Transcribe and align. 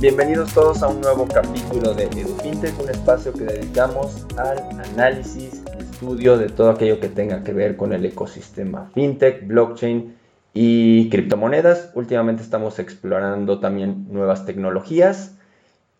Bienvenidos 0.00 0.54
todos 0.54 0.82
a 0.82 0.88
un 0.88 1.02
nuevo 1.02 1.28
capítulo 1.28 1.92
de 1.92 2.04
EduFintech, 2.04 2.80
un 2.80 2.88
espacio 2.88 3.34
que 3.34 3.44
dedicamos 3.44 4.26
al 4.38 4.58
análisis 4.92 5.62
y 5.78 5.82
estudio 5.82 6.38
de 6.38 6.48
todo 6.48 6.70
aquello 6.70 6.98
que 7.00 7.10
tenga 7.10 7.44
que 7.44 7.52
ver 7.52 7.76
con 7.76 7.92
el 7.92 8.06
ecosistema 8.06 8.90
fintech, 8.94 9.46
blockchain 9.46 10.16
y 10.54 11.10
criptomonedas. 11.10 11.90
Últimamente 11.94 12.42
estamos 12.42 12.78
explorando 12.78 13.60
también 13.60 14.06
nuevas 14.10 14.46
tecnologías 14.46 15.36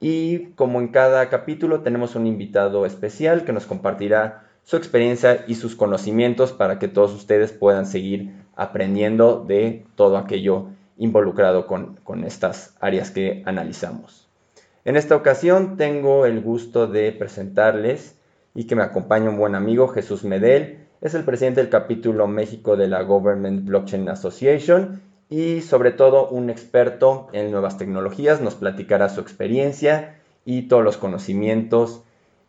y 0.00 0.46
como 0.54 0.80
en 0.80 0.88
cada 0.88 1.28
capítulo 1.28 1.80
tenemos 1.80 2.14
un 2.14 2.26
invitado 2.26 2.86
especial 2.86 3.44
que 3.44 3.52
nos 3.52 3.66
compartirá 3.66 4.44
su 4.64 4.78
experiencia 4.78 5.44
y 5.46 5.56
sus 5.56 5.76
conocimientos 5.76 6.52
para 6.52 6.78
que 6.78 6.88
todos 6.88 7.12
ustedes 7.12 7.52
puedan 7.52 7.84
seguir 7.84 8.32
aprendiendo 8.56 9.44
de 9.46 9.84
todo 9.94 10.16
aquello 10.16 10.68
involucrado 11.00 11.66
con, 11.66 12.24
estas 12.24 12.76
áreas 12.78 13.10
que 13.10 13.42
analizamos. 13.46 14.28
En 14.84 14.96
esta 14.96 15.16
ocasión 15.16 15.78
tengo 15.78 16.26
el 16.26 16.42
gusto 16.42 16.86
de 16.86 17.10
presentarles 17.12 18.18
y 18.54 18.64
que 18.64 18.76
me 18.76 18.82
acompaña 18.82 19.30
un 19.30 19.38
buen 19.38 19.54
amigo, 19.54 19.88
Jesús 19.88 20.24
Medel. 20.24 20.86
Es 21.00 21.14
el 21.14 21.24
presidente 21.24 21.62
del 21.62 21.70
capítulo 21.70 22.26
México 22.26 22.76
de 22.76 22.86
la 22.86 23.02
Government 23.02 23.64
Blockchain 23.64 24.10
Association 24.10 25.00
y 25.30 25.62
sobre 25.62 25.92
todo 25.92 26.28
un 26.28 26.50
experto 26.50 27.28
en 27.32 27.50
nuevas 27.50 27.78
tecnologías. 27.78 28.42
Nos 28.42 28.56
platicará 28.56 29.08
su 29.08 29.22
experiencia 29.22 30.20
y 30.44 30.68
todos 30.68 30.84
los 30.84 30.98
conocimientos 30.98 32.02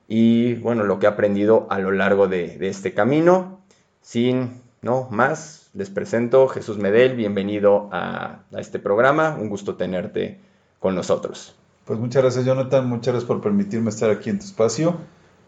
y 0.09 0.55
bueno, 0.55 0.83
lo 0.83 0.99
que 0.99 1.07
ha 1.07 1.11
aprendido 1.11 1.67
a 1.69 1.79
lo 1.79 1.91
largo 1.91 2.27
de, 2.27 2.57
de 2.57 2.67
este 2.67 2.93
camino. 2.93 3.61
Sin 4.01 4.61
no 4.81 5.07
más, 5.09 5.60
les 5.73 5.89
presento 5.89 6.47
Jesús 6.47 6.77
Medel, 6.77 7.15
bienvenido 7.15 7.87
a, 7.91 8.39
este 8.57 8.79
programa, 8.79 9.37
un 9.39 9.49
gusto 9.49 9.75
tenerte 9.75 10.39
con 10.79 10.95
nosotros. 10.95 11.55
Pues 11.85 11.97
muchas 11.97 12.23
gracias 12.23 12.45
Jonathan, 12.45 12.87
muchas 12.87 13.13
gracias 13.13 13.27
por 13.27 13.41
permitirme 13.41 13.89
estar 13.89 14.09
aquí 14.09 14.29
en 14.29 14.39
tu 14.39 14.45
espacio 14.45 14.97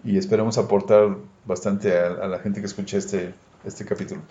y 0.03 0.17
esperemos 0.17 0.57
aportar 0.57 1.17
bastante 1.45 1.97
a, 1.97 2.27
la 2.27 2.39
gente 2.39 2.61
que 2.61 2.67
escuche 2.67 2.97
este, 2.97 3.33
este 3.65 3.85
capítulo. 3.85 4.21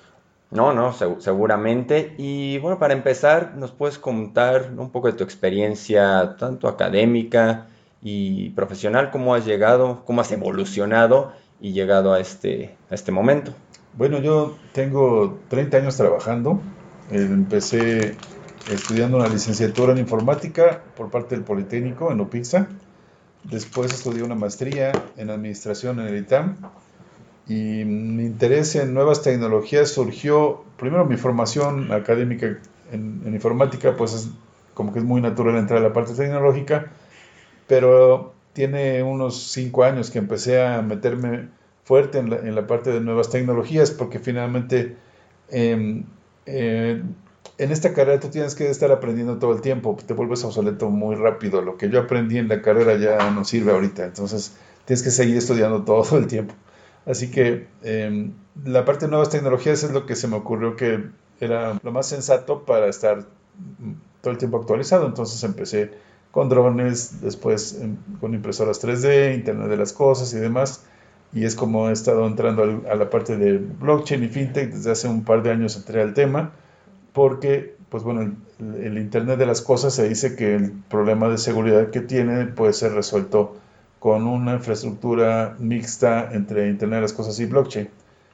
No, 0.51 0.75
no, 0.75 0.93
seguramente. 0.93 2.15
Y 2.19 2.59
bueno, 2.59 2.79
para 2.79 2.93
empezar, 2.93 3.55
¿nos 3.57 3.71
puedes 3.71 3.99
contar 3.99 4.71
un 4.77 4.91
poco 4.91 5.07
de 5.07 5.15
tu 5.15 5.25
experiencia, 5.25 6.37
tanto 6.39 6.69
académica 6.69 7.69
y 8.03 8.51
profesional, 8.51 9.11
cómo 9.11 9.35
has 9.35 9.47
llegado, 9.47 10.03
cómo 10.05 10.21
has 10.21 10.31
evolucionado 10.31 11.33
y 11.59 11.73
llegado 11.73 12.13
a 12.13 12.21
este, 12.21 12.77
a 12.91 12.95
este 12.95 13.13
momento? 13.13 13.55
Bueno, 13.95 14.21
yo 14.21 14.57
tengo 14.73 15.39
30 15.49 15.77
años 15.77 15.97
trabajando. 15.97 16.61
Eh, 17.11 17.17
empecé 17.21 18.17
estudiando 18.71 19.19
una 19.19 19.29
licenciatura 19.29 19.93
en 19.93 19.99
informática 19.99 20.83
por 20.97 21.11
parte 21.11 21.35
del 21.35 21.45
Politécnico 21.45 22.11
en 22.11 22.21
Opixa. 22.21 22.69
Después 23.45 23.93
estudié 23.93 24.23
una 24.23 24.35
maestría 24.35 24.93
en 25.17 25.29
administración 25.29 26.01
en 26.01 26.07
el 26.07 26.17
ITAM. 26.17 26.57
Y 27.49 27.85
mi 27.85 28.25
interés 28.25 28.77
en 28.77 28.95
nuevas 28.95 29.21
tecnologías 29.23 29.91
surgió, 29.91 30.65
primero 30.79 31.05
mi 31.05 31.17
formación 31.17 31.93
académica 31.93 32.59
en, 32.93 33.23
en 33.27 33.35
informática, 33.35 33.95
pues 33.97 34.15
es 34.15 34.31
como 34.73 34.93
que 34.93 35.01
es 35.01 35.05
muy 35.05 35.21
natural 35.21 35.57
entrar 35.57 35.81
a 35.81 35.83
la 35.83 35.93
parte 35.93 36.15
tecnológica, 36.15 36.93
pero 37.67 38.33
tiene 38.55 39.03
unos 39.03 39.51
cinco 39.53 39.85
años 39.85 40.11
que 40.11 40.19
empecé 40.19 40.65
a 40.65 40.81
meterme 40.83 41.49
fuerte 41.85 42.19
en 42.19 42.31
la, 42.31 42.37
en 42.37 42.55
la 42.55 42.67
parte 42.67 42.91
de 42.91 43.01
nuevas 43.01 43.31
tecnologías, 43.31 43.91
porque 43.91 44.19
finalmente 44.19 44.97
em, 45.51 46.05
eh, 46.47 47.03
en 47.59 47.71
esta 47.71 47.93
carrera 47.93 48.21
tú 48.21 48.29
tienes 48.29 48.55
que 48.55 48.71
estar 48.71 48.91
aprendiendo 48.91 49.39
todo 49.39 49.53
el 49.53 49.61
tiempo, 49.61 49.97
te 50.05 50.15
vuelves 50.15 50.45
obsoleto 50.45 50.91
muy 50.91 51.17
rápido. 51.17 51.63
Lo 51.63 51.77
que 51.77 51.91
yo 51.91 52.01
aprendí 52.01 52.39
en 52.39 52.49
la 52.49 52.63
carrera 52.63 52.97
ya 52.97 53.31
no 53.31 53.45
sirve 53.45 53.73
ahorita, 53.73 54.05
entonces 54.05 54.57
tienes 54.85 55.03
que 55.03 55.11
seguir 55.11 55.37
estudiando 55.37 55.83
todo 55.85 56.19
el 56.19 56.27
tiempo. 56.27 56.55
Así 57.05 57.31
que 57.31 57.67
em, 57.83 58.33
la 58.65 58.85
parte 58.85 59.07
de 59.07 59.11
nuevas 59.11 59.31
tecnologías 59.31 59.83
es 59.83 59.91
lo 59.91 60.07
que 60.07 60.15
se 60.15 60.29
me 60.29 60.37
ocurrió 60.37 60.77
que 60.77 61.05
era 61.41 61.79
lo 61.83 61.93
más 61.93 62.07
sensato 62.09 62.65
para 62.65 62.87
estar 62.87 63.25
todo 64.21 64.33
el 64.33 64.39
tiempo 64.39 64.59
actualizado. 64.59 65.07
Entonces 65.07 65.43
empecé 65.43 65.91
con 66.31 66.49
drones, 66.49 67.21
después 67.21 67.79
em, 67.81 67.97
con 68.21 68.35
impresoras 68.35 68.83
3D, 68.83 69.35
Internet 69.35 69.69
de 69.69 69.77
las 69.77 69.93
Cosas 69.93 70.33
y 70.33 70.39
demás 70.39 70.85
y 71.33 71.45
es 71.45 71.55
como 71.55 71.89
he 71.89 71.93
estado 71.93 72.27
entrando 72.27 72.83
a 72.91 72.95
la 72.95 73.11
parte 73.11 73.37
de 73.37 73.59
blockchain 73.59 74.23
y 74.25 74.29
fintech 74.29 74.73
desde 74.73 74.91
hace 74.91 75.09
un 75.09 75.25
par 75.25 75.43
de 75.43 75.51
años 75.51 75.77
entré 75.77 76.03
al 76.03 76.15
tema 76.15 76.53
porque 77.13 77.75
pues 77.89 78.03
bueno 78.03 78.35
el, 78.59 78.99
internet 78.99 79.39
de 79.39 79.47
las 79.47 79.61
cosas 79.61 79.95
se 79.95 80.09
dice 80.09 80.37
que 80.37 80.55
el 80.55 80.73
problema 80.89 81.29
de 81.29 81.39
seguridad 81.39 81.91
que 81.91 82.01
tiene 82.01 82.47
puede 82.47 82.73
ser 82.73 82.93
resuelto 82.93 83.57
con 83.99 84.27
una 84.27 84.55
infraestructura 84.55 85.57
mixta 85.59 86.31
entre 86.33 86.69
internet 86.69 86.97
de 86.97 87.03
las 87.03 87.13
cosas 87.13 87.39
y 87.39 87.47
blockchain. 87.47 87.89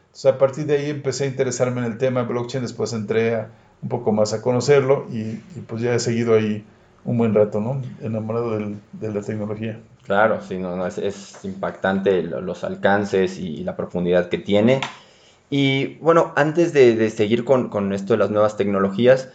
Entonces 0.07 0.27
a 0.27 0.39
partir 0.39 0.67
de 0.67 0.79
ahí 0.79 0.91
empecé 0.91 1.25
a 1.25 1.27
interesarme 1.27 1.81
en 1.81 1.93
el 1.93 1.99
tema 1.99 2.23
blockchain 2.23 2.63
después 2.63 2.93
entré 2.93 3.47
un 3.83 3.89
poco 3.89 4.13
más 4.13 4.33
a 4.33 4.43
conocerlo 4.43 5.07
y, 5.13 5.35
pues 5.67 5.83
ya 5.83 5.95
he 5.95 5.99
seguido 5.99 6.35
ahí 6.35 6.65
un 7.05 7.19
buen 7.19 7.35
rato 7.35 7.61
no 7.61 7.81
enamorado 8.01 8.59
de 8.59 9.13
la 9.13 9.21
tecnología 9.21 9.79
Claro, 10.09 10.41
sí, 10.41 10.57
no, 10.57 10.87
es, 10.87 11.45
impactante 11.45 12.23
los 12.23 12.65
alcances 12.65 13.39
y, 13.39 13.63
la 13.63 13.77
profundidad 13.77 14.31
que 14.31 14.39
tiene. 14.39 14.81
Y 15.51 15.97
bueno, 15.97 16.33
antes 16.35 16.73
de, 16.73 17.11
seguir 17.11 17.45
con, 17.45 17.93
esto 17.93 18.15
de 18.15 18.19
las 18.19 18.31
nuevas 18.31 18.57
tecnologías, 18.57 19.29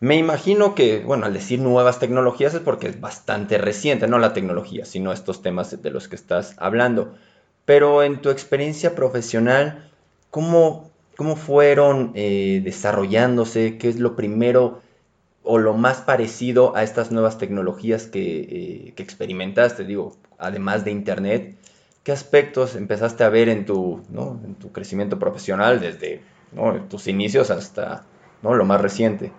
me 0.00 0.16
imagino 0.18 0.74
que, 0.74 1.00
bueno, 1.00 1.24
al 1.24 1.32
decir 1.32 1.60
nuevas 1.60 1.98
tecnologías 1.98 2.52
es 2.52 2.60
porque 2.60 2.88
es 2.88 3.00
bastante 3.00 3.56
reciente, 3.56 4.06
no 4.06 4.18
la 4.18 4.34
tecnología, 4.34 4.84
sino 4.84 5.14
estos 5.14 5.40
temas 5.40 5.82
de 5.82 5.90
los 5.90 6.08
que 6.08 6.16
estás 6.16 6.56
hablando. 6.58 7.14
Pero 7.64 8.02
en 8.02 8.20
tu 8.20 8.28
experiencia 8.28 8.94
profesional, 8.94 9.90
¿cómo, 10.30 10.90
fueron 11.36 12.12
eh, 12.14 12.60
desarrollándose? 12.62 13.78
¿Qué 13.78 13.88
es 13.88 13.98
lo 13.98 14.14
primero 14.14 14.81
o 15.44 15.58
lo 15.58 15.74
más 15.74 15.98
parecido 15.98 16.76
a 16.76 16.82
estas 16.82 17.10
nuevas 17.10 17.38
tecnologías 17.38 18.08
eh, 18.12 18.92
que, 18.94 19.02
experimentaste, 19.02 19.84
digo, 19.84 20.16
además 20.38 20.84
de 20.84 20.92
Internet, 20.92 21.56
¿qué 22.02 22.12
aspectos 22.12 22.76
empezaste 22.76 23.24
a 23.24 23.28
ver 23.28 23.48
en 23.48 23.66
tu, 23.66 24.02
en 24.44 24.54
tu 24.54 24.72
crecimiento 24.72 25.18
profesional 25.18 25.80
desde 25.80 26.22
tus 26.88 27.08
inicios 27.08 27.50
hasta 27.50 28.04
¿no? 28.42 28.54
lo 28.54 28.64
más 28.64 28.80
reciente? 28.80 29.32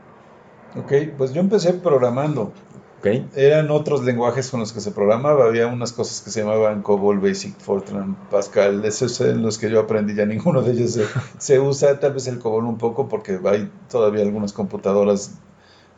Ok, 0.75 0.91
pues 1.17 1.33
yo 1.33 1.41
empecé 1.41 1.73
programando. 1.73 2.51
Okay. 2.99 3.27
Eran 3.35 3.69
otros 3.69 4.05
lenguajes 4.05 4.49
con 4.49 4.61
los 4.61 4.71
que 4.71 4.79
se 4.79 4.91
programaba. 4.91 5.43
Había 5.43 5.67
unas 5.67 5.91
cosas 5.91 6.21
que 6.21 6.31
se 6.31 6.39
llamaban 6.39 6.81
COBOL, 6.81 7.19
Basic, 7.19 7.59
Fortran, 7.59 8.15
Pascal. 8.31 8.85
Esos 8.85 9.11
son 9.11 9.41
los 9.41 9.57
que 9.57 9.69
yo 9.69 9.81
aprendí. 9.81 10.15
Ya 10.15 10.25
ninguno 10.25 10.61
de 10.61 10.71
ellos 10.71 10.91
se, 10.91 11.05
se 11.37 11.59
usa. 11.59 11.99
Tal 11.99 12.13
vez 12.13 12.27
el 12.27 12.39
COBOL 12.39 12.63
un 12.63 12.77
poco 12.77 13.09
porque 13.09 13.41
hay 13.43 13.69
todavía 13.89 14.23
algunas 14.23 14.53
computadoras 14.53 15.37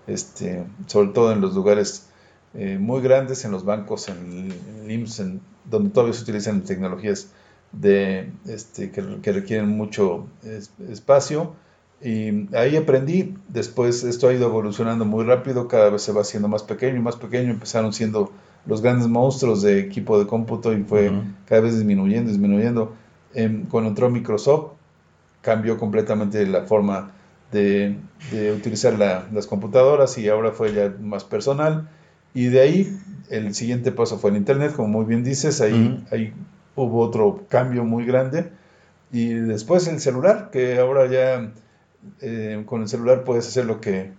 este, 0.07 0.66
sobre 0.88 1.09
todo 1.09 1.31
en 1.31 1.41
los 1.41 1.55
lugares 1.55 2.09
eh, 2.53 2.77
muy 2.79 3.01
grandes, 3.01 3.43
en 3.45 3.51
los 3.51 3.66
bancos, 3.66 4.07
en, 4.09 4.53
el 4.83 4.91
IMSS, 4.91 5.23
donde 5.69 5.89
todavía 5.89 6.13
se 6.13 6.23
utilizan 6.23 6.61
tecnologías 6.63 7.31
de, 7.71 8.31
este, 8.47 8.91
que, 8.91 9.31
requieren 9.31 9.69
mucho 9.69 10.27
espacio. 10.89 11.53
Y 12.01 12.55
ahí 12.55 12.75
aprendí, 12.75 13.35
después 13.47 14.03
esto 14.03 14.27
ha 14.27 14.33
ido 14.33 14.47
evolucionando 14.47 15.05
muy 15.05 15.23
rápido, 15.23 15.67
cada 15.67 15.89
vez 15.89 16.01
se 16.01 16.11
va 16.11 16.21
haciendo 16.21 16.47
más 16.47 16.63
pequeño 16.63 16.97
y 16.97 17.01
más 17.01 17.15
pequeño, 17.15 17.51
empezaron 17.51 17.94
siendo 17.94 18.31
los 18.65 18.81
grandes 18.81 19.07
monstruos 19.07 19.61
de 19.61 19.79
equipo 19.79 20.19
de 20.19 20.27
cómputo 20.27 20.73
y 20.73 20.83
fue 20.83 21.11
cada 21.45 21.61
vez 21.61 21.75
disminuyendo, 21.75 22.29
disminuyendo. 22.29 22.94
Em, 23.33 23.65
cuando 23.65 23.89
entró 23.89 24.09
Microsoft, 24.09 24.73
cambió 25.41 25.77
completamente 25.77 26.45
la 26.47 26.63
forma 26.63 27.11
de, 27.51 27.95
utilizar 28.56 28.97
las 28.97 29.47
computadoras 29.47 30.18
y 30.18 30.30
ahora 30.30 30.51
fue 30.51 30.74
ya 30.74 30.94
más 31.00 31.24
personal. 31.24 31.89
Y 32.33 32.47
de 32.47 32.62
ahí 32.62 32.97
el 33.30 33.56
siguiente 33.56 33.92
paso 33.92 34.18
fue 34.18 34.31
el 34.31 34.38
Internet, 34.38 34.74
como 34.75 34.88
muy 34.89 35.06
bien 35.06 35.24
dices, 35.24 35.62
ahí, 35.62 36.03
ahí 36.12 36.33
hubo 36.75 37.01
otro 37.01 37.45
cambio 37.50 37.83
muy 37.83 38.06
grande. 38.06 38.51
Y 39.12 39.33
después 39.33 39.88
el 39.88 40.00
celular, 40.00 40.50
que 40.51 40.77
ahora 40.80 41.07
ya 41.07 41.51
eh, 42.21 42.63
con 42.65 42.81
el 42.81 42.88
celular 42.88 43.24
puedes 43.24 43.47
hacer 43.47 43.65
lo 43.65 43.80
que, 43.80 44.12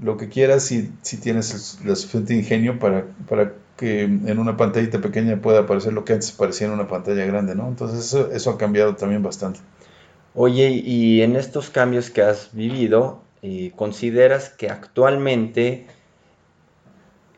lo 0.00 0.16
que 0.16 0.28
quieras 0.28 0.62
si, 0.62 0.92
si 1.02 1.16
tienes 1.16 1.80
el, 1.84 1.96
suficiente 1.96 2.34
ingenio 2.34 2.78
para, 2.78 3.06
para 3.28 3.52
que 3.76 4.02
en 4.02 4.38
una 4.38 4.56
pantallita 4.56 5.00
pequeña 5.00 5.36
pueda 5.40 5.60
aparecer 5.60 5.92
lo 5.92 6.04
que 6.04 6.14
antes 6.14 6.32
parecía 6.32 6.66
en 6.66 6.72
una 6.72 6.88
pantalla 6.88 7.24
grande, 7.26 7.54
¿no? 7.54 7.68
Entonces 7.68 8.06
eso, 8.06 8.30
eso 8.32 8.50
ha 8.50 8.58
cambiado 8.58 8.96
también 8.96 9.22
bastante. 9.22 9.60
Oye, 10.38 10.68
y 10.68 11.22
en 11.22 11.34
estos 11.34 11.70
cambios 11.70 12.10
que 12.10 12.20
has 12.20 12.54
vivido, 12.54 13.22
eh, 13.40 13.72
¿consideras 13.74 14.50
que 14.50 14.68
actualmente 14.68 15.86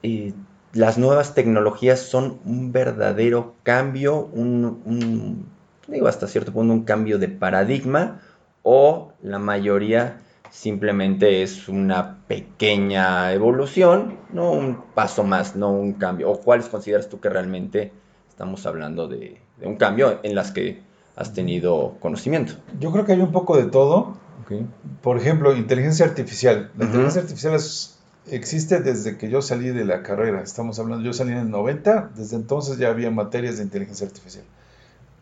eh, 0.02 0.32
las 0.72 0.98
nuevas 0.98 1.32
tecnologías 1.32 2.00
son 2.00 2.40
un 2.44 2.72
verdadero 2.72 3.54
cambio, 3.62 4.28
un, 4.32 5.48
digo 5.86 6.08
hasta 6.08 6.26
cierto 6.26 6.52
punto, 6.52 6.72
un 6.72 6.82
cambio 6.82 7.20
de 7.20 7.28
paradigma, 7.28 8.20
o 8.64 9.12
la 9.22 9.38
mayoría 9.38 10.18
simplemente 10.50 11.44
es 11.44 11.68
una 11.68 12.18
pequeña 12.26 13.32
evolución, 13.32 14.18
no 14.32 14.50
un 14.50 14.82
paso 14.96 15.22
más, 15.22 15.54
no 15.54 15.70
un 15.70 15.92
cambio. 15.92 16.32
¿O 16.32 16.40
cuáles 16.40 16.68
consideras 16.68 17.08
tú 17.08 17.20
que 17.20 17.28
realmente 17.28 17.92
estamos 18.28 18.66
hablando 18.66 19.06
de, 19.06 19.40
un 19.62 19.76
cambio 19.76 20.18
en 20.24 20.34
las 20.34 20.50
que 20.50 20.87
has 21.18 21.32
tenido 21.32 21.96
conocimiento? 22.00 22.54
Yo 22.78 22.92
creo 22.92 23.04
que 23.04 23.12
hay 23.12 23.20
un 23.20 23.32
poco 23.32 23.56
de 23.56 23.64
todo. 23.64 24.16
Por 25.02 25.18
ejemplo, 25.18 25.54
inteligencia 25.54 26.06
artificial. 26.06 26.70
La 26.78 26.86
inteligencia 26.86 27.20
artificial 27.20 27.54
existe 28.30 28.80
desde 28.80 29.18
que 29.18 29.28
yo 29.28 29.42
salí 29.42 29.68
de 29.68 29.84
la 29.84 30.02
carrera. 30.02 30.40
Estamos 30.42 30.78
hablando, 30.78 31.04
yo 31.04 31.12
salí 31.12 31.32
en 31.32 31.38
el 31.38 31.50
90, 31.50 32.12
desde 32.16 32.36
entonces 32.36 32.78
ya 32.78 32.88
había 32.88 33.10
materias 33.10 33.58
de 33.58 33.64
inteligencia 33.64 34.06
artificial. 34.06 34.44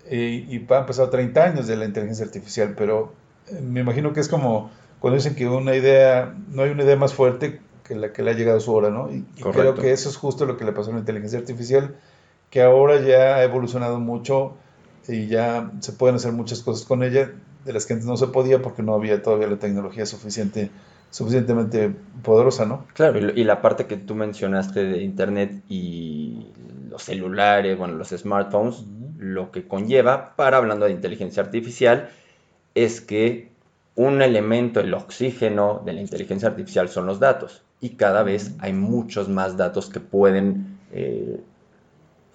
Y, 0.08 0.54
y 0.54 0.66
han 0.70 0.86
pasado 0.86 1.10
30 1.10 1.42
años 1.42 1.66
de 1.66 1.76
la 1.76 1.86
inteligencia 1.86 2.24
artificial, 2.24 2.74
pero 2.76 3.14
eh, 3.48 3.60
me 3.60 3.80
imagino 3.80 4.12
que 4.12 4.20
es 4.20 4.28
como 4.28 4.70
cuando 5.00 5.16
dicen 5.16 5.34
que 5.34 5.48
una 5.48 5.74
idea, 5.74 6.34
no 6.50 6.62
hay 6.62 6.70
una 6.70 6.84
idea 6.84 6.96
más 6.96 7.14
fuerte 7.14 7.60
que 7.84 7.94
la 7.94 8.12
que 8.12 8.22
le 8.22 8.30
ha 8.30 8.34
llegado 8.34 8.58
a 8.58 8.60
su 8.60 8.72
hora, 8.72 8.90
¿no? 8.90 9.10
Y, 9.12 9.22
creo 9.52 9.74
que 9.74 9.92
eso 9.92 10.08
es 10.08 10.16
justo 10.16 10.46
lo 10.46 10.56
que 10.56 10.64
le 10.64 10.72
pasó 10.72 10.90
a 10.90 10.94
la 10.94 11.00
inteligencia 11.00 11.38
artificial, 11.38 11.96
que 12.50 12.62
ahora 12.62 13.00
ya 13.00 13.36
ha 13.36 13.42
evolucionado 13.42 13.98
mucho 13.98 14.56
y 15.08 15.26
ya 15.26 15.70
se 15.80 15.92
pueden 15.92 16.16
hacer 16.16 16.32
muchas 16.32 16.60
cosas 16.62 16.86
con 16.86 17.02
ella 17.02 17.32
de 17.64 17.72
las 17.72 17.86
que 17.86 17.94
antes 17.94 18.06
no 18.06 18.16
se 18.16 18.28
podía 18.28 18.62
porque 18.62 18.82
no 18.82 18.94
había 18.94 19.22
todavía 19.22 19.46
la 19.46 19.58
tecnología 19.58 20.06
suficiente 20.06 20.70
suficientemente 21.10 21.94
poderosa, 22.22 22.66
¿no? 22.66 22.86
Claro, 22.92 23.18
y 23.18 23.44
la 23.44 23.62
parte 23.62 23.86
que 23.86 23.96
tú 23.96 24.14
mencionaste 24.14 24.84
de 24.84 25.02
Internet 25.02 25.62
y 25.68 26.48
los 26.90 27.02
celulares, 27.02 27.78
bueno, 27.78 27.94
los 27.94 28.08
smartphones, 28.08 28.84
lo 29.18 29.50
que 29.50 29.66
conlleva, 29.66 30.34
para 30.36 30.58
hablando 30.58 30.84
de 30.86 30.92
inteligencia 30.92 31.42
artificial, 31.42 32.10
es 32.74 33.00
que 33.00 33.50
un 33.94 34.20
elemento, 34.20 34.80
el 34.80 34.92
oxígeno 34.92 35.82
de 35.84 35.94
la 35.94 36.00
inteligencia 36.02 36.48
artificial 36.48 36.88
son 36.88 37.06
los 37.06 37.18
datos. 37.18 37.62
Y 37.80 37.90
cada 37.90 38.22
vez 38.22 38.54
hay 38.58 38.72
muchos 38.72 39.28
más 39.28 39.56
datos 39.56 39.88
que 39.88 40.00
pueden, 40.00 40.78
eh, 40.92 41.40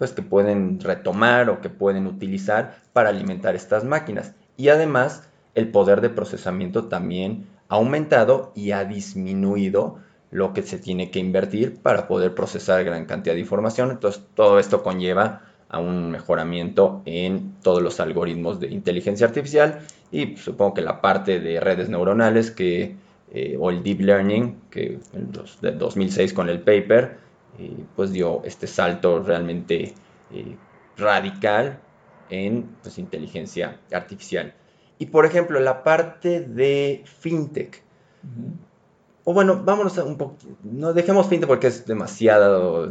pues 0.02 0.14
que 0.14 0.24
pueden 0.24 0.80
retomar 0.80 1.52
o 1.52 1.62
que 1.62 1.70
pueden 1.70 2.08
utilizar 2.08 2.78
para 2.92 3.10
alimentar 3.10 3.56
estas 3.56 3.84
máquinas. 3.84 4.34
Y 4.58 4.70
además, 4.70 5.30
el 5.54 5.68
poder 5.68 6.02
de 6.02 6.10
procesamiento 6.10 6.86
también 6.86 7.46
ha 7.70 7.76
aumentado 7.76 8.52
y 8.56 8.72
ha 8.72 8.84
disminuido 8.84 10.00
lo 10.32 10.54
que 10.54 10.64
se 10.64 10.80
tiene 10.80 11.12
que 11.12 11.20
invertir 11.20 11.78
para 11.84 12.08
poder 12.08 12.34
procesar 12.34 12.84
gran 12.84 13.06
cantidad 13.06 13.36
de 13.36 13.42
información. 13.42 13.92
Entonces, 13.92 14.24
todo 14.34 14.58
esto 14.58 14.82
conlleva 14.82 15.44
a 15.70 15.78
un 15.78 16.10
mejoramiento 16.10 17.04
en 17.06 17.54
todos 17.62 17.84
los 17.84 18.00
algoritmos 18.00 18.60
de 18.60 18.70
inteligencia 18.70 19.28
artificial 19.28 19.82
y 20.12 20.36
supongo 20.36 20.74
que 20.74 20.82
la 20.82 21.00
parte 21.00 21.40
de 21.40 21.60
redes 21.60 21.90
neuronales 21.90 22.50
que, 22.50 22.96
eh, 23.32 23.56
o 23.60 23.70
el 23.70 23.84
deep 23.84 24.00
learning 24.00 24.62
que 24.72 24.98
en 25.14 25.30
los, 25.32 25.62
de 25.62 25.74
2006 25.74 26.34
con 26.34 26.50
el 26.50 26.62
paper 26.62 27.30
eh, 27.60 27.84
pues 27.96 28.12
dio 28.12 28.44
este 28.44 28.68
salto 28.68 29.22
realmente 29.22 29.94
eh, 30.32 30.56
radical 30.98 31.80
en 32.30 32.64
pues, 32.82 32.98
inteligencia 32.98 33.80
artificial. 33.92 34.54
Y 35.00 35.08
por 35.08 35.26
ejemplo, 35.26 35.60
la 35.60 35.84
parte 35.84 36.42
de 36.42 37.04
fintech. 37.06 37.84
O 39.24 39.34
bueno, 39.34 39.62
vámonos 39.64 39.98
a 39.98 40.04
un 40.04 40.18
poco, 40.18 40.38
no 40.64 40.94
dejemos 40.94 41.28
fintech 41.28 41.48
porque 41.48 41.68
es 41.68 41.86
demasiado 41.86 42.88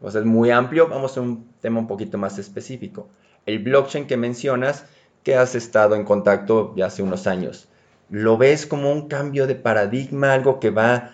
o 0.00 0.10
sea, 0.10 0.20
es 0.20 0.26
muy 0.26 0.50
amplio. 0.50 0.88
Vamos 0.88 1.16
a 1.16 1.20
un 1.20 1.48
tema 1.60 1.80
un 1.80 1.86
poquito 1.86 2.18
más 2.18 2.38
específico. 2.38 3.08
El 3.46 3.60
blockchain 3.60 4.06
que 4.06 4.16
mencionas, 4.16 4.84
que 5.22 5.36
has 5.36 5.54
estado 5.54 5.94
en 5.96 6.04
contacto 6.04 6.74
ya 6.76 6.86
hace 6.86 7.02
unos 7.02 7.26
años, 7.26 7.68
¿lo 8.08 8.36
ves 8.36 8.66
como 8.66 8.92
un 8.92 9.08
cambio 9.08 9.46
de 9.46 9.54
paradigma, 9.54 10.32
algo 10.32 10.60
que 10.60 10.70
va 10.70 11.12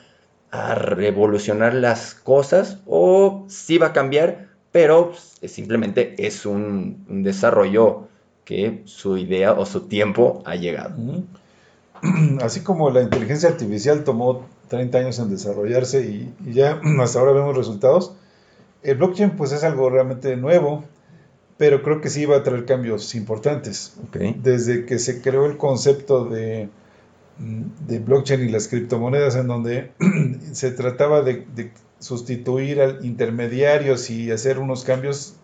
a 0.54 0.76
revolucionar 0.76 1.74
las 1.74 2.14
cosas? 2.14 2.78
¿O 2.86 3.44
sí 3.48 3.78
va 3.78 3.88
a 3.88 3.92
cambiar, 3.92 4.48
pero 4.70 5.12
simplemente 5.46 6.14
es 6.18 6.46
un, 6.46 7.04
desarrollo 7.08 8.08
que 8.44 8.82
su 8.84 9.16
idea 9.16 9.52
o 9.52 9.66
su 9.66 9.88
tiempo 9.88 10.42
ha 10.46 10.54
llegado? 10.54 10.96
Así 12.40 12.60
como 12.60 12.90
la 12.90 13.02
inteligencia 13.02 13.48
artificial 13.48 14.04
tomó 14.04 14.46
30 14.68 14.98
años 14.98 15.18
en 15.18 15.30
desarrollarse 15.30 16.02
y, 16.02 16.32
y 16.46 16.52
ya 16.52 16.80
hasta 17.00 17.18
ahora 17.18 17.32
vemos 17.32 17.56
resultados, 17.56 18.14
el 18.84 18.96
blockchain 18.96 19.30
pues 19.30 19.50
es 19.50 19.64
algo 19.64 19.90
realmente 19.90 20.36
nuevo, 20.36 20.84
pero 21.56 21.82
creo 21.82 22.00
que 22.00 22.10
sí 22.10 22.26
va 22.26 22.36
a 22.36 22.42
traer 22.44 22.64
cambios 22.64 23.14
importantes. 23.16 23.94
Desde 24.42 24.86
que 24.86 25.00
se 25.00 25.20
creó 25.20 25.46
el 25.46 25.56
concepto 25.56 26.26
de, 26.26 26.68
de, 27.38 27.98
blockchain 27.98 28.40
y 28.42 28.48
las 28.50 28.68
criptomonedas, 28.68 29.36
en 29.36 29.46
donde 29.46 29.92
se 30.52 30.70
trataba 30.70 31.22
de, 31.22 31.72
sustituir 31.98 32.82
al 32.82 33.04
intermediarios 33.04 34.10
y 34.10 34.30
hacer 34.30 34.58
unos 34.58 34.84
cambios 34.84 35.36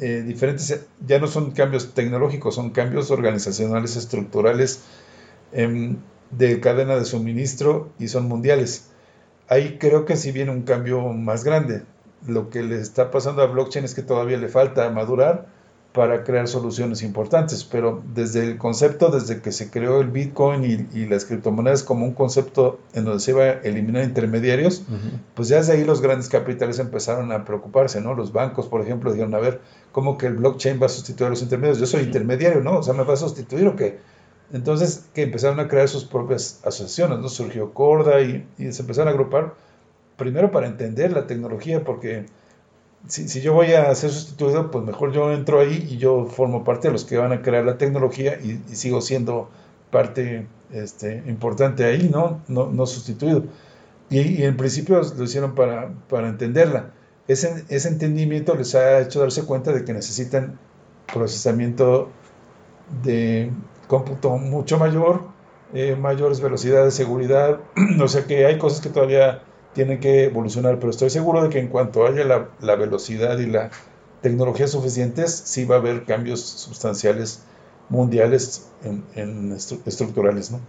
eh, 0.00 0.22
diferentes, 0.26 0.84
ya 1.06 1.18
no 1.18 1.26
son 1.28 1.52
cambios 1.52 1.94
tecnológicos, 1.94 2.54
son 2.56 2.70
cambios 2.70 3.10
organizacionales, 3.10 3.96
estructurales, 3.96 4.82
em, 5.52 5.96
de 6.30 6.60
cadena 6.60 6.96
de 6.96 7.04
suministro 7.04 7.90
y 7.98 8.08
son 8.08 8.28
mundiales. 8.28 8.88
Ahí 9.48 9.78
creo 9.78 10.04
que 10.04 10.16
sí 10.16 10.32
viene 10.32 10.50
un 10.50 10.62
cambio 10.62 11.00
más 11.12 11.44
grande 11.44 11.84
lo 12.26 12.50
que 12.50 12.62
le 12.62 12.80
está 12.80 13.10
pasando 13.10 13.42
a 13.42 13.46
blockchain 13.46 13.84
es 13.84 13.94
que 13.94 14.02
todavía 14.02 14.38
le 14.38 14.48
falta 14.48 14.88
madurar 14.90 15.46
para 15.94 16.24
crear 16.24 16.48
soluciones 16.48 17.04
importantes, 17.04 17.62
pero 17.62 18.02
desde 18.16 18.42
el 18.42 18.58
concepto, 18.58 19.10
desde 19.10 19.40
que 19.40 19.52
se 19.52 19.70
creó 19.70 20.00
el 20.00 20.08
Bitcoin 20.08 20.88
y, 20.92 21.06
las 21.06 21.24
criptomonedas 21.24 21.84
como 21.84 22.04
un 22.04 22.14
concepto 22.14 22.80
en 22.94 23.04
donde 23.04 23.20
se 23.20 23.30
iba 23.30 23.44
a 23.44 23.52
eliminar 23.60 24.02
intermediarios, 24.02 24.82
pues 25.34 25.46
ya 25.46 25.58
desde 25.58 25.74
ahí 25.74 25.84
los 25.84 26.00
grandes 26.00 26.28
capitales 26.28 26.80
empezaron 26.80 27.30
a 27.30 27.44
preocuparse, 27.44 28.00
¿no? 28.00 28.14
Los 28.14 28.32
bancos, 28.32 28.66
por 28.66 28.80
ejemplo, 28.80 29.12
dijeron, 29.12 29.36
a 29.36 29.38
ver, 29.38 29.60
¿cómo 29.92 30.18
que 30.18 30.26
el 30.26 30.34
blockchain 30.34 30.82
va 30.82 30.86
a 30.86 30.88
sustituir 30.88 31.28
a 31.28 31.30
los 31.30 31.42
intermediarios? 31.42 31.78
Yo 31.78 31.86
soy 31.86 32.02
intermediario, 32.02 32.60
¿no? 32.60 32.78
O 32.78 32.82
sea, 32.82 32.92
¿me 32.92 33.04
va 33.04 33.14
a 33.14 33.16
sustituir 33.16 33.68
o 33.68 33.76
qué? 33.76 34.00
Entonces, 34.52 35.04
que 35.14 35.22
empezaron 35.22 35.60
a 35.60 35.68
crear 35.68 35.88
sus 35.88 36.04
propias 36.04 36.60
asociaciones, 36.64 37.20
¿no? 37.20 37.28
Surgió 37.28 37.72
Corda 37.72 38.20
y, 38.20 38.44
y 38.58 38.72
se 38.72 38.82
empezaron 38.82 39.06
a 39.06 39.10
agrupar 39.12 39.54
primero 40.16 40.50
para 40.50 40.66
entender 40.66 41.12
la 41.12 41.28
tecnología, 41.28 41.84
porque 41.84 42.26
si, 43.08 43.28
si, 43.28 43.40
yo 43.40 43.52
voy 43.52 43.72
a 43.72 43.94
ser 43.94 44.10
sustituido, 44.10 44.70
pues 44.70 44.84
mejor 44.84 45.12
yo 45.12 45.32
entro 45.32 45.60
ahí 45.60 45.86
y 45.90 45.98
yo 45.98 46.26
formo 46.26 46.64
parte 46.64 46.88
de 46.88 46.92
los 46.92 47.04
que 47.04 47.18
van 47.18 47.32
a 47.32 47.42
crear 47.42 47.64
la 47.64 47.78
tecnología 47.78 48.38
y, 48.40 48.60
sigo 48.74 49.00
siendo 49.00 49.50
parte 49.90 50.46
este, 50.72 51.22
importante 51.26 51.84
ahí, 51.84 52.08
¿no? 52.10 52.40
No, 52.48 52.66
no 52.70 52.86
sustituido. 52.86 53.44
Y, 54.10 54.42
en 54.42 54.56
principio 54.56 55.00
lo 55.16 55.24
hicieron 55.24 55.54
para, 55.54 55.92
para 56.08 56.28
entenderla. 56.28 56.92
Ese, 57.28 57.64
ese, 57.68 57.88
entendimiento 57.88 58.54
les 58.54 58.74
ha 58.74 59.00
hecho 59.00 59.20
darse 59.20 59.44
cuenta 59.44 59.72
de 59.72 59.84
que 59.84 59.92
necesitan 59.92 60.58
procesamiento 61.12 62.10
de 63.02 63.50
cómputo 63.88 64.36
mucho 64.36 64.78
mayor, 64.78 65.22
eh, 65.72 65.96
mayores 65.96 66.40
velocidades, 66.40 66.94
seguridad, 66.94 67.60
o 68.00 68.08
sea 68.08 68.24
que 68.24 68.46
hay 68.46 68.58
cosas 68.58 68.80
que 68.80 68.90
todavía 68.90 69.42
tienen 69.74 70.00
que 70.00 70.24
evolucionar, 70.24 70.78
pero 70.78 70.90
estoy 70.90 71.10
seguro 71.10 71.42
de 71.42 71.50
que 71.50 71.58
en 71.58 71.68
cuanto 71.68 72.06
haya 72.06 72.24
la, 72.24 72.76
velocidad 72.76 73.38
y 73.38 73.46
la 73.46 73.70
tecnología 74.22 74.66
suficientes, 74.66 75.30
sí 75.32 75.64
va 75.64 75.76
a 75.76 75.78
haber 75.78 76.04
cambios 76.04 76.40
sustanciales 76.40 77.44
mundiales 77.90 78.70
en, 79.14 79.52
estructurales, 79.52 80.50
¿no? 80.50 80.60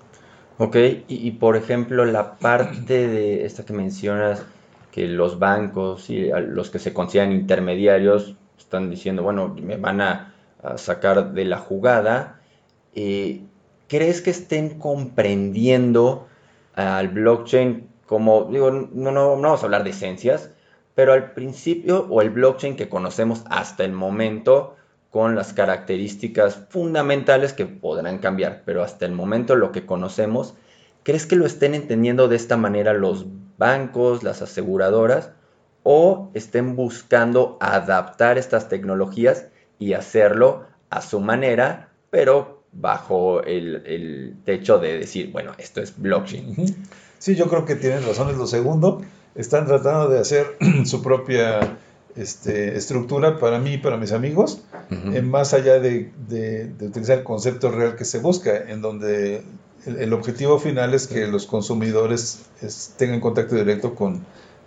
Ok, 0.57 0.77
y, 1.07 1.31
por 1.31 1.57
ejemplo, 1.57 2.05
la 2.05 2.37
parte 2.37 3.07
de 3.07 3.45
esta 3.45 3.65
que 3.65 3.73
mencionas, 3.73 4.43
que 4.91 5.07
los 5.07 5.37
bancos 5.37 6.09
y 6.09 6.29
los 6.47 6.69
que 6.69 6.79
se 6.79 6.93
consideran 6.93 7.33
intermediarios 7.33 8.35
están 8.57 8.89
diciendo, 8.89 9.21
bueno, 9.21 9.53
me 9.61 9.77
van 9.77 10.01
a, 10.01 10.31
sacar 10.77 11.33
de 11.33 11.45
la 11.45 11.59
jugada, 11.59 12.41
eh, 12.95 13.43
¿crees 13.87 14.21
que 14.21 14.31
estén 14.31 14.79
comprendiendo 14.79 16.27
al 16.73 17.09
blockchain 17.09 17.87
como 18.05 18.45
digo, 18.45 18.71
no, 18.71 19.11
no, 19.11 19.39
vamos 19.39 19.61
a 19.61 19.65
hablar 19.65 19.83
de 19.83 19.89
esencias, 19.91 20.51
pero 20.93 21.13
al 21.13 21.33
principio, 21.33 22.07
o 22.09 22.21
el 22.21 22.29
blockchain 22.29 22.75
que 22.75 22.89
conocemos 22.89 23.43
hasta 23.49 23.83
el 23.83 23.91
momento, 23.91 24.75
con 25.15 25.33
las 25.33 25.53
características 25.53 26.67
fundamentales 26.69 27.53
que 27.53 27.65
podrán 27.65 28.17
cambiar, 28.17 28.63
pero 28.65 28.83
hasta 28.83 29.05
el 29.05 29.13
momento 29.13 29.55
lo 29.55 29.71
que 29.71 29.85
conocemos, 29.85 30.55
¿crees 31.03 31.25
que 31.25 31.37
lo 31.37 31.45
estén 31.45 31.73
entendiendo 31.73 32.27
de 32.27 32.35
esta 32.35 32.57
manera 32.57 32.91
los 32.91 33.25
bancos, 33.57 34.23
las 34.23 34.41
aseguradoras, 34.41 35.31
o 35.83 36.31
estén 36.33 36.75
buscando 36.75 37.57
adaptar 37.61 38.37
estas 38.37 38.67
tecnologías 38.67 39.47
y 39.79 39.93
hacerlo 39.93 40.65
a 40.89 41.01
su 41.01 41.21
manera, 41.21 41.91
pero 42.09 42.63
bajo 42.73 43.41
el, 43.41 44.35
techo 44.43 44.79
de 44.79 44.99
decir, 44.99 45.31
bueno, 45.31 45.53
esto 45.57 45.81
es 45.81 45.97
blockchain? 45.97 46.75
Sí, 47.25 47.33
yo 47.33 47.47
creo 47.47 47.65
que 47.65 47.75
tienen 47.75 48.05
razón, 48.05 48.29
es 48.29 48.37
lo 48.37 48.45
segundo. 48.45 49.01
Están 49.33 49.65
tratando 49.65 50.09
de 50.09 50.19
hacer 50.19 50.57
su 50.85 51.01
propia 51.01 51.79
este, 52.15 52.77
estructura 52.77 53.39
para 53.39 53.57
mí 53.57 53.73
y 53.73 53.77
para 53.79 53.97
mis 53.97 54.11
amigos, 54.11 54.61
en 54.91 55.31
más 55.31 55.55
allá 55.55 55.79
de, 55.79 56.11
utilizar 56.79 57.17
el 57.17 57.23
concepto 57.23 57.71
real 57.71 57.95
que 57.95 58.05
se 58.05 58.19
busca, 58.19 58.69
en 58.69 58.83
donde 58.83 59.41
el, 59.87 60.13
objetivo 60.13 60.59
final 60.59 60.93
es 60.93 61.07
que 61.07 61.25
los 61.25 61.47
consumidores 61.47 62.45
tengan 62.97 63.21
contacto 63.21 63.55
directo 63.55 63.95
con, 63.95 64.23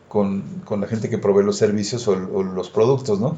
con, 0.08 0.42
con, 0.64 0.80
la 0.80 0.88
gente 0.88 1.08
que 1.08 1.18
provee 1.18 1.44
los 1.44 1.58
servicios 1.58 2.08
o, 2.08 2.16
los 2.42 2.70
productos, 2.70 3.20
¿no? 3.20 3.36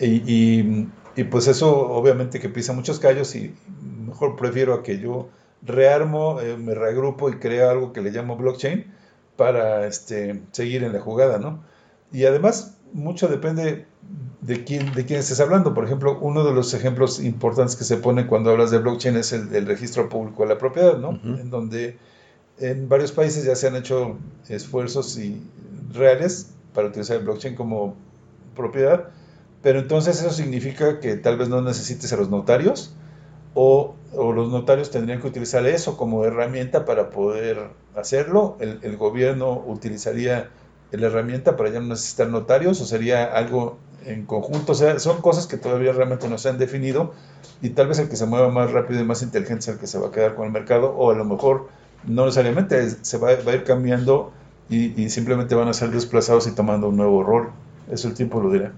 Y, 0.00 0.88
y, 1.16 1.24
pues 1.24 1.48
eso 1.48 1.76
obviamente 1.90 2.40
que 2.40 2.48
pisa 2.48 2.72
muchos 2.72 2.98
callos 2.98 3.36
y 3.36 3.54
mejor 4.06 4.36
prefiero 4.36 4.72
a 4.72 4.82
que 4.82 4.98
yo 4.98 5.28
rearmo, 5.62 6.40
eh, 6.40 6.56
me 6.56 6.74
reagrupo 6.74 7.28
y 7.28 7.34
creo 7.38 7.70
algo 7.70 7.92
que 7.92 8.00
le 8.00 8.10
llamo 8.10 8.36
blockchain 8.36 8.86
para 9.36 9.86
este, 9.86 10.42
seguir 10.52 10.84
en 10.84 10.92
la 10.92 11.00
jugada, 11.00 11.38
¿no? 11.38 11.62
Y 12.12 12.24
además, 12.24 12.76
mucho 12.92 13.28
depende 13.28 13.86
de 14.40 14.64
quién, 14.64 14.92
de 14.92 15.04
quién 15.04 15.20
estés 15.20 15.40
hablando. 15.40 15.74
Por 15.74 15.84
ejemplo, 15.84 16.18
uno 16.20 16.44
de 16.44 16.52
los 16.52 16.74
ejemplos 16.74 17.20
importantes 17.20 17.76
que 17.76 17.84
se 17.84 17.98
pone 17.98 18.26
cuando 18.26 18.50
hablas 18.50 18.70
de 18.70 18.78
blockchain 18.78 19.16
es 19.16 19.32
el, 19.32 19.66
registro 19.66 20.08
público 20.08 20.42
de 20.42 20.48
la 20.48 20.58
propiedad, 20.58 20.98
¿no? 20.98 21.20
En 21.22 21.50
donde 21.50 21.98
en 22.58 22.88
varios 22.88 23.12
países 23.12 23.44
ya 23.44 23.54
se 23.54 23.68
han 23.68 23.76
hecho 23.76 24.16
esfuerzos 24.48 25.18
y 25.18 25.40
reales 25.92 26.50
para 26.74 26.88
utilizar 26.88 27.18
el 27.18 27.24
blockchain 27.24 27.54
como 27.54 27.94
propiedad, 28.56 29.10
pero 29.62 29.78
entonces 29.78 30.20
eso 30.20 30.30
significa 30.30 31.00
que 31.00 31.16
tal 31.16 31.36
vez 31.36 31.48
no 31.48 31.62
necesites 31.62 32.12
a 32.12 32.16
los 32.16 32.30
notarios 32.30 32.94
o, 33.54 33.94
o 34.14 34.32
los 34.32 34.50
notarios 34.50 34.90
tendrían 34.90 35.20
que 35.20 35.26
utilizar 35.26 35.66
eso 35.66 35.96
como 35.96 36.24
herramienta 36.24 36.84
para 36.84 37.10
poder 37.10 37.68
hacerlo. 37.94 38.56
El, 38.60 38.96
gobierno 38.96 39.62
utilizaría 39.66 40.50
la 40.90 41.06
herramienta 41.06 41.56
para 41.56 41.70
ya 41.70 41.80
no 41.80 41.88
necesitar 41.88 42.28
notarios 42.28 42.80
o 42.80 42.86
sería 42.86 43.24
algo 43.24 43.78
en 44.06 44.24
conjunto. 44.24 44.72
O 44.72 44.74
sea, 44.74 44.98
son 44.98 45.20
cosas 45.20 45.46
que 45.46 45.58
todavía 45.58 45.92
realmente 45.92 46.28
no 46.28 46.38
se 46.38 46.48
han 46.48 46.58
definido 46.58 47.12
y 47.60 47.70
tal 47.70 47.88
vez 47.88 47.98
el 47.98 48.08
que 48.08 48.16
se 48.16 48.26
mueva 48.26 48.48
más 48.50 48.72
rápido 48.72 49.00
y 49.00 49.04
más 49.04 49.22
inteligente 49.22 49.60
es 49.60 49.68
el 49.68 49.78
que 49.78 49.86
se 49.86 49.98
va 49.98 50.08
a 50.08 50.10
quedar 50.10 50.34
con 50.34 50.46
el 50.46 50.52
mercado 50.52 50.94
o 50.96 51.10
a 51.10 51.14
lo 51.14 51.24
mejor 51.24 51.68
no 52.04 52.24
necesariamente 52.24 52.90
se 52.90 53.18
va, 53.18 53.30
va 53.46 53.52
a 53.52 53.54
ir 53.54 53.64
cambiando 53.64 54.32
y, 54.70 55.08
simplemente 55.08 55.54
van 55.54 55.68
a 55.68 55.72
ser 55.72 55.90
desplazados 55.90 56.46
y 56.46 56.52
tomando 56.52 56.88
un 56.88 56.96
nuevo 56.96 57.22
rol. 57.22 57.50
Eso 57.90 58.08
el 58.08 58.14
tiempo 58.14 58.40
lo 58.40 58.50
dirá. 58.50 58.72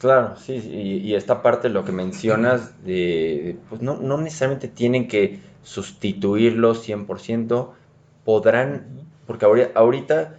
Claro, 0.00 0.34
sí, 0.36 0.54
y, 0.54 1.14
esta 1.14 1.42
parte, 1.42 1.68
lo 1.68 1.84
que 1.84 1.92
mencionas, 1.92 2.82
de, 2.86 3.58
pues 3.68 3.82
no, 3.82 3.98
no 3.98 4.16
necesariamente 4.16 4.66
tienen 4.66 5.08
que 5.08 5.40
sustituirlos 5.62 6.88
100%, 6.88 7.68
podrán, 8.24 8.86
porque 9.26 9.44
ahorita 9.74 10.38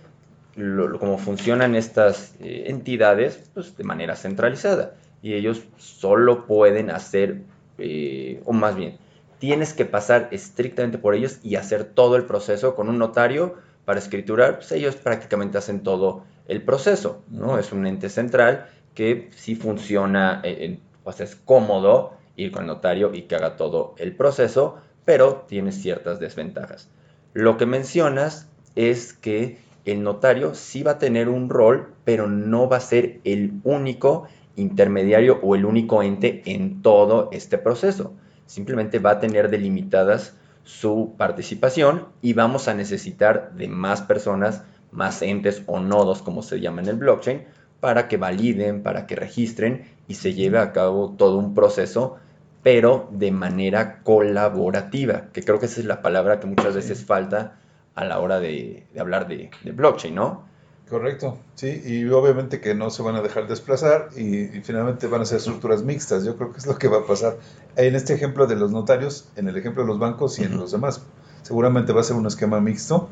lo, 0.56 0.98
como 0.98 1.20
funcionan 1.20 1.76
estas 1.76 2.34
eh, 2.40 2.64
entidades 2.70 3.52
pues, 3.54 3.78
de 3.78 3.84
manera 3.84 4.16
centralizada 4.16 4.96
y 5.22 5.36
ellos 5.36 5.62
solo 5.78 6.48
pueden 6.48 6.90
hacer, 6.90 7.44
eh, 7.78 8.42
o 8.46 8.54
más 8.54 8.76
bien, 8.76 8.98
tienes 9.38 9.76
que 9.76 9.86
pasar 9.86 10.30
estrictamente 10.32 10.98
por 10.98 11.14
ellos 11.14 11.38
y 11.44 11.56
hacer 11.56 11.84
todo 11.84 12.16
el 12.16 12.26
proceso 12.26 12.74
con 12.74 12.90
un 12.90 12.98
notario 12.98 13.58
para 13.86 14.00
escriturar, 14.00 14.56
pues 14.56 14.72
ellos 14.72 14.96
prácticamente 14.96 15.60
hacen 15.60 15.84
todo 15.84 16.24
el 16.48 16.64
proceso, 16.64 17.22
¿no? 17.30 17.60
Es 17.60 17.72
un 17.72 17.86
ente 17.86 18.10
central 18.10 18.68
que 18.94 19.30
sí 19.36 19.56
funciona, 19.56 20.42
eh, 20.44 20.80
pues 21.04 21.22
es 21.22 21.36
cómodo 21.36 22.14
ir 22.36 22.52
con 22.52 22.64
el 22.64 22.68
notario 22.68 23.14
y 23.14 23.24
que 23.24 23.36
haga 23.36 23.56
todo 23.56 23.96
el 23.98 24.16
proceso, 24.16 24.78
pero 25.06 25.46
tiene 25.48 25.72
ciertas 25.72 26.20
desventajas. 26.20 26.90
Lo 27.34 27.58
que 27.58 27.66
mencionas 27.66 28.50
es 28.76 29.14
que 29.14 29.58
el 29.86 30.04
notario 30.04 30.54
sí 30.54 30.84
va 30.84 30.92
a 30.92 31.00
tener 31.00 31.30
un 31.30 31.50
rol, 31.50 31.94
pero 32.04 32.28
no 32.28 32.70
va 32.70 32.78
a 32.78 32.82
ser 32.82 33.20
el 33.24 33.60
único 33.64 34.28
intermediario 34.56 35.40
o 35.42 35.56
el 35.56 35.66
único 35.66 36.04
ente 36.04 36.44
en 36.46 36.82
todo 36.82 37.30
este 37.32 37.58
proceso. 37.58 38.14
Simplemente 38.46 39.00
va 39.00 39.12
a 39.12 39.20
tener 39.20 39.50
delimitadas 39.50 40.36
su 40.64 41.16
participación 41.18 42.08
y 42.22 42.34
vamos 42.34 42.68
a 42.68 42.74
necesitar 42.74 43.54
de 43.56 43.68
más 43.68 44.02
personas, 44.02 44.64
más 44.92 45.22
entes 45.22 45.64
o 45.66 45.80
nodos, 45.80 46.22
como 46.22 46.44
se 46.44 46.60
llama 46.60 46.82
en 46.82 46.90
el 46.90 46.98
blockchain, 46.98 47.46
para 47.82 48.08
que 48.08 48.16
validen, 48.16 48.84
para 48.84 49.06
que 49.08 49.18
registren 49.18 49.84
y 50.08 50.14
se 50.14 50.34
lleve 50.34 50.60
a 50.60 50.72
cabo 50.72 51.16
todo 51.18 51.38
un 51.38 51.54
proceso, 51.54 52.18
pero 52.64 53.10
de 53.12 53.32
manera 53.32 54.02
colaborativa, 54.04 55.30
que 55.34 55.44
creo 55.44 55.60
que 55.60 55.66
esa 55.66 55.82
es 55.82 55.88
la 55.88 56.02
palabra 56.02 56.40
que 56.40 56.48
muchas 56.48 56.76
veces 56.76 57.04
falta 57.04 57.58
a 57.96 58.06
la 58.06 58.20
hora 58.20 58.40
de, 58.40 58.86
hablar 58.98 59.28
de, 59.28 59.50
blockchain, 59.74 60.16
¿no? 60.16 60.44
Correcto, 60.90 61.40
sí, 61.56 61.82
y 61.86 62.08
obviamente 62.10 62.60
que 62.60 62.76
no 62.76 62.90
se 62.90 63.02
van 63.02 63.16
a 63.16 63.22
dejar 63.22 63.48
desplazar 63.48 64.10
y, 64.16 64.46
finalmente 64.62 65.08
van 65.08 65.22
a 65.22 65.26
ser 65.26 65.38
estructuras 65.38 65.84
mixtas, 65.84 66.24
yo 66.26 66.36
creo 66.36 66.52
que 66.52 66.60
es 66.60 66.68
lo 66.68 66.78
que 66.78 66.88
va 66.88 67.00
a 67.00 67.06
pasar. 67.06 67.38
En 67.78 67.96
este 67.96 68.14
ejemplo 68.14 68.46
de 68.46 68.58
los 68.58 68.72
notarios, 68.72 69.30
en 69.38 69.48
el 69.48 69.58
ejemplo 69.58 69.84
de 69.84 69.88
los 69.88 70.00
bancos 70.00 70.38
y 70.38 70.44
en 70.44 70.58
los 70.58 70.72
demás, 70.72 71.02
seguramente 71.42 71.94
va 71.94 72.02
a 72.02 72.04
ser 72.04 72.18
un 72.18 72.28
esquema 72.28 72.60
mixto 72.60 73.10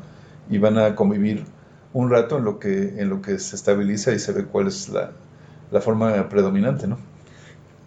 y 0.48 0.58
van 0.58 0.78
a 0.78 0.94
convivir 0.94 1.44
un 1.92 2.10
rato 2.10 2.38
en 2.38 2.44
lo 2.44 2.58
que, 2.58 3.00
en 3.00 3.08
lo 3.08 3.20
que 3.20 3.38
se 3.38 3.56
estabiliza 3.56 4.12
y 4.12 4.18
se 4.18 4.32
ve 4.32 4.44
cuál 4.44 4.68
es 4.68 4.88
la, 4.88 5.12
forma 5.80 6.28
predominante, 6.28 6.86
¿no? 6.86 6.98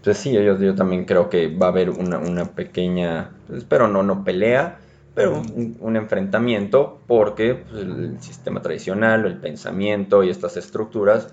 Pues 0.04 0.18
sí, 0.18 0.34
yo, 0.34 0.58
yo 0.58 0.76
también 0.76 1.06
creo 1.06 1.30
que 1.30 1.48
va 1.48 1.68
a 1.68 1.70
haber 1.70 1.90
una, 1.90 2.18
una 2.18 2.46
pequeña, 2.46 3.32
espero 3.54 3.88
no, 3.88 4.04
no 4.04 4.24
pelea, 4.24 4.80
pero 5.14 5.42
un, 5.42 5.96
enfrentamiento 5.96 7.00
porque 7.08 7.56
pues, 7.56 7.84
el 7.84 8.22
sistema 8.22 8.62
tradicional, 8.62 9.26
el 9.26 9.38
pensamiento 9.38 10.24
y 10.24 10.30
estas 10.30 10.58
estructuras, 10.58 11.30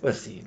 pues 0.00 0.18
sí, 0.18 0.42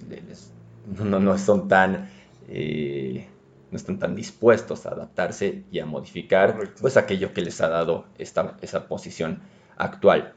no, 1.04 1.20
no, 1.20 1.38
son 1.38 1.68
tan, 1.68 2.10
eh, 2.48 3.28
no 3.72 3.78
están 3.78 4.00
tan 4.00 4.16
dispuestos 4.16 4.86
a 4.86 4.92
adaptarse 4.92 5.64
y 5.72 5.80
a 5.80 5.86
modificar 5.86 6.58
pues 6.80 6.96
aquello 6.96 7.34
que 7.34 7.42
les 7.42 7.60
ha 7.62 7.68
dado 7.68 8.06
esta, 8.18 8.56
esa 8.62 8.88
posición 8.88 9.42
actual. 9.78 10.34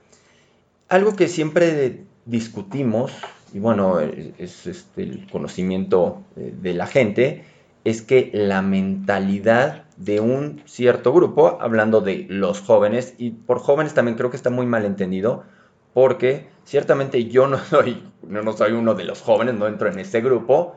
Algo 0.91 1.15
que 1.15 1.29
siempre 1.29 2.05
discutimos, 2.25 3.13
y 3.53 3.61
bueno, 3.61 4.01
es, 4.01 4.67
este, 4.67 5.05
el 5.05 5.31
conocimiento 5.31 6.25
eh, 6.37 6.53
de 6.61 6.75
la 6.75 6.89
gente, 6.89 7.45
es 7.85 8.03
que 8.03 8.33
la 8.35 8.61
mentalidad 8.61 9.85
de 9.97 10.19
un 10.19 10.63
cierto 10.67 11.13
grupo, 11.13 11.59
hablando 11.61 12.01
de 12.01 12.27
los 12.29 12.61
jóvenes, 12.61 13.15
y 13.19 13.31
por 13.31 13.61
jóvenes 13.61 13.95
también 13.95 14.17
creo 14.17 14.31
que 14.31 14.37
está 14.37 14.51
muy 14.51 14.67
mal 14.67 14.85
entendido, 14.85 15.45
porque 15.95 16.49
ciertamente 16.65 17.25
yo 17.27 17.47
no 17.47 17.59
soy, 17.71 18.03
no, 18.27 18.53
soy 18.53 18.73
uno 18.73 18.95
de 18.95 19.05
los 19.05 19.23
jóvenes, 19.23 19.55
no 19.55 19.69
entro 19.69 19.89
en 19.89 20.01
ese 20.01 20.21
grupo, 20.21 20.75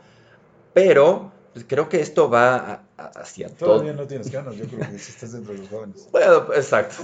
pero 0.76 1.32
pues, 1.54 1.66
creo 1.68 1.88
que 1.88 2.02
esto 2.02 2.30
va 2.30 2.84
hacia 2.98 3.50
todo. 3.50 3.74
Todavía 3.74 3.94
no 3.94 4.08
tienes 4.08 4.32
ganas, 4.32 4.56
yo 4.56 4.66
creo 4.66 4.80
que 4.90 4.96
estás 4.96 5.32
dentro 5.34 5.54
de 5.54 5.60
los 5.60 5.70
jóvenes. 5.70 6.10
Bueno, 6.12 6.54
exacto, 6.56 6.96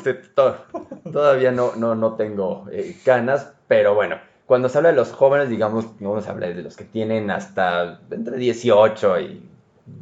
todavía 1.11 1.51
no, 1.51 1.75
no, 1.75 1.95
no 1.95 2.15
tengo 2.15 2.65
eh, 2.71 2.97
ganas, 3.05 3.51
pero 3.67 3.93
bueno, 3.93 4.17
cuando 4.45 4.67
se 4.67 4.79
habla 4.79 4.89
de 4.89 4.95
los 4.95 5.11
jóvenes, 5.11 5.49
digamos, 5.49 5.85
no 6.01 6.19
se 6.21 6.29
habla 6.29 6.47
de 6.47 6.63
los 6.63 6.75
que 6.75 6.83
tienen 6.83 7.29
hasta 7.29 8.01
entre 8.09 8.37
18 8.37 9.19
y 9.19 9.49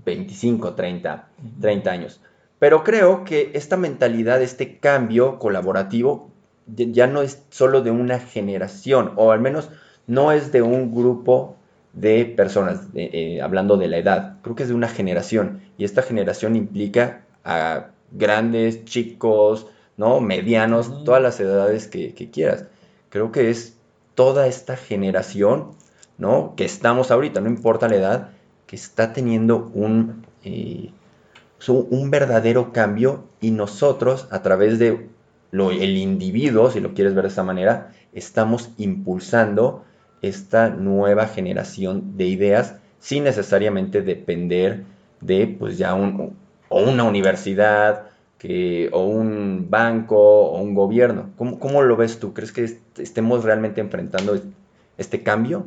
25, 0.05 0.73
30, 0.73 1.27
30 1.59 1.91
años. 1.91 2.21
Pero 2.59 2.83
creo 2.83 3.23
que 3.23 3.51
esta 3.53 3.77
mentalidad, 3.77 4.41
este 4.41 4.79
cambio 4.79 5.37
colaborativo, 5.37 6.31
ya 6.65 7.07
no 7.07 7.21
es 7.21 7.43
solo 7.49 7.81
de 7.81 7.91
una 7.91 8.19
generación, 8.19 9.13
o 9.15 9.31
al 9.31 9.39
menos 9.39 9.69
no 10.07 10.31
es 10.31 10.51
de 10.51 10.61
un 10.61 10.95
grupo 10.95 11.57
de 11.99 12.25
personas, 12.25 12.81
eh, 12.93 13.41
hablando 13.41 13.75
de 13.75 13.87
la 13.87 13.97
edad, 13.97 14.37
creo 14.43 14.55
que 14.55 14.63
es 14.63 14.69
de 14.69 14.75
una 14.75 14.87
generación, 14.87 15.61
y 15.77 15.83
esta 15.83 16.03
generación 16.03 16.55
implica 16.55 17.25
a 17.43 17.87
grandes, 18.11 18.85
chicos, 18.85 19.67
¿no? 19.97 20.21
medianos, 20.21 21.03
todas 21.03 21.23
las 21.23 21.39
edades 21.39 21.87
que, 21.87 22.13
que, 22.13 22.29
quieras. 22.29 22.65
Creo 23.09 23.31
que 23.31 23.49
es 23.49 23.77
toda 24.13 24.45
esta 24.47 24.77
generación, 24.77 25.71
¿no? 26.19 26.53
Que 26.55 26.65
estamos 26.65 27.09
ahorita, 27.09 27.41
no 27.41 27.49
importa 27.49 27.87
la 27.87 27.95
edad, 27.95 28.29
que 28.67 28.75
está 28.75 29.13
teniendo 29.13 29.71
un, 29.73 30.23
eh, 30.43 30.91
un 31.67 32.11
verdadero 32.11 32.73
cambio 32.73 33.23
y 33.41 33.51
nosotros 33.51 34.27
a 34.29 34.43
través 34.43 34.77
de 34.77 35.09
lo, 35.49 35.71
el 35.71 35.97
individuo, 35.97 36.69
si 36.69 36.79
lo 36.79 36.93
quieres 36.93 37.15
ver 37.15 37.23
de 37.23 37.29
esta 37.29 37.43
manera, 37.43 37.91
estamos 38.13 38.69
impulsando 38.77 39.83
esta 40.21 40.69
nueva 40.69 41.27
generación 41.27 42.17
de 42.17 42.25
ideas 42.25 42.75
sin 42.99 43.23
necesariamente 43.23 44.01
depender 44.01 44.83
de 45.21 45.47
pues 45.59 45.77
ya 45.77 45.93
un, 45.93 46.35
o 46.69 46.81
una 46.81 47.03
universidad 47.03 48.03
que, 48.37 48.89
o 48.91 49.05
un 49.05 49.67
banco 49.69 50.17
o 50.17 50.61
un 50.61 50.75
gobierno. 50.75 51.31
¿Cómo, 51.37 51.59
¿Cómo, 51.59 51.81
lo 51.81 51.95
ves 51.95 52.19
tú? 52.19 52.33
¿Crees 52.33 52.51
que 52.51 52.79
estemos 52.97 53.43
realmente 53.43 53.81
enfrentando 53.81 54.35
este 54.97 55.23
cambio. 55.23 55.65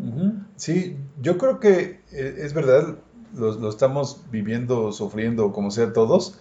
Sí, 0.56 0.96
yo 1.20 1.38
creo 1.38 1.60
que 1.60 2.00
eh, 2.12 2.34
es 2.38 2.52
verdad, 2.52 2.96
lo, 3.34 3.68
estamos 3.68 4.24
viviendo, 4.30 4.92
sufriendo, 4.92 5.52
como 5.52 5.70
sea 5.70 5.92
todos, 5.92 6.38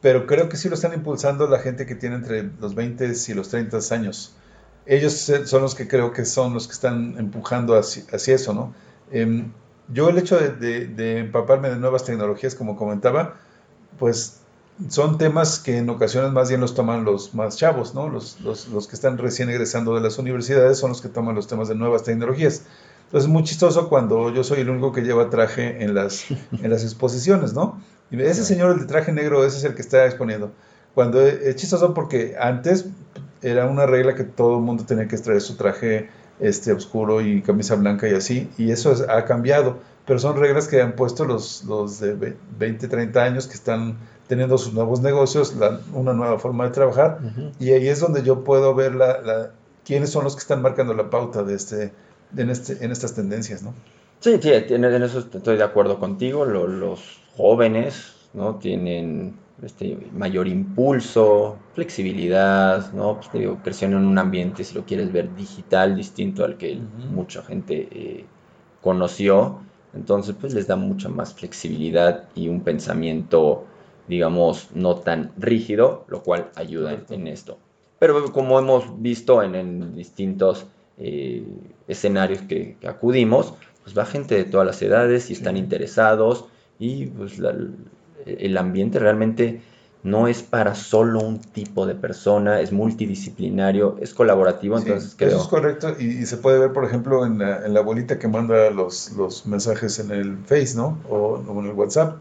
pero 0.00 0.26
creo 0.26 0.48
que 0.48 0.56
sí 0.56 0.68
lo 0.68 0.74
están 0.74 0.92
impulsando 0.92 1.48
la 1.48 1.60
gente 1.60 1.86
que 1.86 1.94
tiene 1.94 2.16
entre 2.16 2.50
los 2.60 2.74
20 2.74 3.12
y 3.28 3.34
los 3.34 3.48
30 3.48 3.78
años. 3.92 4.36
Ellos 4.86 5.30
son 5.46 5.62
los 5.62 5.74
que 5.74 5.88
creo 5.88 6.12
que 6.12 6.24
son 6.24 6.54
los 6.54 6.66
que 6.66 6.72
están 6.72 7.16
empujando 7.18 7.76
hacia, 7.76 8.04
eso, 8.34 8.52
¿no? 8.52 8.74
Em, 9.10 9.52
yo 9.88 10.08
el 10.08 10.18
hecho 10.18 10.38
de, 10.38 11.18
empaparme 11.18 11.70
de 11.70 11.76
nuevas 11.76 12.04
tecnologías, 12.04 12.54
como 12.54 12.76
comentaba, 12.76 13.36
pues 13.98 14.40
son 14.88 15.18
temas 15.18 15.58
que 15.58 15.78
en 15.78 15.88
ocasiones 15.88 16.32
más 16.32 16.48
bien 16.48 16.60
los 16.60 16.74
toman 16.74 17.04
los 17.04 17.34
más 17.34 17.56
chavos, 17.56 17.94
¿no? 17.94 18.08
Los, 18.08 18.40
los, 18.40 18.68
los, 18.68 18.88
que 18.88 18.96
están 18.96 19.18
recién 19.18 19.48
egresando 19.48 19.94
de 19.94 20.00
las 20.00 20.18
universidades 20.18 20.78
son 20.78 20.90
los 20.90 21.00
que 21.00 21.08
toman 21.08 21.34
los 21.34 21.46
temas 21.46 21.68
de 21.68 21.74
nuevas 21.76 22.02
tecnologías. 22.02 22.64
Entonces 23.06 23.28
es 23.28 23.32
muy 23.32 23.44
chistoso 23.44 23.88
cuando 23.88 24.32
yo 24.32 24.42
soy 24.42 24.60
el 24.60 24.70
único 24.70 24.92
que 24.92 25.02
lleva 25.02 25.30
traje 25.30 25.84
en 25.84 25.94
las, 25.94 26.26
en 26.30 26.70
las 26.70 26.82
exposiciones, 26.82 27.52
¿no? 27.54 27.80
Y 28.10 28.20
ese 28.20 28.44
señor, 28.44 28.72
el 28.72 28.80
de 28.80 28.86
traje 28.86 29.12
negro, 29.12 29.44
ese 29.44 29.58
es 29.58 29.64
el 29.64 29.74
que 29.74 29.82
está 29.82 30.04
exponiendo. 30.06 30.52
Cuando 30.94 31.20
es 31.20 31.56
chistoso 31.56 31.94
porque 31.94 32.36
antes 32.38 32.86
era 33.44 33.66
una 33.66 33.86
regla 33.86 34.14
que 34.14 34.24
todo 34.24 34.56
el 34.56 34.62
mundo 34.62 34.84
tenía 34.86 35.06
que 35.06 35.18
traer 35.18 35.40
su 35.40 35.56
traje 35.56 36.08
este, 36.40 36.72
oscuro 36.72 37.20
y 37.20 37.42
camisa 37.42 37.76
blanca 37.76 38.08
y 38.08 38.14
así, 38.14 38.50
y 38.58 38.70
eso 38.70 38.94
ha 39.08 39.24
cambiado, 39.24 39.78
pero 40.06 40.18
son 40.18 40.36
reglas 40.36 40.66
que 40.66 40.80
han 40.80 40.96
puesto 40.96 41.24
los, 41.24 41.64
los 41.64 42.00
de 42.00 42.36
20, 42.58 42.88
30 42.88 43.22
años 43.22 43.46
que 43.46 43.54
están 43.54 43.96
teniendo 44.26 44.56
sus 44.58 44.72
nuevos 44.72 45.00
negocios, 45.00 45.54
una 45.92 46.14
nueva 46.14 46.38
forma 46.38 46.64
de 46.64 46.70
trabajar, 46.70 47.18
y 47.60 47.72
ahí 47.72 47.88
es 47.88 48.00
donde 48.00 48.22
yo 48.22 48.42
puedo 48.42 48.74
ver 48.74 48.94
la, 48.94 49.50
quiénes 49.84 50.10
son 50.10 50.24
los 50.24 50.34
que 50.34 50.40
están 50.40 50.62
marcando 50.62 50.94
la 50.94 51.10
pauta 51.10 51.42
de 51.42 51.54
este, 51.54 51.92
en, 52.36 52.50
este, 52.50 52.82
en 52.84 52.90
estas 52.90 53.14
tendencias, 53.14 53.62
¿no? 53.62 53.74
Sí, 54.20 54.38
sí, 54.40 54.50
en 54.50 54.84
eso 54.84 55.18
estoy 55.18 55.58
de 55.58 55.64
acuerdo 55.64 55.98
contigo, 55.98 56.46
los 56.46 57.20
jóvenes, 57.36 58.14
¿no? 58.32 58.56
Tienen 58.56 59.34
este, 59.64 59.98
mayor 60.12 60.46
impulso, 60.48 61.56
flexibilidad, 61.74 62.92
¿no? 62.92 63.16
Pues 63.16 63.32
digo, 63.32 63.58
en 63.82 63.94
un 63.94 64.18
ambiente, 64.18 64.64
si 64.64 64.74
lo 64.74 64.84
quieres 64.84 65.12
ver, 65.12 65.34
digital, 65.34 65.96
distinto 65.96 66.44
al 66.44 66.56
que 66.56 66.78
mucha 67.10 67.42
gente 67.42 67.88
eh, 67.90 68.24
conoció, 68.80 69.60
entonces 69.94 70.34
pues 70.40 70.54
les 70.54 70.66
da 70.66 70.76
mucha 70.76 71.08
más 71.08 71.34
flexibilidad 71.34 72.28
y 72.34 72.48
un 72.48 72.60
pensamiento 72.60 73.64
digamos, 74.06 74.68
no 74.74 74.96
tan 74.96 75.32
rígido, 75.36 76.04
lo 76.08 76.22
cual 76.22 76.50
ayuda 76.56 76.98
en, 77.08 77.26
esto. 77.26 77.58
Pero 77.98 78.32
como 78.32 78.58
hemos 78.58 79.00
visto 79.00 79.42
en, 79.42 79.94
distintos 79.94 80.66
eh, 80.98 81.44
escenarios 81.88 82.42
que, 82.42 82.76
acudimos, 82.86 83.54
pues 83.82 83.96
va 83.96 84.04
gente 84.04 84.34
de 84.34 84.44
todas 84.44 84.66
las 84.66 84.80
edades 84.82 85.30
y 85.30 85.34
están 85.34 85.56
interesados 85.56 86.46
y 86.78 87.06
pues 87.06 87.38
el 88.26 88.56
ambiente 88.56 88.98
realmente 88.98 89.60
no 90.02 90.28
es 90.28 90.42
para 90.42 90.74
solo 90.74 91.20
un 91.20 91.40
tipo 91.40 91.86
de 91.86 91.94
persona, 91.94 92.60
es 92.60 92.72
multidisciplinario, 92.72 93.96
es 94.00 94.12
colaborativo, 94.12 94.76
entonces 94.78 95.14
creo... 95.16 95.30
Eso 95.30 95.42
es 95.42 95.48
correcto 95.48 95.96
y, 95.98 96.26
se 96.26 96.36
puede 96.36 96.58
ver, 96.58 96.72
por 96.72 96.84
ejemplo, 96.84 97.24
en 97.24 97.38
la, 97.38 97.64
en 97.64 97.72
la 97.72 97.80
bolita 97.80 98.18
que 98.18 98.28
manda 98.28 98.70
los, 98.70 99.12
los 99.12 99.46
mensajes 99.46 99.98
en 99.98 100.10
el 100.10 100.36
Face, 100.44 100.76
¿no? 100.76 100.98
O, 101.08 101.42
o 101.46 101.60
en 101.60 101.66
el 101.66 101.72
WhatsApp 101.72 102.18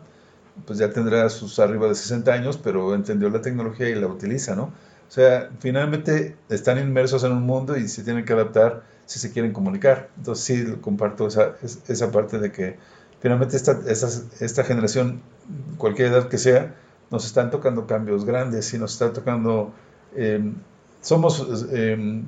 pues 0.66 0.80
ya 0.80 0.92
tendrá 0.92 1.30
sus 1.30 1.60
arriba 1.60 1.88
de 1.88 1.96
60 1.96 2.32
años, 2.32 2.60
pero 2.62 2.94
entendió 2.94 3.30
la 3.30 3.42
tecnología 3.42 3.90
y 3.90 3.96
la 3.96 4.08
utiliza, 4.08 4.56
¿no? 4.56 4.64
O 4.64 5.12
sea, 5.14 5.50
finalmente 5.60 6.36
están 6.50 6.80
inmersos 6.80 7.24
en 7.24 7.34
un 7.34 7.44
mundo 7.44 7.78
y 7.78 7.88
se 7.88 8.04
tienen 8.04 8.26
que 8.26 8.34
adaptar 8.34 8.84
si 9.06 9.20
se 9.20 9.32
quieren 9.32 9.52
comunicar. 9.52 10.10
Entonces 10.18 10.46
sí 10.46 10.76
comparto 10.82 11.28
esa, 11.28 11.54
esa 11.88 12.12
parte 12.12 12.40
de 12.40 12.52
que 12.52 12.78
finalmente 13.24 13.58
esta, 13.58 13.80
esta, 13.88 14.64
generación, 14.64 15.22
cualquier 15.78 16.10
edad 16.10 16.28
que 16.28 16.38
sea, 16.38 16.76
nos 17.10 17.26
están 17.26 17.50
tocando 17.50 17.88
cambios 17.88 18.26
grandes 18.26 18.72
y 18.76 18.78
nos 18.78 18.94
está 18.94 19.12
tocando... 19.12 19.74
Em, 20.16 20.54
somos, 21.02 21.66
em, 21.72 22.24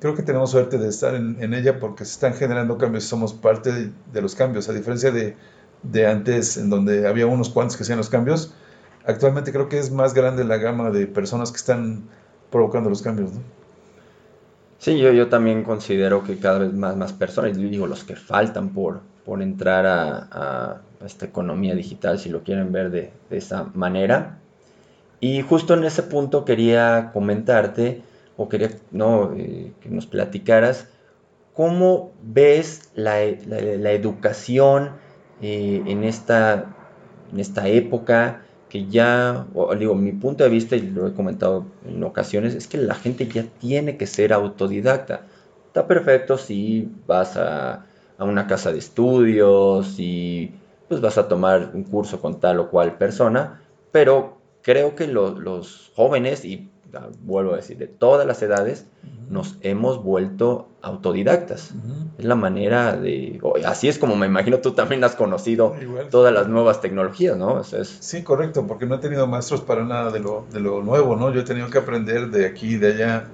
creo 0.00 0.14
que 0.14 0.22
tenemos 0.22 0.50
suerte 0.50 0.78
de 0.78 0.88
estar 0.88 1.14
en, 1.14 1.36
en, 1.42 1.52
ella 1.52 1.78
porque 1.78 2.06
se 2.06 2.12
están 2.12 2.32
generando 2.32 2.78
cambios 2.78 3.04
y 3.04 3.08
somos 3.08 3.34
parte 3.34 3.92
de 4.12 4.22
los 4.22 4.34
cambios, 4.34 4.70
a 4.70 4.72
diferencia 4.72 5.10
de 5.10 5.36
de 5.82 6.06
antes, 6.06 6.56
en 6.56 6.70
donde 6.70 7.06
había 7.06 7.26
unos 7.26 7.48
cuantos 7.48 7.76
que 7.76 7.82
hacían 7.82 7.98
los 7.98 8.08
cambios, 8.08 8.52
actualmente 9.04 9.52
creo 9.52 9.68
que 9.68 9.78
es 9.78 9.90
más 9.90 10.14
grande 10.14 10.44
la 10.44 10.56
gama 10.56 10.90
de 10.90 11.06
personas 11.06 11.50
que 11.50 11.58
están 11.58 12.04
provocando 12.50 12.90
los 12.90 13.02
cambios, 13.02 13.32
¿no? 13.32 13.40
Sí, 14.78 14.98
yo, 14.98 15.10
yo 15.12 15.28
también 15.28 15.64
considero 15.64 16.22
que 16.22 16.38
cada 16.38 16.58
vez 16.58 16.72
más, 16.72 16.96
más 16.96 17.12
personas, 17.12 17.56
digo 17.56 17.86
los 17.86 18.04
que 18.04 18.14
faltan 18.14 18.70
por, 18.70 19.00
por 19.26 19.42
entrar 19.42 19.84
a, 19.86 20.82
esta 21.04 21.26
economía 21.26 21.74
digital, 21.74 22.18
si 22.18 22.30
lo 22.30 22.42
quieren 22.42 22.72
ver 22.72 22.90
de, 22.90 23.10
esa 23.30 23.64
manera. 23.74 24.38
Y 25.20 25.42
justo 25.42 25.74
en 25.74 25.84
ese 25.84 26.04
punto 26.04 26.44
quería 26.44 27.10
comentarte, 27.12 28.02
o 28.36 28.48
quería 28.48 28.70
no, 28.92 29.34
eh, 29.36 29.72
que 29.80 29.88
nos 29.88 30.06
platicaras, 30.06 30.88
cómo 31.52 32.12
ves 32.22 32.90
la, 32.94 33.20
educación, 33.20 34.92
eh, 35.42 35.82
en, 35.86 36.04
esta, 36.04 36.74
en 37.32 37.40
esta 37.40 37.68
época 37.68 38.42
que 38.68 38.86
ya, 38.86 39.46
digo, 39.78 39.94
mi 39.94 40.12
punto 40.12 40.44
de 40.44 40.50
vista, 40.50 40.76
y 40.76 40.82
lo 40.82 41.06
he 41.06 41.14
comentado 41.14 41.66
en 41.84 42.02
ocasiones, 42.04 42.54
es 42.54 42.68
que 42.68 42.78
la 42.78 42.94
gente 42.94 43.26
ya 43.26 43.44
tiene 43.58 43.96
que 43.96 44.06
ser 44.06 44.32
autodidacta. 44.32 45.22
Está 45.66 45.86
perfecto 45.86 46.38
si 46.38 46.88
vas 47.06 47.36
a, 47.36 47.86
a 48.18 48.24
una 48.24 48.46
casa 48.46 48.72
de 48.72 48.78
estudios, 48.78 49.98
y 49.98 50.52
pues 50.88 51.00
vas 51.00 51.18
a 51.18 51.28
tomar 51.28 51.70
un 51.74 51.84
curso 51.84 52.20
con 52.20 52.40
tal 52.40 52.60
o 52.60 52.70
cual 52.70 52.96
persona, 52.96 53.60
pero 53.92 54.38
creo 54.62 54.94
que 54.94 55.06
los 55.06 55.92
jóvenes, 55.94 56.44
y 56.44 56.70
vuelvo 57.22 57.52
a 57.52 57.56
decir, 57.56 57.76
de 57.78 57.86
todas 57.86 58.26
las 58.26 58.42
edades, 58.42 58.86
nos 59.28 59.56
hemos 59.60 60.02
vuelto 60.02 60.68
autodidactas. 60.82 61.72
Es 62.18 62.24
la 62.24 62.36
manera 62.36 62.96
de... 62.96 63.40
Así 63.64 63.88
es 63.88 63.98
como 63.98 64.16
me 64.16 64.26
imagino 64.26 64.58
tú 64.58 64.72
también 64.72 65.02
has 65.04 65.14
conocido 65.14 65.74
todas 66.10 66.32
las 66.32 66.48
nuevas 66.48 66.80
tecnologías, 66.80 67.36
¿no? 67.36 67.58
Sí, 68.00 68.22
correcto, 68.22 68.66
porque 68.66 68.86
no 68.86 68.94
he 68.94 68.98
tenido 68.98 69.26
maestros 69.26 69.60
para 69.60 69.84
nada 69.84 70.10
de 70.10 70.20
lo, 70.20 70.46
de 70.52 70.60
lo 70.60 70.82
nuevo, 70.82 71.16
¿no? 71.16 71.32
Yo 71.32 71.40
he 71.40 71.44
tenido 71.44 71.68
que 71.70 71.78
aprender 71.78 72.30
de 72.30 72.46
aquí 72.46 72.74
y 72.74 72.76
de 72.76 72.92
allá. 72.92 73.24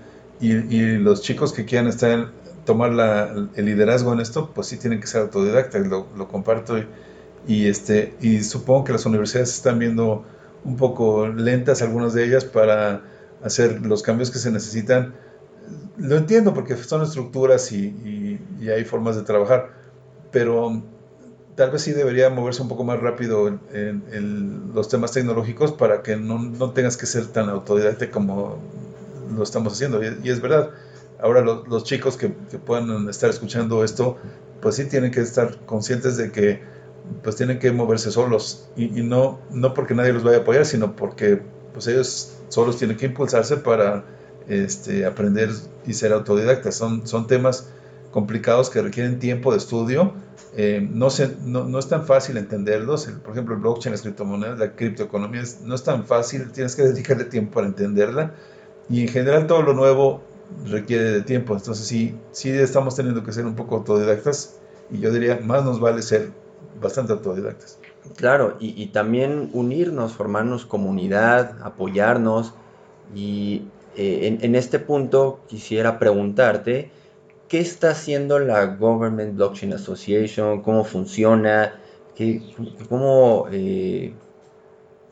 Y, 0.40 0.52
y 0.74 0.98
los 0.98 1.22
chicos 1.22 1.52
que 1.52 1.64
quieran 1.64 1.86
estar, 1.86 2.30
tomar 2.64 2.92
la, 2.92 3.48
el 3.54 3.64
liderazgo 3.64 4.12
en 4.12 4.20
esto, 4.20 4.50
pues 4.54 4.68
sí 4.68 4.76
tienen 4.76 5.00
que 5.00 5.06
ser 5.06 5.22
autodidactas, 5.22 5.86
lo, 5.86 6.06
lo 6.16 6.28
comparto. 6.28 6.76
Y, 7.46 7.66
este, 7.66 8.14
y 8.20 8.42
supongo 8.42 8.84
que 8.84 8.92
las 8.92 9.04
universidades 9.06 9.52
están 9.54 9.78
viendo 9.78 10.24
un 10.64 10.76
poco 10.76 11.26
lentas 11.26 11.82
algunas 11.82 12.14
de 12.14 12.24
ellas 12.24 12.44
para 12.44 13.02
hacer 13.42 13.84
los 13.84 14.02
cambios 14.02 14.30
que 14.30 14.38
se 14.38 14.50
necesitan. 14.50 15.14
Lo 15.96 16.16
entiendo 16.16 16.54
porque 16.54 16.76
son 16.76 17.02
estructuras 17.02 17.72
y, 17.72 18.38
hay 18.62 18.84
formas 18.84 19.16
de 19.16 19.22
trabajar, 19.22 19.70
pero 20.30 20.82
tal 21.56 21.70
vez 21.70 21.82
sí 21.82 21.92
debería 21.92 22.30
moverse 22.30 22.62
un 22.62 22.68
poco 22.68 22.84
más 22.84 23.00
rápido 23.00 23.48
en, 23.48 24.72
los 24.74 24.88
temas 24.88 25.12
tecnológicos 25.12 25.72
para 25.72 26.02
que 26.02 26.16
no, 26.16 26.70
tengas 26.70 26.96
que 26.96 27.06
ser 27.06 27.26
tan 27.26 27.48
autodidacta 27.48 28.10
como 28.10 28.58
lo 29.34 29.42
estamos 29.42 29.74
haciendo. 29.74 30.00
Y, 30.02 30.30
es 30.30 30.40
verdad, 30.40 30.70
ahora 31.22 31.42
los, 31.42 31.84
chicos 31.84 32.16
que, 32.16 32.28
puedan 32.28 33.08
estar 33.08 33.30
escuchando 33.30 33.84
esto, 33.84 34.18
pues 34.60 34.76
sí 34.76 34.84
tienen 34.86 35.10
que 35.10 35.20
estar 35.20 35.56
conscientes 35.64 36.16
de 36.16 36.30
que 36.30 36.60
pues 37.22 37.36
tienen 37.36 37.58
que 37.58 37.72
moverse 37.72 38.10
solos 38.10 38.68
y, 38.76 38.88
no, 39.02 39.40
no 39.50 39.74
porque 39.74 39.94
nadie 39.94 40.12
los 40.12 40.22
vaya 40.22 40.38
a 40.38 40.40
apoyar, 40.40 40.66
sino 40.66 40.94
porque 40.94 41.40
pues 41.72 41.86
ellos 41.86 42.34
solos 42.48 42.76
tienen 42.76 42.96
que 42.96 43.06
impulsarse 43.06 43.56
para 43.56 44.04
este, 44.48 45.06
aprender 45.06 45.50
y 45.86 45.94
ser 45.94 46.12
autodidactas. 46.12 46.74
Son, 46.74 47.06
son 47.06 47.26
temas 47.26 47.68
complicados 48.10 48.70
que 48.70 48.82
requieren 48.82 49.18
tiempo 49.18 49.52
de 49.52 49.58
estudio. 49.58 50.12
Eh, 50.56 50.86
no, 50.90 51.08
se, 51.10 51.34
no, 51.44 51.78
es 51.78 51.88
tan 51.88 52.06
fácil 52.06 52.36
entenderlos. 52.36 53.06
por 53.06 53.32
ejemplo, 53.32 53.54
el 53.54 53.60
blockchain, 53.60 53.92
las 53.92 54.02
criptomonedas, 54.02 54.58
la 54.58 54.72
criptoeconomía 54.72 55.42
no 55.64 55.74
es 55.74 55.82
tan 55.82 56.04
fácil. 56.04 56.50
Tienes 56.52 56.76
que 56.76 56.82
dedicarle 56.82 57.24
tiempo 57.24 57.54
para 57.54 57.66
entenderla. 57.66 58.34
Y 58.88 59.02
en 59.02 59.08
general 59.08 59.46
todo 59.46 59.62
lo 59.62 59.74
nuevo 59.74 60.22
requiere 60.66 61.10
de 61.10 61.22
tiempo. 61.22 61.54
Entonces 61.54 61.86
sí, 61.86 62.14
sí 62.32 62.50
estamos 62.50 62.96
teniendo 62.96 63.22
que 63.22 63.32
ser 63.32 63.46
un 63.46 63.54
poco 63.54 63.76
autodidactas. 63.76 64.58
Y 64.90 65.00
yo 65.00 65.12
diría, 65.12 65.40
más 65.42 65.64
nos 65.64 65.80
vale 65.80 66.02
ser 66.02 66.30
bastante 66.80 67.12
autodidactas. 67.12 67.78
Claro, 68.16 68.56
y, 68.58 68.86
también 68.86 69.50
unirnos, 69.52 70.12
formarnos 70.12 70.66
comunidad, 70.66 71.56
apoyarnos. 71.62 72.54
Y 73.14 73.62
eh, 73.96 74.38
en, 74.40 74.54
este 74.54 74.78
punto 74.78 75.40
quisiera 75.46 75.98
preguntarte, 75.98 76.90
¿qué 77.48 77.60
está 77.60 77.90
haciendo 77.90 78.38
la 78.38 78.66
Government 78.66 79.36
Blockchain 79.36 79.72
Association? 79.74 80.62
¿Cómo 80.62 80.84
funciona? 80.84 81.78
¿Qué, 82.16 82.42
¿Cómo 82.88 83.46
eh, 83.52 84.14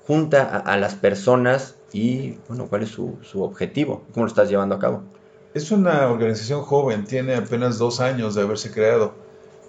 junta 0.07 0.59
a, 0.59 0.77
las 0.77 0.95
personas 0.97 1.77
y, 1.93 2.39
bueno, 2.49 2.67
cuál 2.69 2.83
es 2.83 2.91
su, 2.91 3.19
su 3.23 3.43
objetivo? 3.43 4.03
¿Cómo 4.13 4.27
lo 4.27 4.29
estás 4.29 4.51
llevando 4.51 4.75
a 4.75 4.79
cabo? 4.79 5.03
Es 5.53 5.71
una 5.73 6.09
organización 6.09 6.63
joven, 6.63 7.05
tiene 7.05 7.35
apenas 7.35 7.79
dos 7.79 8.01
años 8.01 8.35
de 8.35 8.43
haberse 8.43 8.71
creado. 8.71 9.15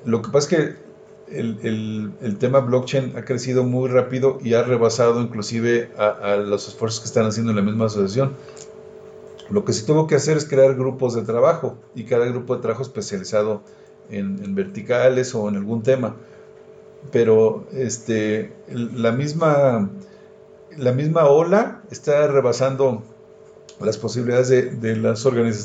Lo 0.06 0.22
que 0.22 0.30
pasa 0.30 0.39
es 0.39 0.48
que 0.48 0.91
el, 1.32 2.13
el, 2.22 2.38
tema 2.38 2.60
blockchain 2.60 3.13
ha 3.17 3.24
crecido 3.24 3.63
muy 3.63 3.89
rápido 3.89 4.38
y 4.44 4.54
ha 4.54 4.63
rebasado 4.63 5.22
inclusive 5.22 5.91
a, 5.98 6.36
los 6.36 6.67
esfuerzos 6.67 7.00
que 7.00 7.08
están 7.08 7.26
haciendo 7.26 7.52
en 7.52 7.56
la 7.56 7.63
misma 7.63 7.86
asociación. 7.86 8.36
Lo 9.50 9.65
que 9.65 9.74
se 9.74 9.86
tuvo 9.86 10.08
que 10.08 10.15
hacer 10.15 10.38
es 10.38 10.46
crear 10.46 10.76
grupos 10.76 11.15
de 11.15 11.24
trabajo 11.24 11.78
y 11.96 12.04
cada 12.04 12.26
grupo 12.26 12.56
de 12.56 12.62
trabajo 12.62 12.84
especializado 12.84 13.62
en, 14.10 14.56
verticales 14.56 15.34
o 15.36 15.48
en 15.50 15.56
algún 15.56 15.84
tema. 15.84 16.15
Pero 17.12 17.65
este, 17.72 18.54
la 18.70 19.12
misma 19.12 19.89
la 20.78 20.94
misma 20.94 21.26
ola 21.26 21.82
está 21.91 22.28
rebasando 22.28 23.04
las 23.84 23.98
posibilidades 23.98 24.50
de, 24.50 24.96
las 24.96 25.24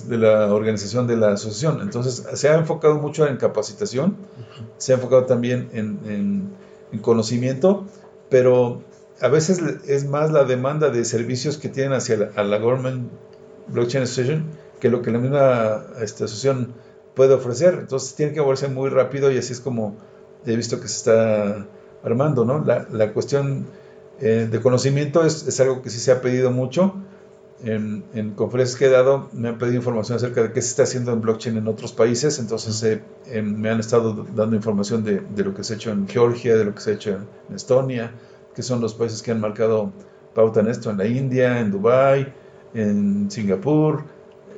de 0.09 0.18
la 0.18 0.52
organización 0.52 1.07
de 1.07 1.16
la 1.16 1.33
asociación. 1.33 1.81
Entonces, 1.81 2.24
se 2.35 2.48
ha 2.48 2.55
enfocado 2.55 2.96
mucho 2.96 3.26
en 3.26 3.37
capacitación, 3.37 4.16
se 4.79 4.92
ha 4.92 4.96
enfocado 4.96 5.24
también 5.24 5.68
en, 5.72 6.50
conocimiento, 7.02 7.85
pero 8.31 8.83
a 9.20 9.29
veces 9.29 9.61
es 9.87 10.07
más 10.09 10.33
la 10.33 10.44
demanda 10.44 10.88
de 10.88 11.05
servicios 11.05 11.59
que 11.59 11.68
tienen 11.68 11.92
hacia 11.92 12.16
la, 12.16 12.42
la 12.42 12.59
Government 12.59 13.11
Blockchain 13.68 14.05
Association 14.05 14.46
que 14.81 14.88
lo 14.88 15.02
que 15.02 15.11
la 15.11 15.18
misma 15.18 15.85
esta 16.00 16.24
asociación 16.24 16.72
puede 17.14 17.35
ofrecer. 17.35 17.74
Entonces, 17.81 18.14
tiene 18.14 18.33
que 18.33 18.40
moverse 18.40 18.68
muy 18.68 18.88
rápido 18.88 19.31
y 19.31 19.38
así 19.38 19.52
es 19.52 19.61
como 19.61 19.96
he 20.46 20.57
visto 20.57 20.81
que 20.81 20.88
se 20.88 20.96
está 20.96 21.66
armando, 22.02 22.44
¿no? 22.44 22.64
La, 22.64 22.87
la 22.90 23.12
cuestión 23.12 23.66
eh, 24.20 24.48
de 24.50 24.61
conocimiento 24.61 25.24
es, 25.24 25.46
es, 25.46 25.61
algo 25.61 25.83
que 25.83 25.90
sí 25.90 25.98
se 25.98 26.12
ha 26.12 26.20
pedido 26.20 26.50
mucho. 26.50 26.94
En, 27.64 28.04
en, 28.12 28.32
conferencias 28.32 28.78
que 28.78 28.86
he 28.86 28.90
dado 28.90 29.30
me 29.32 29.48
han 29.48 29.56
pedido 29.56 29.76
información 29.76 30.16
acerca 30.16 30.42
de 30.42 30.52
qué 30.52 30.60
se 30.60 30.68
está 30.68 30.82
haciendo 30.82 31.12
en 31.12 31.22
blockchain 31.22 31.56
en 31.56 31.68
otros 31.68 31.92
países, 31.94 32.38
entonces 32.38 32.82
eh, 32.82 33.02
eh, 33.26 33.40
me 33.40 33.70
han 33.70 33.80
estado 33.80 34.26
dando 34.34 34.56
información 34.56 35.02
de, 35.02 35.22
lo 35.42 35.54
que 35.54 35.64
se 35.64 35.72
ha 35.72 35.76
hecho 35.76 35.90
en 35.90 36.06
Georgia, 36.06 36.54
de 36.54 36.66
lo 36.66 36.74
que 36.74 36.80
se 36.82 36.90
ha 36.90 36.94
hecho 36.94 37.10
en, 37.48 37.54
Estonia, 37.54 38.12
que 38.54 38.62
son 38.62 38.82
los 38.82 38.92
países 38.92 39.22
que 39.22 39.30
han 39.30 39.40
marcado 39.40 39.90
pauta 40.34 40.60
en 40.60 40.68
esto, 40.68 40.90
en 40.90 40.98
la 40.98 41.06
India, 41.06 41.58
en 41.60 41.70
Dubai, 41.70 42.34
en 42.74 43.30
Singapur, 43.30 44.04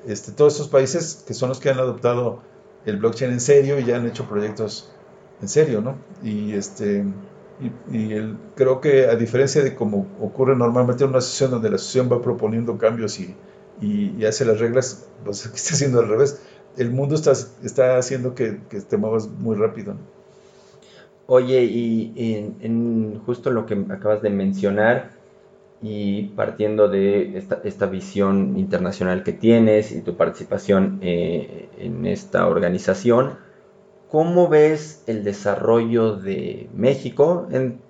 este, 0.06 0.32
todos 0.32 0.54
esos 0.54 0.68
países 0.68 1.22
que 1.24 1.34
son 1.34 1.50
los 1.50 1.60
que 1.60 1.70
han 1.70 1.78
adoptado 1.78 2.40
el 2.84 2.96
blockchain 2.96 3.30
en 3.30 3.40
serio 3.40 3.78
y 3.78 3.84
ya 3.84 3.96
han 3.96 4.06
hecho 4.06 4.24
proyectos 4.24 4.90
en 5.40 5.48
serio, 5.48 5.80
¿no? 5.80 5.96
Y 6.22 6.54
este 6.54 7.04
y, 7.60 8.12
el, 8.12 8.36
creo 8.54 8.80
que 8.80 9.06
a 9.06 9.16
diferencia 9.16 9.62
de 9.62 9.74
como 9.74 10.06
ocurre 10.20 10.56
normalmente 10.56 11.04
en 11.04 11.10
una 11.10 11.20
sesión 11.20 11.50
donde 11.50 11.70
la 11.70 11.78
sesión 11.78 12.08
va 12.10 12.22
proponiendo 12.22 12.78
cambios 12.78 13.18
y, 13.20 13.34
y, 13.80 14.24
hace 14.24 14.44
las 14.44 14.60
reglas, 14.60 15.08
pues 15.24 15.46
aquí 15.46 15.56
está 15.56 15.74
haciendo 15.74 16.00
al 16.00 16.08
revés. 16.08 16.42
El 16.76 16.90
mundo 16.90 17.14
está, 17.14 17.32
está 17.32 17.98
haciendo 17.98 18.34
que, 18.34 18.60
que 18.68 18.80
te 18.80 18.96
muevas 18.96 19.28
muy 19.28 19.56
rápido. 19.56 19.96
Oye, 21.26 21.64
y 21.64 22.12
en, 22.16 22.56
en, 22.60 23.20
justo 23.26 23.50
lo 23.50 23.66
que 23.66 23.74
acabas 23.90 24.22
de 24.22 24.30
mencionar, 24.30 25.18
y 25.80 26.24
partiendo 26.28 26.88
de 26.88 27.38
esta, 27.38 27.60
esta 27.64 27.86
visión 27.86 28.58
internacional 28.58 29.22
que 29.22 29.32
tienes 29.32 29.92
y 29.92 30.00
tu 30.00 30.16
participación 30.16 30.98
eh, 31.02 31.68
en 31.78 32.06
esta 32.06 32.46
organización, 32.48 33.38
¿Cómo 34.10 34.48
ves 34.48 35.02
el 35.06 35.22
desarrollo 35.22 36.16
de 36.16 36.70
México 36.74 37.46
en, 37.50 37.80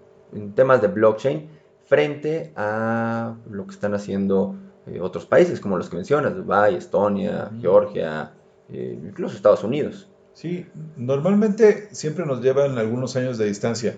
temas 0.55 0.83
de 0.83 0.89
blockchain 0.89 1.49
frente 1.87 2.53
a 2.57 3.37
lo 3.49 3.67
que 3.67 3.71
están 3.73 3.95
haciendo 3.95 4.57
eh, 4.87 5.01
otros 5.01 5.27
países 5.27 5.61
como 5.61 5.79
los 5.79 5.89
que 5.89 5.97
mencionas, 5.97 6.35
Dubái, 6.35 6.75
Estonia, 6.75 7.51
Georgia, 7.61 8.33
eh, 8.69 8.99
incluso 9.01 9.37
Estados 9.37 9.63
Unidos? 9.63 10.09
Sí, 10.35 10.67
normalmente 10.97 11.89
siempre 11.93 12.27
nos 12.27 12.43
llevan 12.43 12.79
algunos 12.79 13.17
años 13.17 13.39
de 13.39 13.47
distancia, 13.47 13.97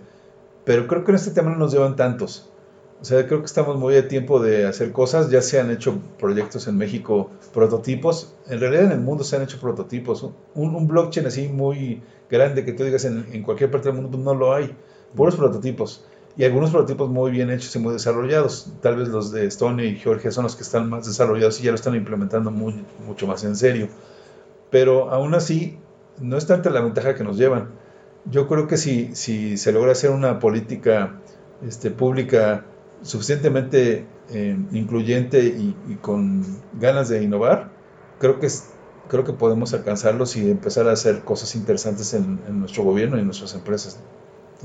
pero 0.65 0.87
creo 0.87 1.05
que 1.05 1.13
en 1.13 1.17
este 1.17 1.31
tema 1.33 1.51
no 1.51 1.57
nos 1.57 1.73
llevan 1.73 1.97
tantos. 1.97 2.50
O 3.01 3.05
sea, 3.05 3.27
creo 3.27 3.41
que 3.41 3.47
estamos 3.47 3.79
muy 3.79 3.97
a 3.97 4.09
tiempo 4.09 4.41
de 4.41 4.67
hacer 4.67 4.93
cosas. 4.93 5.31
Ya 5.31 5.41
se 5.41 5.59
han 5.59 5.71
hecho 5.71 5.99
proyectos 6.19 6.69
en 6.69 6.77
México, 6.77 7.31
prototipos. 7.53 8.35
En 8.47 8.61
realidad 8.61 8.85
en 8.85 8.93
el 8.93 9.01
mundo 9.01 9.25
se 9.25 9.37
han 9.37 9.43
hecho 9.43 9.59
prototipos. 9.59 10.29
Un, 10.55 10.87
blockchain 10.87 11.27
así 11.27 11.49
muy 11.49 12.03
grande 12.29 12.65
que 12.65 12.73
tú 12.73 12.85
digas 12.85 13.07
en, 13.07 13.43
cualquier 13.43 13.71
parte 13.71 13.91
del 13.91 14.03
mundo 14.03 14.19
no 14.19 14.35
lo 14.35 14.55
hay. 14.55 14.75
Puros 15.15 15.37
prototipos. 15.37 16.05
Y 16.37 16.45
algunos 16.45 16.71
prototipos 16.71 17.09
muy 17.09 17.31
bien 17.31 17.51
hechos 17.51 17.75
y 17.75 17.79
muy 17.79 17.95
desarrollados. 17.95 18.71
Tal 18.83 18.97
vez 18.97 19.09
los 19.09 19.33
de 19.33 19.47
Estonia 19.47 19.87
y 19.87 19.97
Georgia 19.97 20.31
son 20.31 20.45
los 20.45 20.55
que 20.55 20.63
están 20.63 20.91
más 20.91 21.07
desarrollados 21.07 21.59
y 21.61 21.65
ya 21.65 21.71
lo 21.71 21.77
están 21.77 21.95
implementando 21.95 22.51
muy, 22.51 22.85
mucho 23.07 23.27
más 23.27 23.43
en 23.45 23.57
serio. 23.57 23.89
Pero 24.71 25.11
aún 25.11 25.35
así, 25.35 25.79
no 26.21 26.37
es 26.37 26.47
tanta 26.47 26.69
la 26.69 26.83
ventaja 26.83 27.15
que 27.15 27.25
nos 27.25 27.39
llevan. 27.39 27.71
Yo 28.27 28.47
creo 28.47 28.67
que 28.67 28.77
si, 28.77 29.15
si 29.15 29.57
se 29.57 29.73
logra 29.73 29.93
hacer 29.93 30.11
una 30.11 30.39
política 30.39 31.19
este, 31.67 31.91
pública 31.91 32.67
suficientemente 33.03 34.07
eh, 34.31 34.57
incluyente 34.73 35.45
y, 35.45 35.95
con 36.01 36.45
ganas 36.79 37.09
de 37.09 37.23
innovar, 37.23 37.71
creo 38.19 38.39
que, 38.39 38.49
creo 39.09 39.25
que 39.25 39.33
podemos 39.33 39.75
alcanzarlos 39.75 40.37
y 40.37 40.51
empezar 40.51 40.89
a 40.89 40.93
hacer 40.93 41.21
cosas 41.21 41.55
interesantes 41.57 42.15
en, 42.15 42.39
nuestro 42.61 42.85
gobierno 42.85 43.17
y 43.17 43.21
en 43.21 43.27
nuestras 43.27 43.55
empresas. 43.55 44.01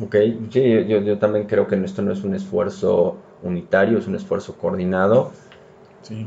Ok, 0.02 0.16
sí, 0.52 0.86
yo, 0.88 1.00
yo, 1.02 1.18
también 1.20 1.48
creo 1.48 1.68
que 1.68 1.82
esto 1.84 2.02
no 2.02 2.12
es 2.12 2.24
un 2.24 2.36
esfuerzo 2.36 3.18
unitario, 3.44 3.98
es 3.98 4.08
un 4.08 4.16
esfuerzo 4.16 4.56
coordinado. 4.58 5.32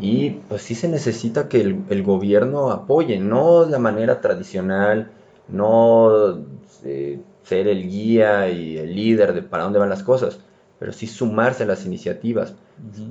Y 0.00 0.30
pues 0.48 0.62
sí 0.62 0.74
se 0.74 0.88
necesita 0.88 1.48
que 1.48 1.60
el, 1.60 1.84
el, 1.88 2.02
gobierno 2.02 2.72
apoye, 2.72 3.20
no 3.20 3.64
la 3.64 3.78
manera 3.78 4.20
tradicional, 4.20 5.12
no 5.46 6.44
eh, 6.84 7.20
ser 7.42 7.68
el 7.68 7.88
guía 7.88 8.50
y 8.50 8.76
el 8.76 8.94
líder 8.94 9.34
de 9.34 9.42
para 9.42 9.64
dónde 9.64 9.78
van 9.78 9.88
las 9.88 10.02
cosas, 10.02 10.40
pero 10.78 10.92
sí 10.92 11.06
sumarse 11.06 11.64
a 11.64 11.66
las 11.66 11.84
iniciativas, 11.84 12.54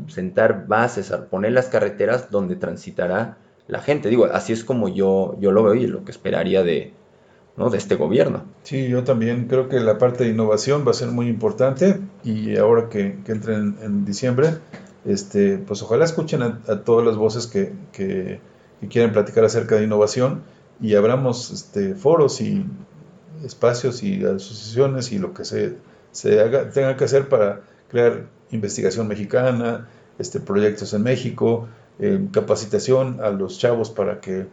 sentar 0.08 0.68
bases, 0.68 1.12
poner 1.30 1.52
las 1.52 1.68
carreteras 1.68 2.32
donde 2.32 2.56
transitará 2.56 3.38
la 3.68 3.82
gente. 3.82 4.10
Digo, 4.10 4.26
así 4.26 4.54
es 4.54 4.64
como 4.64 4.88
yo, 4.88 5.38
yo 5.40 5.52
lo 5.52 5.64
veo 5.64 5.76
y 5.76 5.88
lo 5.88 6.06
que 6.06 6.12
esperaría 6.12 6.64
de, 6.64 6.94
¿no? 7.58 7.70
de 7.70 7.78
este 7.78 7.96
gobierno. 7.96 8.44
Sí, 8.64 8.88
yo 8.88 9.04
también 9.04 9.48
creo 9.48 9.68
que 9.68 9.80
la 9.80 9.98
parte 9.98 10.24
de 10.24 10.30
innovación 10.30 10.86
va 10.88 10.92
a 10.92 10.94
ser 10.94 11.10
muy 11.10 11.28
importante 11.28 12.00
y 12.24 12.56
ahora 12.58 12.88
que, 12.88 13.20
que 13.26 13.32
entren 13.34 13.78
en, 13.82 14.06
diciembre, 14.06 14.52
este, 15.06 15.58
pues 15.58 15.82
ojalá 15.82 16.06
escuchen 16.06 16.42
a, 16.44 16.62
todas 16.86 17.06
las 17.06 17.18
voces 17.18 17.48
que, 17.48 17.74
que, 17.92 18.40
que, 18.80 18.88
quieren 18.88 19.12
platicar 19.12 19.44
acerca 19.44 19.76
de 19.76 19.84
innovación 19.84 20.44
y 20.80 20.96
abramos 20.96 21.52
este, 21.52 21.96
foros 21.96 22.40
y 22.40 22.66
espacios 23.44 24.04
y 24.04 24.24
asociaciones 24.24 25.12
y 25.12 25.20
lo 25.20 25.34
que 25.34 25.44
se 25.44 25.76
se 26.18 26.42
haga, 26.42 26.72
tenga 26.72 26.98
que 26.98 27.04
hacer 27.04 27.30
para 27.30 27.62
crear 27.90 28.26
investigación 28.50 29.08
mexicana, 29.08 29.88
este, 30.18 30.40
proyectos 30.40 30.92
en 30.96 31.04
México, 31.04 31.68
eh, 32.00 32.28
capacitación 32.32 33.20
a 33.22 33.30
los 33.30 33.60
chavos 33.60 33.92
para 33.92 34.20
que 34.20 34.48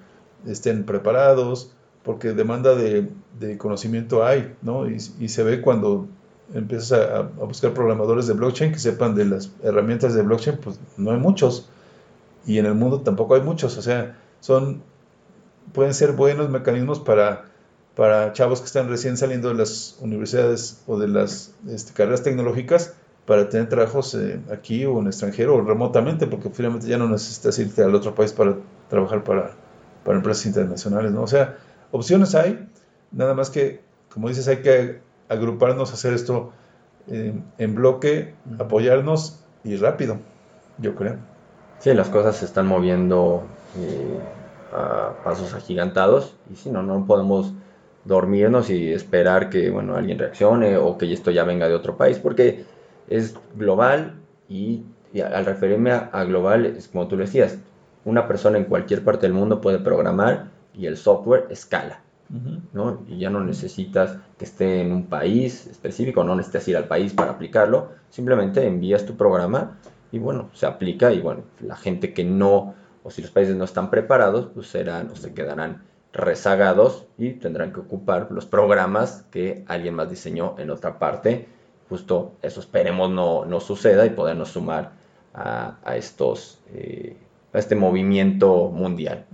estén 0.46 0.84
preparados, 0.84 1.72
porque 2.02 2.32
demanda 2.32 2.74
de, 2.74 3.08
conocimiento 3.56 4.26
hay, 4.26 4.54
¿no? 4.60 4.86
Y, 4.90 5.00
se 5.00 5.42
ve 5.42 5.62
cuando 5.62 6.06
empiezas 6.52 6.92
a, 6.92 7.22
buscar 7.22 7.72
programadores 7.72 8.26
de 8.26 8.34
blockchain 8.34 8.70
que 8.70 8.78
sepan 8.78 9.14
de 9.14 9.24
las 9.24 9.50
herramientas 9.62 10.12
de 10.12 10.20
blockchain, 10.20 10.58
pues 10.58 10.78
no 10.98 11.12
hay 11.12 11.18
muchos. 11.18 11.70
Y 12.44 12.58
en 12.58 12.66
el 12.66 12.74
mundo 12.74 13.00
tampoco 13.00 13.36
hay 13.36 13.40
muchos. 13.40 13.78
O 13.78 13.82
sea, 13.82 14.18
son, 14.40 14.82
pueden 15.72 15.94
ser 15.94 16.12
buenos 16.12 16.50
mecanismos 16.50 17.00
para 17.00 17.46
para 17.94 18.32
chavos 18.32 18.60
que 18.60 18.66
están 18.66 18.88
recién 18.88 19.16
saliendo 19.16 19.48
de 19.48 19.54
las 19.54 19.96
universidades 20.00 20.82
o 20.86 20.98
de 20.98 21.08
las 21.08 21.54
este, 21.68 21.92
carreras 21.92 22.22
tecnológicas 22.22 22.94
para 23.26 23.48
tener 23.48 23.68
trabajos 23.68 24.14
eh, 24.14 24.40
aquí 24.52 24.84
o 24.84 24.98
en 24.98 25.06
extranjero 25.06 25.56
o 25.56 25.60
remotamente, 25.62 26.26
porque 26.26 26.50
finalmente 26.50 26.88
ya 26.88 26.98
no 26.98 27.08
necesitas 27.08 27.58
irte 27.58 27.82
al 27.82 27.94
otro 27.94 28.14
país 28.14 28.32
para 28.32 28.56
trabajar 28.88 29.24
para, 29.24 29.52
para 30.04 30.18
empresas 30.18 30.46
internacionales, 30.46 31.12
¿no? 31.12 31.22
O 31.22 31.26
sea, 31.26 31.56
opciones 31.90 32.34
hay, 32.34 32.68
nada 33.12 33.34
más 33.34 33.50
que, 33.50 33.80
como 34.12 34.28
dices, 34.28 34.48
hay 34.48 34.58
que 34.58 35.00
agruparnos, 35.28 35.92
hacer 35.92 36.12
esto 36.12 36.52
eh, 37.08 37.34
en 37.58 37.74
bloque, 37.74 38.34
apoyarnos 38.58 39.40
y 39.62 39.76
rápido, 39.76 40.18
yo 40.78 40.94
creo. 40.94 41.16
Sí, 41.78 41.94
las 41.94 42.08
cosas 42.08 42.36
se 42.36 42.44
están 42.44 42.66
moviendo 42.66 43.44
eh, 43.78 44.18
a 44.72 45.12
pasos 45.22 45.54
agigantados 45.54 46.36
y 46.52 46.56
si 46.56 46.70
no, 46.70 46.82
no 46.82 47.06
podemos 47.06 47.52
dormirnos 48.04 48.70
y 48.70 48.92
esperar 48.92 49.50
que 49.50 49.70
bueno, 49.70 49.96
alguien 49.96 50.18
reaccione 50.18 50.76
o 50.76 50.98
que 50.98 51.12
esto 51.12 51.30
ya 51.30 51.44
venga 51.44 51.68
de 51.68 51.74
otro 51.74 51.96
país, 51.96 52.18
porque 52.18 52.64
es 53.08 53.34
global 53.56 54.14
y, 54.48 54.82
al 55.22 55.46
referirme 55.46 55.92
a, 55.92 56.24
global, 56.24 56.66
es 56.66 56.88
como 56.88 57.06
tú 57.08 57.16
lo 57.16 57.24
decías, 57.24 57.58
una 58.04 58.26
persona 58.26 58.58
en 58.58 58.64
cualquier 58.64 59.02
parte 59.04 59.26
del 59.26 59.32
mundo 59.32 59.60
puede 59.60 59.78
programar 59.78 60.48
y 60.74 60.86
el 60.86 60.96
software 60.96 61.46
escala. 61.50 62.00
¿no? 62.72 63.04
Y 63.06 63.18
ya 63.18 63.30
no 63.30 63.44
necesitas 63.44 64.16
que 64.38 64.44
esté 64.44 64.80
en 64.80 64.92
un 64.92 65.06
país 65.06 65.66
específico, 65.68 66.24
no 66.24 66.34
necesitas 66.34 66.66
ir 66.66 66.76
al 66.76 66.88
país 66.88 67.12
para 67.12 67.32
aplicarlo, 67.32 67.90
simplemente 68.10 68.66
envías 68.66 69.06
tu 69.06 69.14
programa 69.14 69.78
y 70.10 70.18
bueno, 70.18 70.48
se 70.52 70.66
aplica 70.66 71.12
y 71.12 71.20
bueno, 71.20 71.42
la 71.60 71.76
gente 71.76 72.12
que 72.12 72.24
no, 72.24 72.74
o 73.04 73.10
si 73.10 73.22
los 73.22 73.30
países 73.30 73.54
no 73.54 73.64
están 73.64 73.88
preparados, 73.88 74.48
pues 74.52 74.66
serán 74.66 75.10
o 75.10 75.16
se 75.16 75.32
quedarán 75.32 75.82
rezagados 76.14 77.06
y 77.18 77.32
tendrán 77.32 77.72
que 77.72 77.80
ocupar 77.80 78.28
los 78.30 78.46
programas 78.46 79.24
que 79.30 79.64
alguien 79.66 79.94
más 79.94 80.08
diseñó 80.08 80.54
en 80.58 80.70
otra 80.70 80.98
parte. 80.98 81.46
Justo 81.88 82.32
eso 82.40 82.60
esperemos 82.60 83.10
no, 83.10 83.44
no 83.44 83.60
suceda 83.60 84.06
y 84.06 84.10
podernos 84.10 84.50
sumar 84.50 84.92
a, 85.34 85.96
estos, 85.96 86.60
eh, 86.72 87.16
a 87.52 87.58
este 87.58 87.74
movimiento 87.74 88.70
mundial. 88.70 89.26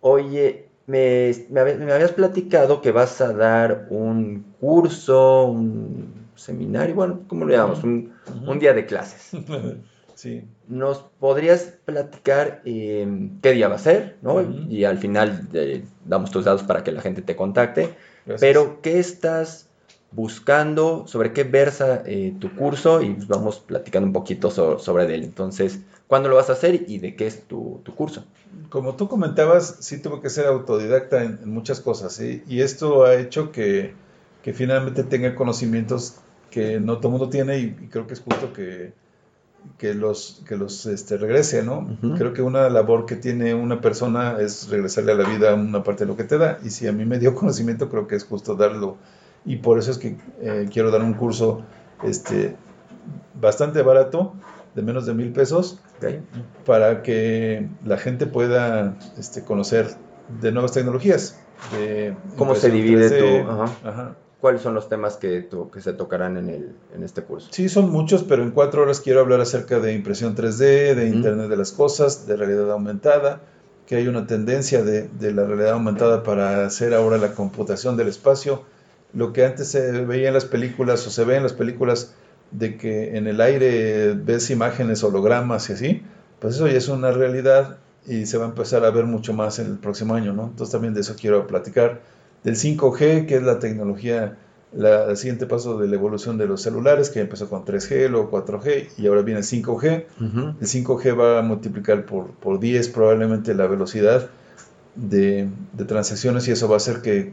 Oye, 0.00 0.68
me, 0.86 1.32
me, 1.50 1.60
habías 1.92 2.12
platicado 2.12 2.80
que 2.80 2.92
vas 2.92 3.20
a 3.20 3.32
dar 3.32 3.88
un 3.90 4.54
curso, 4.60 5.46
un 5.46 6.28
seminario, 6.36 6.94
bueno, 6.94 7.20
¿cómo 7.26 7.44
lo 7.44 7.52
llamamos? 7.52 7.82
Un, 7.82 8.12
día 8.60 8.72
de 8.72 8.86
clases. 8.86 9.32
sí. 10.14 10.44
¿Nos 10.68 10.98
podrías 11.18 11.74
platicar 11.86 12.60
em, 12.66 13.40
qué 13.40 13.52
día 13.52 13.68
va 13.68 13.76
a 13.76 13.78
ser? 13.78 14.18
¿no? 14.20 14.42
Y 14.68 14.84
al 14.84 14.98
final 14.98 15.48
eh, 15.54 15.82
damos 16.04 16.30
tus 16.30 16.44
datos 16.44 16.62
para 16.62 16.84
que 16.84 16.92
la 16.92 17.00
gente 17.00 17.22
te 17.22 17.34
contacte. 17.34 17.96
Pero, 18.38 18.82
¿qué 18.82 18.98
estás 18.98 19.68
buscando? 20.12 21.06
¿Sobre 21.06 21.32
qué 21.32 21.44
versa 21.44 22.02
eh, 22.04 22.34
tu 22.38 22.54
curso? 22.54 23.00
Y 23.00 23.14
pues 23.14 23.28
vamos 23.28 23.60
platicando 23.60 24.06
un 24.06 24.12
poquito 24.12 24.50
sobre 24.50 25.14
él. 25.14 25.24
Entonces, 25.24 25.80
¿cuándo 26.06 26.28
lo 26.28 26.36
vas 26.36 26.50
a 26.50 26.52
hacer 26.52 26.84
y 26.86 26.98
de 26.98 27.16
qué 27.16 27.26
es 27.26 27.44
tu, 27.44 27.82
curso? 27.96 28.24
Como 28.68 28.96
tú 28.96 29.08
comentabas, 29.08 29.76
sí 29.80 30.02
tuve 30.02 30.20
que 30.20 30.28
ser 30.28 30.46
autodidacta 30.46 31.24
en, 31.24 31.48
muchas 31.48 31.80
cosas. 31.80 32.20
Y 32.20 32.60
esto 32.60 33.04
ha 33.04 33.14
hecho 33.16 33.52
que, 33.52 33.94
finalmente 34.52 35.04
tenga 35.04 35.34
conocimientos 35.34 36.16
que 36.50 36.80
no 36.80 36.96
todo 36.96 37.08
el 37.08 37.12
mundo 37.12 37.28
tiene 37.28 37.58
y, 37.58 37.70
creo 37.90 38.06
que 38.06 38.14
es 38.14 38.20
justo 38.20 38.52
que, 38.52 38.92
que 39.78 39.94
los, 39.94 40.42
que 40.46 40.56
los 40.56 40.86
este, 40.86 41.16
regrese, 41.16 41.62
¿no? 41.62 41.86
Creo 42.16 42.32
que 42.32 42.42
una 42.42 42.68
labor 42.68 43.06
que 43.06 43.16
tiene 43.16 43.54
una 43.54 43.80
persona 43.80 44.38
es 44.40 44.68
regresarle 44.68 45.12
a 45.12 45.14
la 45.14 45.28
vida 45.28 45.54
una 45.54 45.84
parte 45.84 46.04
de 46.04 46.08
lo 46.08 46.16
que 46.16 46.24
te 46.24 46.38
da. 46.38 46.58
Y 46.64 46.70
si 46.70 46.86
a 46.86 46.92
mí 46.92 47.04
me 47.04 47.18
dio 47.18 47.34
conocimiento, 47.36 47.88
creo 47.88 48.06
que 48.06 48.16
es 48.16 48.24
justo 48.24 48.54
darlo 48.54 48.96
y 49.44 49.56
por 49.56 49.78
eso 49.78 49.90
es 49.90 49.98
que 49.98 50.16
eh, 50.40 50.68
quiero 50.70 50.90
dar 50.90 51.02
un 51.02 51.14
curso 51.14 51.62
este, 52.02 52.56
bastante 53.40 53.82
barato, 53.82 54.34
de 54.74 54.82
menos 54.82 55.06
de 55.06 55.14
mil 55.14 55.32
pesos, 55.32 55.80
para 56.66 57.02
que 57.02 57.68
la 57.84 57.96
gente 57.96 58.26
pueda 58.26 58.96
este, 59.16 59.44
conocer 59.44 59.88
de 60.40 60.52
nuevas 60.52 60.72
tecnologías. 60.72 61.40
De 61.72 62.14
¿Cómo 62.36 62.54
se 62.54 62.70
divide 62.70 63.10
tu...? 63.10 64.27
¿Cuáles 64.40 64.62
son 64.62 64.74
los 64.74 64.88
temas 64.88 65.16
que, 65.16 65.48
que 65.72 65.80
se 65.80 65.92
tocarán 65.92 66.36
en, 66.36 66.48
el, 66.48 66.72
en 66.94 67.02
este 67.02 67.22
curso? 67.22 67.48
Sí, 67.50 67.68
son 67.68 67.90
muchos, 67.90 68.22
pero 68.22 68.44
en 68.44 68.52
cuatro 68.52 68.82
horas 68.82 69.00
quiero 69.00 69.20
hablar 69.20 69.40
acerca 69.40 69.80
de 69.80 69.94
impresión 69.94 70.36
3D, 70.36 70.94
de 70.94 71.08
Internet 71.08 71.48
de 71.48 71.56
las 71.56 71.72
Cosas, 71.72 72.26
de 72.26 72.36
realidad 72.36 72.70
aumentada, 72.70 73.40
que 73.86 73.96
hay 73.96 74.06
una 74.06 74.26
tendencia 74.28 74.84
de, 74.84 75.08
de 75.08 75.32
la 75.32 75.44
realidad 75.44 75.72
aumentada 75.72 76.22
para 76.22 76.64
hacer 76.64 76.94
ahora 76.94 77.18
la 77.18 77.32
computación 77.34 77.96
del 77.96 78.06
espacio, 78.06 78.62
lo 79.12 79.32
que 79.32 79.44
antes 79.44 79.68
se 79.68 79.90
veía 80.04 80.28
en 80.28 80.34
las 80.34 80.44
películas 80.44 81.04
o 81.06 81.10
se 81.10 81.24
ve 81.24 81.36
en 81.36 81.42
las 81.42 81.54
películas 81.54 82.14
de 82.50 82.76
que 82.76 83.16
en 83.16 83.26
el 83.26 83.40
aire 83.40 84.14
ves 84.14 84.50
imágenes, 84.50 85.02
hologramas 85.02 85.68
y 85.70 85.72
así, 85.72 86.02
pues 86.38 86.54
eso 86.54 86.66
ya 86.68 86.78
es 86.78 86.88
una 86.88 87.10
realidad 87.10 87.78
y 88.06 88.26
se 88.26 88.38
va 88.38 88.44
a 88.44 88.48
empezar 88.48 88.84
a 88.84 88.90
ver 88.90 89.04
mucho 89.04 89.32
más 89.34 89.58
en 89.58 89.66
el 89.66 89.78
próximo 89.78 90.14
año, 90.14 90.32
¿no? 90.32 90.44
Entonces 90.44 90.72
también 90.72 90.94
de 90.94 91.00
eso 91.00 91.14
quiero 91.18 91.46
platicar. 91.46 92.00
Del 92.44 92.56
5G, 92.56 93.26
que 93.26 93.36
es 93.36 93.42
la 93.42 93.58
tecnología, 93.58 94.38
la, 94.72 95.04
el 95.04 95.16
siguiente 95.16 95.46
paso 95.46 95.78
de 95.78 95.88
la 95.88 95.94
evolución 95.96 96.38
de 96.38 96.46
los 96.46 96.62
celulares, 96.62 97.10
que 97.10 97.20
empezó 97.20 97.48
con 97.48 97.64
3G, 97.64 98.08
luego 98.08 98.30
4G 98.30 98.88
y 98.96 99.06
ahora 99.06 99.22
viene 99.22 99.40
5G. 99.40 100.04
El 100.60 100.66
5G 100.66 101.18
va 101.18 101.38
a 101.38 101.42
multiplicar 101.42 102.06
por, 102.06 102.30
por 102.32 102.60
10 102.60 102.88
probablemente 102.90 103.54
la 103.54 103.66
velocidad 103.66 104.28
de, 104.94 105.48
de 105.72 105.84
transacciones 105.84 106.48
y 106.48 106.52
eso 106.52 106.68
va 106.68 106.74
a 106.74 106.76
hacer 106.78 107.02
que 107.02 107.32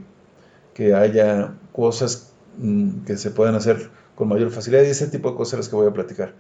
que 0.75 0.93
haya 0.93 1.55
cosas 1.71 2.33
mm, 2.57 3.05
que 3.05 3.17
se 3.17 3.31
puedan 3.31 3.55
hacer 3.55 3.89
con 4.13 4.27
mayor 4.27 4.51
facilidad 4.51 4.83
y 4.83 4.87
ese 4.87 5.07
tipo 5.07 5.31
de 5.31 5.37
cosas 5.37 5.59
las 5.59 5.69
que 5.69 5.75
voy 5.75 5.87
a 5.87 5.93
platicar. 5.93 6.33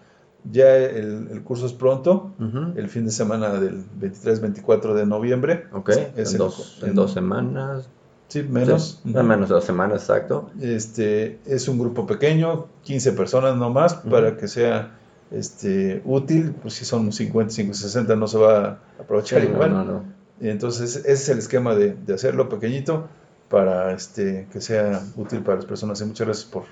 Ya 0.51 0.75
el, 0.75 1.41
curso 1.43 1.65
es 1.65 1.73
pronto, 1.73 2.35
el 2.75 2.87
fin 2.87 3.05
de 3.05 3.11
semana 3.11 3.53
del 3.53 3.83
23-24 3.99 4.93
de 4.93 5.07
noviembre. 5.07 5.63
Ok, 5.73 5.89
es 6.15 6.33
en, 6.33 6.37
dos, 6.37 6.83
en, 6.83 6.93
dos, 6.93 7.13
semanas. 7.13 7.89
Sí, 8.35 8.43
menos. 8.43 8.99
Menos 9.05 9.47
de 9.47 9.55
dos 9.55 9.63
semanas, 9.63 10.01
exacto. 10.01 10.49
Este, 10.59 11.39
es 11.45 11.69
un 11.69 11.79
grupo 11.79 12.05
pequeño, 12.05 12.67
15 12.83 13.13
personas 13.13 13.55
no 13.55 13.69
más, 13.69 13.93
para 13.93 14.35
que 14.35 14.49
sea 14.49 14.97
este, 15.31 16.01
útil. 16.03 16.53
Pues 16.61 16.73
si 16.73 16.83
son 16.83 17.13
50, 17.13 17.53
50, 17.53 17.79
60 17.79 18.17
no 18.17 18.27
se 18.27 18.37
va 18.37 18.65
a 18.65 18.79
aprovechar 18.99 19.41
igual. 19.41 19.71
No, 19.71 19.85
no, 19.85 20.03
Entonces, 20.41 20.97
ese 20.97 21.11
es 21.13 21.29
el 21.29 21.37
esquema 21.37 21.75
de, 21.75 21.93
de 21.93 22.13
hacerlo 22.13 22.49
pequeñito 22.49 23.07
para 23.47 23.93
este, 23.93 24.47
que 24.51 24.59
sea 24.59 25.01
útil 25.15 25.39
para 25.39 25.55
las 25.55 25.65
personas. 25.65 26.01
Y 26.01 26.03
muchas 26.03 26.27
gracias 26.27 26.49
por 26.51 26.63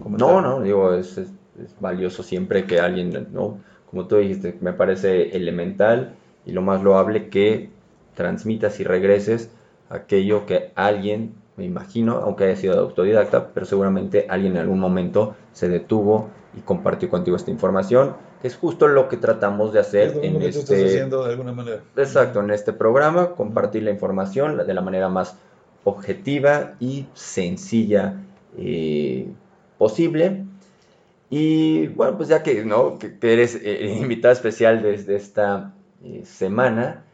comentar. 0.00 0.28
No, 0.28 0.40
no, 0.40 0.62
digo, 0.62 0.94
es, 0.94 1.18
es, 1.18 1.26
valioso 1.80 2.22
siempre 2.22 2.66
que 2.66 2.78
alguien, 2.78 3.30
¿no? 3.32 3.58
Como 3.90 4.06
tú 4.06 4.14
dijiste, 4.14 4.56
me 4.60 4.74
parece 4.74 5.36
elemental 5.36 6.14
y 6.46 6.52
lo 6.52 6.62
más 6.62 6.84
loable 6.84 7.30
que 7.30 7.68
transmitas 8.14 8.78
y 8.78 8.84
regreses 8.84 9.50
aquello 9.90 10.46
que 10.46 10.72
alguien, 10.74 11.34
me 11.56 11.64
imagino, 11.64 12.14
aunque 12.18 12.44
haya 12.44 12.56
sido 12.56 12.80
autodidacta, 12.80 13.48
pero 13.52 13.66
seguramente 13.66 14.26
alguien 14.30 14.52
en 14.52 14.62
algún 14.62 14.80
momento 14.80 15.36
se 15.52 15.68
detuvo 15.68 16.30
y 16.56 16.60
compartió 16.60 17.10
contigo 17.10 17.36
esta 17.36 17.50
información, 17.50 18.16
que 18.40 18.48
es 18.48 18.56
justo 18.56 18.88
lo 18.88 19.08
que 19.08 19.18
tratamos 19.18 19.72
de 19.72 19.80
hacer 19.80 20.18
en 20.22 20.40
este... 20.40 20.86
Haciendo 20.86 21.24
de 21.24 21.32
alguna 21.32 21.52
manera. 21.52 21.82
Exacto, 21.96 22.40
en 22.40 22.50
este 22.50 22.72
programa, 22.72 23.34
compartir 23.34 23.82
la 23.82 23.90
información 23.90 24.56
de 24.66 24.74
la 24.74 24.80
manera 24.80 25.08
más 25.08 25.36
objetiva 25.84 26.74
y 26.80 27.06
sencilla 27.14 28.14
eh, 28.56 29.28
posible. 29.76 30.44
Y 31.28 31.88
bueno, 31.88 32.16
pues 32.16 32.28
ya 32.28 32.42
que, 32.42 32.64
¿no? 32.64 32.98
que, 32.98 33.16
eres 33.20 33.58
eh, 33.62 33.98
invitada 34.00 34.32
especial 34.32 34.82
desde 34.82 35.16
esta 35.16 35.74
eh, 36.02 36.22
semana, 36.24 37.04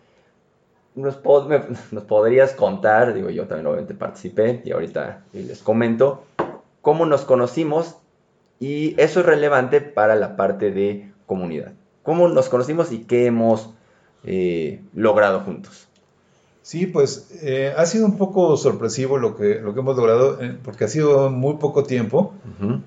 nos, 0.97 1.17
podrías 1.17 2.53
contar, 2.55 3.15
digo 3.15 3.31
yo 3.31 3.47
también 3.47 3.67
obviamente 3.67 3.95
participé 3.95 4.63
y 4.65 4.73
ahorita 4.73 5.23
les 5.33 5.63
comento, 5.63 6.25
cómo 6.81 7.07
nos 7.07 7.25
conocimos 7.25 7.97
y 8.59 9.01
eso 9.01 9.21
es 9.21 9.27
relevante 9.27 9.81
para 9.81 10.17
la 10.17 10.37
parte 10.37 10.73
de 10.73 11.13
comunidad. 11.27 11.73
Cómo 12.03 12.29
nos 12.29 12.49
conocimos 12.49 12.93
y 12.93 13.05
qué 13.05 13.27
hemos 13.27 13.75
logrado 14.95 15.41
juntos. 15.41 15.87
Sí, 16.67 16.89
pues 16.89 17.29
eh, 17.43 17.73
ha 17.77 17.87
sido 17.87 18.07
un 18.07 18.17
poco 18.17 18.57
sorpresivo 18.57 19.19
lo 19.19 19.37
que, 19.37 19.61
lo 19.61 19.73
que 19.73 19.79
hemos 19.79 19.97
logrado, 19.97 20.43
eh, 20.43 20.59
porque 20.65 20.83
ha 20.83 20.89
sido 20.89 21.31
muy 21.31 21.59
poco 21.59 21.85
tiempo. 21.85 22.35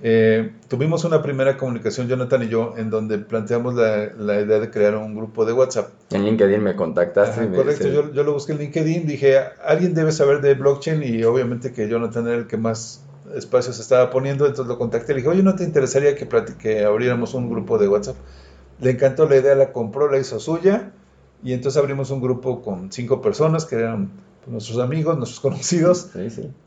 Eh, 0.02 0.52
tuvimos 0.68 1.06
una 1.06 1.22
primera 1.22 1.56
comunicación, 1.56 2.10
Jonathan 2.10 2.44
y 2.44 2.50
yo, 2.50 2.74
en 2.76 2.89
donde 2.89 3.20
planteamos 3.20 3.76
la, 3.76 4.08
la 4.18 4.42
idea 4.42 4.60
de 4.60 4.70
crear 4.70 4.98
un 4.98 5.15
grupo 5.15 5.46
de 5.46 5.54
WhatsApp. 5.54 5.92
En 6.10 6.26
LinkedIn 6.26 6.62
me 6.62 6.76
contactaste. 6.76 7.50
correcto, 7.52 7.88
yo, 7.88 8.12
yo, 8.12 8.24
lo 8.26 8.34
busqué 8.34 8.52
en 8.52 8.58
LinkedIn, 8.58 9.08
dije, 9.08 9.38
alguien 9.63 9.94
debe 9.94 10.12
saber 10.12 10.42
de 10.42 10.56
blockchain 10.56 11.02
y 11.02 11.24
obviamente 11.24 11.72
que 11.72 11.88
Jonathan 11.88 12.28
era 12.28 12.36
el 12.36 12.48
que 12.48 12.58
más 12.58 13.06
espacios 13.34 13.80
estaba 13.80 14.10
poniendo, 14.10 14.46
entonces 14.46 14.68
lo 14.68 14.78
contacté, 14.78 15.13
le 15.13 15.20
dije, 15.20 15.30
oye, 15.30 15.42
¿no 15.42 15.56
te 15.56 15.63
interesaría 15.63 16.15
que, 16.15 16.28
que 16.62 16.84
abriéramos 16.84 17.34
un 17.34 17.50
grupo 17.50 17.78
de 17.78 17.88
WhatsApp? 17.88 18.18
Le 18.82 18.92
encantó 18.92 19.26
la 19.30 19.38
idea, 19.38 19.56
la 19.56 19.72
compró, 19.72 20.12
la 20.12 20.18
hizo 20.18 20.38
suya 20.38 20.92
y 21.43 21.54
entonces 21.54 21.80
abrimos 21.80 22.12
un 22.12 22.21
grupo 22.21 22.62
con 22.62 22.91
cinco 22.91 23.21
personas 23.21 23.65
que 23.65 23.75
eran 23.75 24.10
nuestros 24.47 24.80
amigos, 24.80 25.17
nuestros 25.17 25.39
conocidos. 25.41 26.10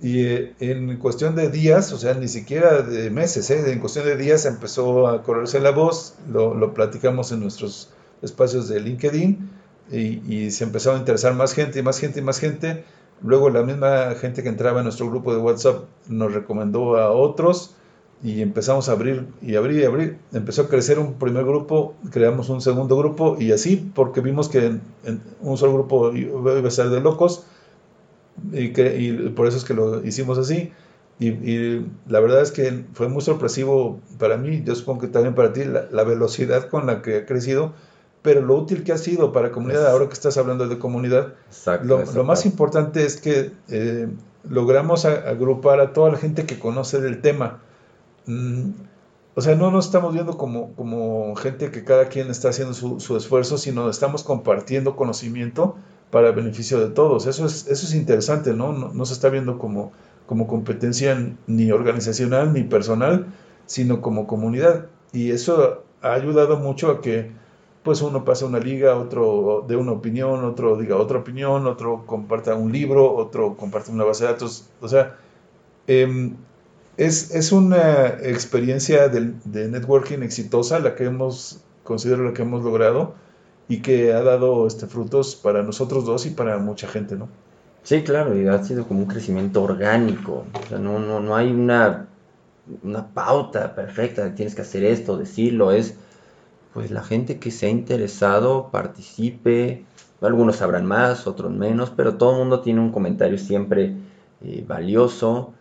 Y 0.00 0.24
eh, 0.24 0.54
en 0.60 0.96
cuestión 0.98 1.34
de 1.34 1.50
días, 1.50 1.92
o 1.92 1.98
sea, 1.98 2.14
ni 2.14 2.28
siquiera 2.28 2.82
de 2.82 3.10
meses, 3.10 3.50
¿eh? 3.50 3.70
en 3.70 3.80
cuestión 3.80 4.06
de 4.06 4.16
días 4.16 4.46
empezó 4.46 5.08
a 5.08 5.22
correrse 5.22 5.60
la 5.60 5.70
voz, 5.70 6.14
lo, 6.30 6.54
lo 6.54 6.74
platicamos 6.74 7.32
en 7.32 7.40
nuestros 7.40 7.90
espacios 8.22 8.68
de 8.68 8.80
LinkedIn 8.80 9.50
y, 9.90 10.34
y, 10.34 10.50
se 10.52 10.64
empezó 10.64 10.92
a 10.92 10.96
interesar 10.96 11.34
más 11.34 11.54
gente 11.54 11.80
y 11.80 11.82
más 11.82 11.98
gente 11.98 12.20
y 12.20 12.22
más 12.22 12.38
gente. 12.38 12.84
Luego 13.20 13.50
la 13.50 13.62
misma 13.62 14.14
gente 14.20 14.42
que 14.42 14.48
entraba 14.48 14.80
en 14.80 14.84
nuestro 14.84 15.08
grupo 15.08 15.34
de 15.34 15.40
WhatsApp 15.40 15.84
nos 16.08 16.32
recomendó 16.32 16.96
a 16.96 17.10
otros 17.10 17.74
y 18.22 18.40
empezamos 18.40 18.88
a 18.88 18.92
abrir 18.92 19.26
y 19.42 19.56
abrir 19.56 19.80
y 19.80 19.84
abrir. 19.84 20.18
Empezó 20.32 20.62
a 20.62 20.68
crecer 20.68 20.98
un 20.98 21.14
primer 21.14 21.44
grupo, 21.44 21.94
creamos 22.10 22.48
un 22.50 22.60
segundo 22.60 22.96
grupo 22.96 23.36
y 23.38 23.52
así, 23.52 23.90
porque 23.94 24.20
vimos 24.20 24.48
que 24.48 24.66
en, 25.04 25.20
un 25.40 25.58
solo 25.58 25.74
grupo 25.74 26.12
iba 26.12 26.66
a 26.66 26.70
ser 26.70 26.90
de 26.90 27.00
locos 27.00 27.44
y, 28.52 28.72
que, 28.72 28.98
y 28.98 29.30
por 29.30 29.48
eso 29.48 29.56
es 29.56 29.64
que 29.64 29.74
lo 29.74 30.04
hicimos 30.04 30.38
así. 30.38 30.72
Y, 31.18 31.86
la 32.08 32.18
verdad 32.18 32.42
es 32.42 32.50
que 32.50 32.84
fue 32.94 33.08
muy 33.08 33.22
sorpresivo 33.22 34.00
para 34.18 34.36
mí, 34.36 34.62
yo 34.64 34.74
supongo 34.74 35.02
que 35.02 35.08
también 35.08 35.34
para 35.34 35.52
ti, 35.52 35.62
la, 35.64 36.04
velocidad 36.04 36.68
con 36.68 36.86
la 36.86 37.00
que 37.00 37.18
ha 37.18 37.26
crecido, 37.26 37.74
pero 38.22 38.40
lo 38.40 38.56
útil 38.56 38.82
que 38.82 38.92
ha 38.92 38.98
sido 38.98 39.32
para 39.32 39.48
la 39.48 39.52
comunidad, 39.52 39.86
ahora 39.86 40.06
que 40.08 40.14
estás 40.14 40.36
hablando 40.36 40.66
de 40.66 40.78
comunidad, 40.78 41.34
lo, 41.84 42.04
lo, 42.04 42.24
más 42.24 42.44
importante 42.44 43.04
es 43.04 43.20
que 43.20 43.52
eh, 43.68 44.08
logramos 44.48 45.04
agrupar 45.04 45.80
a 45.80 45.92
toda 45.92 46.10
la 46.10 46.18
gente 46.18 46.44
que 46.44 46.58
conoce 46.58 47.00
del 47.00 47.20
tema 47.20 47.60
Mm, 48.26 48.70
o 49.34 49.40
sea, 49.40 49.54
no 49.54 49.70
nos 49.70 49.86
estamos 49.86 50.12
viendo 50.12 50.36
como, 50.36 50.74
como 50.74 51.34
gente 51.36 51.70
que 51.70 51.84
cada 51.84 52.08
quien 52.08 52.30
está 52.30 52.50
haciendo 52.50 52.74
su, 52.74 53.16
esfuerzo, 53.16 53.56
sino 53.56 53.88
estamos 53.88 54.24
compartiendo 54.24 54.94
conocimiento 54.94 55.76
para 56.10 56.28
el 56.28 56.34
beneficio 56.34 56.78
de 56.80 56.90
todos. 56.90 57.26
Eso 57.26 57.46
es, 57.46 57.66
eso 57.66 57.86
es 57.86 57.94
interesante, 57.94 58.52
¿no? 58.52 58.72
¿no? 58.72 59.04
se 59.06 59.14
está 59.14 59.30
viendo 59.30 59.58
como, 59.58 59.92
como 60.26 60.46
competencia 60.46 61.34
ni 61.46 61.72
organizacional 61.72 62.52
ni 62.52 62.62
personal, 62.64 63.26
sino 63.66 64.02
como 64.02 64.26
comunidad. 64.26 64.86
Y 65.14 65.30
eso 65.30 65.84
ha 66.02 66.12
ayudado 66.12 66.58
mucho 66.58 66.90
a 66.90 67.00
que 67.00 67.30
pues 67.82 68.02
uno 68.02 68.24
pase 68.24 68.44
una 68.44 68.58
liga, 68.58 68.96
otro 68.96 69.64
de 69.66 69.76
una 69.76 69.92
opinión, 69.92 70.44
otro 70.44 70.76
diga 70.76 70.96
otra 70.96 71.18
opinión, 71.18 71.66
otro 71.66 72.04
comparta 72.06 72.54
un 72.54 72.70
libro, 72.70 73.12
otro 73.14 73.56
comparte 73.56 73.90
una 73.90 74.04
base 74.04 74.24
de 74.24 74.32
datos. 74.32 74.68
O 74.80 74.88
sea, 74.88 75.16
eh, 75.86 76.32
Es, 76.96 77.34
es 77.34 77.52
una 77.52 78.08
experiencia 78.22 79.08
de, 79.08 79.68
networking 79.68 80.22
exitosa 80.22 80.78
la 80.78 80.94
que 80.94 81.04
hemos, 81.04 81.60
considero 81.84 82.24
la 82.24 82.34
que 82.34 82.42
hemos 82.42 82.62
logrado 82.62 83.14
y 83.68 83.80
que 83.80 84.12
ha 84.12 84.22
dado 84.22 84.66
este, 84.66 84.86
frutos 84.86 85.34
para 85.34 85.62
nosotros 85.62 86.04
dos 86.04 86.26
y 86.26 86.30
para 86.30 86.58
mucha 86.58 86.86
gente, 86.86 87.16
¿no? 87.16 87.28
Sí, 87.82 88.02
claro, 88.02 88.38
y 88.38 88.46
ha 88.46 88.62
sido 88.62 88.86
como 88.86 89.00
un 89.00 89.06
crecimiento 89.06 89.62
orgánico. 89.62 90.44
No, 90.70 90.98
no, 90.98 91.20
no 91.20 91.34
hay 91.34 91.50
una, 91.50 92.08
una 92.82 93.08
pauta 93.08 93.74
perfecta, 93.74 94.34
tienes 94.34 94.54
que 94.54 94.62
hacer 94.62 94.84
esto, 94.84 95.16
decirlo, 95.16 95.72
es 95.72 95.94
pues 96.74 96.90
la 96.90 97.02
gente 97.02 97.38
que 97.38 97.50
se 97.50 97.66
ha 97.66 97.68
interesado 97.70 98.70
participe, 98.70 99.84
algunos 100.20 100.56
sabrán 100.56 100.86
más, 100.86 101.26
otros 101.26 101.50
menos, 101.50 101.90
pero 101.90 102.16
todo 102.16 102.32
el 102.32 102.38
mundo 102.38 102.60
tiene 102.60 102.80
un 102.80 102.92
comentario 102.92 103.38
siempre 103.38 103.94
eh, 104.42 104.64
valioso 104.66 105.52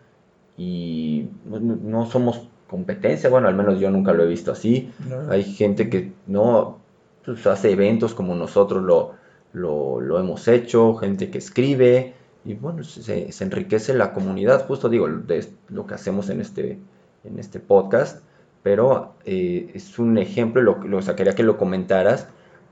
y 0.61 1.27
no, 1.43 2.05
somos 2.05 2.47
competencia, 2.67 3.31
bueno, 3.31 3.47
al 3.47 3.55
menos 3.55 3.79
yo 3.79 3.89
nunca 3.89 4.13
lo 4.13 4.23
he 4.23 4.27
visto 4.27 4.51
así. 4.51 4.91
Hay 5.27 5.43
gente 5.43 5.89
que 5.89 6.13
no 6.27 6.77
pues, 7.25 7.47
hace 7.47 7.71
eventos 7.71 8.13
como 8.13 8.35
nosotros 8.35 8.83
lo, 8.83 9.15
lo, 9.53 10.19
hemos 10.19 10.47
hecho, 10.47 10.93
gente 10.97 11.31
que 11.31 11.39
escribe 11.39 12.13
y 12.45 12.53
bueno, 12.53 12.83
se, 12.83 13.29
enriquece 13.39 13.95
la 13.95 14.13
comunidad, 14.13 14.67
justo 14.67 14.87
digo, 14.87 15.07
de 15.07 15.47
lo 15.69 15.87
que 15.87 15.95
hacemos 15.95 16.29
en 16.29 16.41
este, 16.41 16.77
en 17.23 17.39
este 17.39 17.59
podcast, 17.59 18.23
pero 18.61 19.15
eh, 19.25 19.71
es 19.73 19.97
un 19.97 20.19
ejemplo, 20.19 20.61
lo, 20.61 20.75
lo 20.83 21.15
quería 21.15 21.33
que 21.33 21.41
lo 21.41 21.57
comentaras 21.57 22.27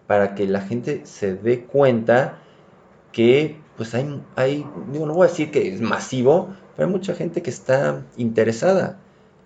para 0.06 0.36
que 0.36 0.48
la 0.48 0.62
gente 0.62 1.02
se 1.06 1.34
dé 1.34 1.66
cuenta 1.66 2.38
que 3.12 3.58
pues 3.78 3.96
hay, 3.96 4.22
hay, 4.36 4.66
digo, 4.92 5.08
no 5.08 5.16
voy 5.16 5.26
a 5.26 5.30
decir 5.30 5.50
que 5.50 5.74
es 5.74 5.82
masivo, 5.82 6.50
hay 6.86 6.92
mucha 6.92 7.16
gente 7.16 7.42
que 7.42 7.50
está 7.50 8.04
interesada. 8.18 8.98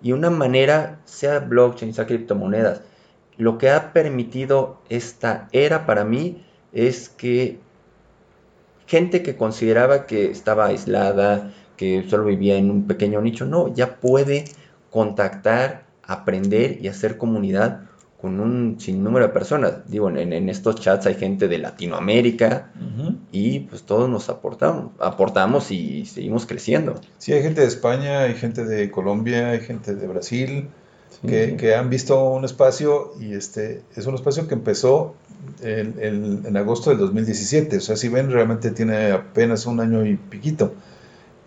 Y 0.02 0.12
una 0.12 0.30
manera, 0.30 1.00
sea 1.04 1.40
blockchain, 1.40 1.94
sea 1.94 2.06
criptomonedas, 2.06 2.82
lo 3.36 3.58
que 3.58 3.70
ha 3.70 3.92
permitido 3.92 4.78
esta 4.88 5.48
era 5.52 5.86
para 5.86 6.04
mí 6.04 6.44
es 6.72 7.08
que 7.08 7.58
gente 8.86 9.22
que 9.22 9.36
consideraba 9.36 10.06
que 10.06 10.30
estaba 10.30 10.66
aislada, 10.66 11.52
que 11.76 12.04
solo 12.08 12.26
vivía 12.26 12.56
en 12.56 12.70
un 12.70 12.86
pequeño 12.86 13.20
nicho, 13.20 13.46
no, 13.46 13.72
ya 13.74 13.96
puede 13.96 14.44
contactar, 14.90 15.86
aprender 16.02 16.78
y 16.80 16.88
hacer 16.88 17.16
comunidad 17.16 17.82
con 18.24 18.40
un 18.40 18.80
sinnúmero 18.80 19.26
de 19.26 19.34
personas. 19.34 19.86
Digo, 19.86 20.08
en, 20.08 20.48
estos 20.48 20.76
chats 20.76 21.04
hay 21.04 21.16
gente 21.16 21.46
de 21.46 21.58
Latinoamérica 21.58 22.70
y 23.30 23.60
pues 23.60 23.82
todos 23.82 24.08
nos 24.08 24.30
aportamos, 24.30 24.92
aportamos 24.98 25.70
y 25.70 26.06
seguimos 26.06 26.46
creciendo. 26.46 26.98
Sí, 27.18 27.34
hay 27.34 27.42
gente 27.42 27.60
de 27.60 27.66
España, 27.66 28.20
hay 28.20 28.32
gente 28.32 28.64
de 28.64 28.90
Colombia, 28.90 29.50
hay 29.50 29.60
gente 29.60 29.94
de 29.94 30.06
Brasil. 30.06 30.68
Que, 31.26 31.74
han 31.74 31.90
visto 31.90 32.30
un 32.30 32.46
espacio 32.46 33.12
y 33.20 33.34
este 33.34 33.82
es 33.94 34.06
un 34.06 34.14
espacio 34.14 34.48
que 34.48 34.54
empezó 34.54 35.14
en, 35.62 36.46
en, 36.46 36.56
agosto 36.56 36.88
del 36.88 37.00
2017. 37.00 37.76
O 37.76 37.80
sea, 37.82 37.96
si 37.96 38.08
ven, 38.08 38.30
realmente 38.30 38.70
tiene 38.70 39.12
apenas 39.12 39.66
un 39.66 39.80
año 39.80 40.06
y 40.06 40.16
piquito. 40.16 40.72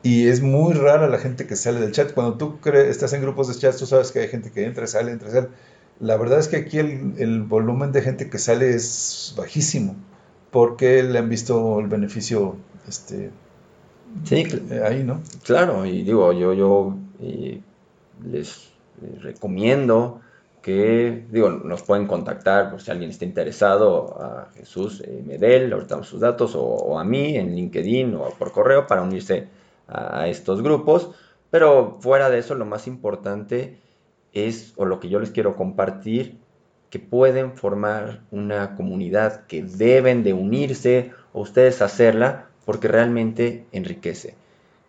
Y 0.03 0.27
es 0.27 0.41
muy 0.41 0.75
rara 0.75 1.07
la 1.07 1.17
gente 1.17 1.47
que 1.47 1.55
sale 1.55 1.79
del 1.79 1.91
chat. 1.91 2.13
Cuando 2.13 2.35
tú 2.37 2.59
estás 2.71 3.13
en 3.13 3.23
grupos 3.23 3.47
de 3.47 3.55
chat, 3.55 3.75
tú 3.75 3.87
sabes 3.87 4.11
que 4.11 4.19
hay 4.19 4.27
gente 4.27 4.51
que 4.51 4.63
entra, 4.63 4.85
sale, 4.85 5.11
entra, 5.11 5.31
sale. 5.31 5.47
La 5.99 6.15
verdad 6.17 6.39
es 6.39 6.47
que 6.47 6.57
aquí 6.57 6.77
el, 6.77 7.43
volumen 7.43 7.91
de 7.91 8.01
gente 8.01 8.29
que 8.29 8.37
sale 8.37 8.69
es 8.75 9.33
bajísimo, 9.35 9.95
porque 10.51 11.01
le 11.01 11.17
han 11.17 11.29
visto 11.29 11.79
el 11.79 11.87
beneficio 11.87 12.57
este, 12.87 13.31
sí, 14.23 14.45
ahí, 14.83 15.03
¿no? 15.03 15.21
Claro, 15.43 15.85
y 15.85 16.03
digo, 16.03 16.31
yo, 16.33 16.53
yo 16.53 16.95
eh, 17.19 17.61
les, 18.23 18.71
recomiendo 19.21 20.21
que, 20.61 21.25
digo, 21.31 21.49
nos 21.49 21.81
pueden 21.83 22.07
contactar 22.07 22.71
por 22.71 22.81
si 22.81 22.91
alguien 22.91 23.09
está 23.09 23.25
interesado 23.25 24.21
a 24.21 24.49
Jesús 24.55 25.01
eh, 25.05 25.23
Medel, 25.25 25.71
ahorita 25.73 25.95
damos 25.95 26.09
sus 26.09 26.19
datos, 26.19 26.53
o, 26.55 26.99
a 26.99 27.03
mí 27.03 27.37
en 27.37 27.55
LinkedIn 27.55 28.15
o 28.15 28.29
por 28.37 28.51
correo 28.51 28.85
para 28.85 29.01
unirse 29.01 29.47
a 29.87 30.27
estos 30.27 30.61
grupos. 30.61 31.11
Pero 31.49 31.97
fuera 32.01 32.29
de 32.29 32.39
eso, 32.39 32.55
lo 32.55 32.65
más 32.65 32.87
importante 32.87 33.79
es, 34.45 34.73
o 34.75 34.85
lo 34.85 34.99
que 34.99 35.09
yo 35.09 35.19
les 35.19 35.31
quiero 35.31 35.55
compartir, 35.55 36.37
que 36.89 36.99
pueden 36.99 37.53
formar 37.53 38.21
una 38.31 38.75
comunidad, 38.75 39.45
que 39.47 39.63
deben 39.63 40.23
de 40.23 40.33
unirse 40.33 41.11
o 41.33 41.41
ustedes 41.41 41.81
hacerla 41.81 42.47
porque 42.65 42.87
realmente 42.87 43.65
enriquece. 43.71 44.35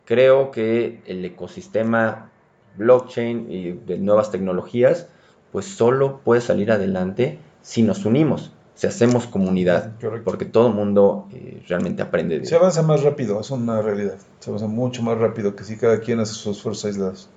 Creo 0.04 0.50
que 0.50 1.00
el 1.06 1.24
ecosistema 1.24 2.30
blockchain 2.76 3.50
y 3.50 3.72
de 3.72 3.98
nuevas 3.98 4.30
tecnologías, 4.30 5.08
pues 5.52 5.66
solo 5.66 6.20
puede 6.24 6.40
salir 6.40 6.70
adelante 6.70 7.38
si 7.62 7.82
nos 7.82 8.04
unimos, 8.04 8.52
si 8.74 8.87
hacemos 8.87 9.26
comunidad, 9.26 9.92
porque 10.24 10.44
todo 10.44 10.68
el 10.68 10.74
mundo 10.74 11.26
eh, 11.32 11.62
realmente 11.68 12.02
aprende 12.02 12.38
de 12.38 12.46
Se 12.46 12.56
avanza 12.56 12.82
más 12.82 13.02
rápido, 13.02 13.40
es 13.40 13.50
una 13.50 13.82
realidad, 13.82 14.18
se 14.38 14.50
avanza 14.50 14.68
mucho 14.68 15.02
más 15.02 15.18
rápido 15.18 15.56
que 15.56 15.64
si 15.64 15.76
cada 15.76 16.00
quien 16.00 16.20
hace 16.20 16.34
sus 16.34 16.56
esfuerzos 16.56 16.84
aislados. 16.87 17.28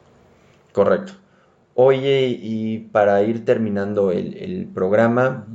Correcto. 0.71 1.13
Oye, 1.83 2.27
y 2.27 2.77
para 2.77 3.23
ir 3.23 3.43
terminando 3.43 4.11
el, 4.11 4.69
programa, 4.71 5.47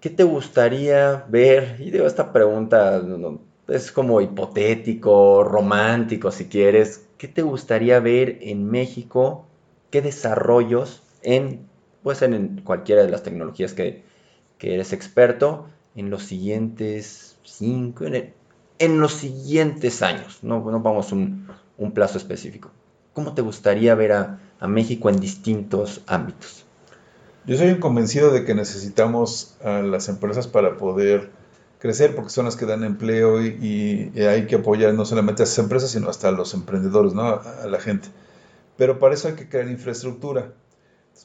¿qué 0.00 0.10
te 0.10 0.22
gustaría 0.22 1.24
ver? 1.30 1.76
Y 1.78 1.90
digo, 1.90 2.06
esta 2.06 2.30
pregunta 2.30 3.02
es 3.68 3.90
como 3.90 4.20
hipotético, 4.20 5.44
romántico, 5.44 6.30
si 6.30 6.44
quieres. 6.44 7.06
¿Qué 7.16 7.26
te 7.26 7.40
gustaría 7.40 8.00
ver 8.00 8.36
en 8.42 8.70
México? 8.70 9.46
¿Qué 9.90 10.02
desarrollos 10.02 11.02
en, 11.22 11.66
puede 12.02 12.18
ser 12.18 12.34
en 12.34 12.60
cualquiera 12.60 13.02
de 13.02 13.10
las 13.10 13.22
tecnologías 13.22 13.72
que, 13.72 14.02
eres 14.60 14.92
experto, 14.92 15.68
en 15.94 16.10
los 16.10 16.24
siguientes 16.24 17.38
cinco, 17.44 18.04
en, 18.04 19.00
los 19.00 19.14
siguientes 19.14 20.02
años? 20.02 20.40
No, 20.42 20.70
no 20.70 20.80
vamos 20.80 21.12
a 21.12 21.14
un 21.14 21.92
plazo 21.94 22.18
específico. 22.18 22.70
¿Cómo 23.14 23.32
te 23.32 23.40
gustaría 23.40 23.94
ver 23.94 24.12
a, 24.12 24.40
México 24.60 25.08
en 25.10 25.20
distintos 25.20 26.02
ámbitos? 26.06 26.64
Yo 27.46 27.56
soy 27.56 27.78
convencido 27.78 28.32
de 28.32 28.44
que 28.44 28.54
necesitamos 28.54 29.56
a 29.62 29.82
las 29.82 30.08
empresas 30.08 30.48
para 30.48 30.76
poder 30.76 31.30
crecer, 31.78 32.16
porque 32.16 32.30
son 32.30 32.46
las 32.46 32.56
que 32.56 32.66
dan 32.66 32.82
empleo 32.82 33.40
y, 33.40 34.12
hay 34.18 34.46
que 34.46 34.56
apoyar 34.56 34.94
no 34.94 35.04
solamente 35.04 35.42
a 35.42 35.44
esas 35.44 35.58
empresas, 35.58 35.90
sino 35.90 36.08
hasta 36.08 36.28
a 36.28 36.32
los 36.32 36.54
emprendedores, 36.54 37.14
¿no? 37.14 37.22
a, 37.22 37.66
la 37.66 37.78
gente. 37.78 38.08
Pero 38.76 38.98
para 38.98 39.14
eso 39.14 39.28
hay 39.28 39.34
que 39.34 39.48
crear 39.48 39.68
infraestructura. 39.68 40.52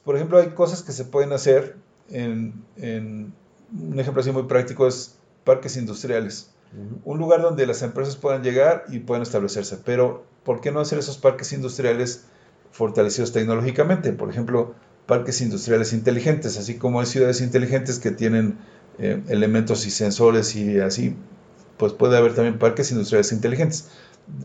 por 0.04 0.16
ejemplo, 0.16 0.38
hay 0.38 0.50
cosas 0.50 0.84
que 0.84 0.92
se 0.92 1.06
pueden 1.06 1.34
hacer 1.34 1.78
en, 2.10 2.64
un 2.78 4.00
ejemplo 4.00 4.22
así 4.22 4.32
muy 4.32 4.44
práctico 4.44 4.88
es 4.88 5.18
parques 5.44 5.78
industriales. 5.78 6.52
Un 7.04 7.18
lugar 7.18 7.42
donde 7.42 7.66
las 7.68 7.82
empresas 7.82 8.16
puedan 8.16 8.44
llegar 8.44 8.86
y 8.90 9.00
puedan 9.00 9.24
establecerse. 9.24 9.78
Pero 9.84 10.24
¿por 10.46 10.62
qué 10.62 10.72
no 10.72 10.80
hacer 10.80 11.00
esos 11.00 11.18
parques 11.18 11.52
industriales 11.52 12.26
fortalecidos 12.72 13.32
tecnológicamente? 13.32 14.12
Por 14.14 14.30
ejemplo, 14.30 14.76
parques 15.06 15.42
industriales 15.42 15.94
inteligentes, 15.94 16.58
así 16.58 16.78
como 16.78 17.00
hay 17.00 17.06
ciudades 17.06 17.42
inteligentes 17.42 18.00
que 18.00 18.12
tienen 18.12 18.58
eh, 19.00 19.22
elementos 19.30 19.86
y 19.86 19.92
sensores 19.92 20.56
y 20.56 20.80
así, 20.80 21.16
pues 21.78 21.94
puede 21.94 22.18
haber 22.18 22.34
también 22.34 22.60
parques 22.60 22.92
industriales 22.92 23.32
inteligentes. 23.32 23.90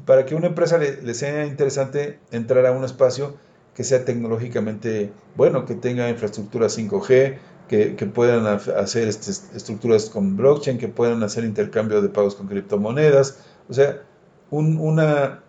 Para 0.05 0.25
que 0.25 0.35
una 0.35 0.49
empresa 0.49 0.79
le, 0.79 1.15
sea 1.15 1.47
interesante 1.47 2.19
entrar 2.33 2.65
a 2.67 2.73
un 2.73 2.85
espacio 2.85 3.37
que 3.75 3.85
sea 3.85 4.05
tecnológicamente 4.05 5.13
bueno, 5.37 5.67
que 5.67 5.75
tenga 5.75 6.09
infraestructura 6.09 6.69
5G, 6.69 7.37
que, 7.69 8.11
puedan 8.13 8.47
hacer 8.47 9.09
este, 9.09 9.33
estructuras 9.55 10.09
con 10.09 10.37
blockchain, 10.37 10.79
que 10.79 10.89
puedan 10.89 11.23
hacer 11.23 11.45
intercambio 11.45 12.01
de 12.01 12.09
pagos 12.09 12.37
con 12.37 12.47
criptomonedas. 12.47 13.39
O 13.69 13.75
sea, 13.75 14.03
una, 14.51 15.43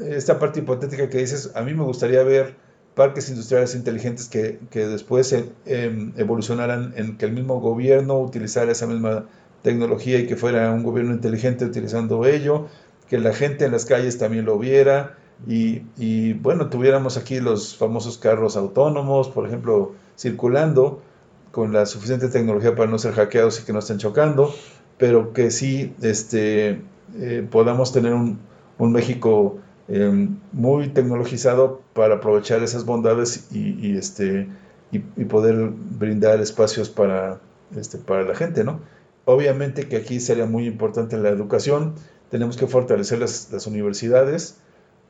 esta 0.00 0.38
parte 0.38 0.60
hipotética 0.60 1.08
que 1.08 1.18
dices, 1.18 1.52
a 1.54 1.62
mí 1.62 1.74
me 1.74 1.84
gustaría 1.84 2.22
ver 2.22 2.54
parques 2.94 3.28
industriales 3.30 3.74
inteligentes 3.74 4.28
que, 4.28 4.58
después 4.72 5.32
em, 5.32 6.12
evolucionaran 6.16 6.92
en 6.96 7.16
que 7.16 7.26
el 7.26 7.32
mismo 7.32 7.60
gobierno 7.60 8.20
utilizara 8.20 8.72
esa 8.72 8.86
misma 8.86 9.26
tecnología 9.62 10.18
y 10.18 10.26
que 10.26 10.36
fuera 10.36 10.70
un 10.72 10.82
gobierno 10.82 11.12
inteligente 11.12 11.64
utilizando 11.64 12.26
ello, 12.26 12.66
que 13.08 13.18
la 13.18 13.32
gente 13.32 13.64
en 13.64 13.72
las 13.72 13.84
calles 13.84 14.18
también 14.18 14.44
lo 14.44 14.58
viera 14.58 15.16
y, 15.46 15.82
y 15.96 16.34
bueno, 16.34 16.68
tuviéramos 16.68 17.16
aquí 17.16 17.40
los 17.40 17.76
famosos 17.76 18.18
carros 18.18 18.56
autónomos, 18.56 19.28
por 19.28 19.46
ejemplo, 19.46 19.92
circulando 20.18 21.02
con 21.50 21.72
la 21.72 21.86
suficiente 21.86 22.28
tecnología 22.28 22.74
para 22.74 22.90
no 22.90 22.98
ser 22.98 23.12
hackeados 23.12 23.60
y 23.60 23.64
que 23.64 23.72
no 23.72 23.78
estén 23.78 23.98
chocando, 23.98 24.54
pero 24.98 25.32
que 25.32 25.50
sí 25.50 25.94
este, 26.02 26.80
eh, 27.16 27.46
podamos 27.50 27.92
tener 27.92 28.12
un, 28.14 28.38
un 28.78 28.92
México 28.92 29.58
Em, 29.88 30.38
muy 30.52 30.88
tecnologizado 30.88 31.82
para 31.92 32.16
aprovechar 32.16 32.62
esas 32.62 32.84
bondades 32.84 33.48
y, 33.52 33.96
este, 33.96 34.48
y, 34.90 34.98
poder 35.24 35.70
brindar 35.70 36.40
espacios 36.40 36.88
para, 36.88 37.40
este, 37.76 37.98
para 37.98 38.22
la 38.22 38.34
gente, 38.34 38.64
¿no? 38.64 38.80
Obviamente 39.24 39.88
que 39.88 39.96
aquí 39.96 40.20
sería 40.20 40.46
muy 40.46 40.66
importante 40.66 41.16
la 41.16 41.30
educación, 41.30 41.94
tenemos 42.30 42.56
que 42.56 42.66
fortalecer 42.66 43.18
las, 43.18 43.66
universidades. 43.66 44.58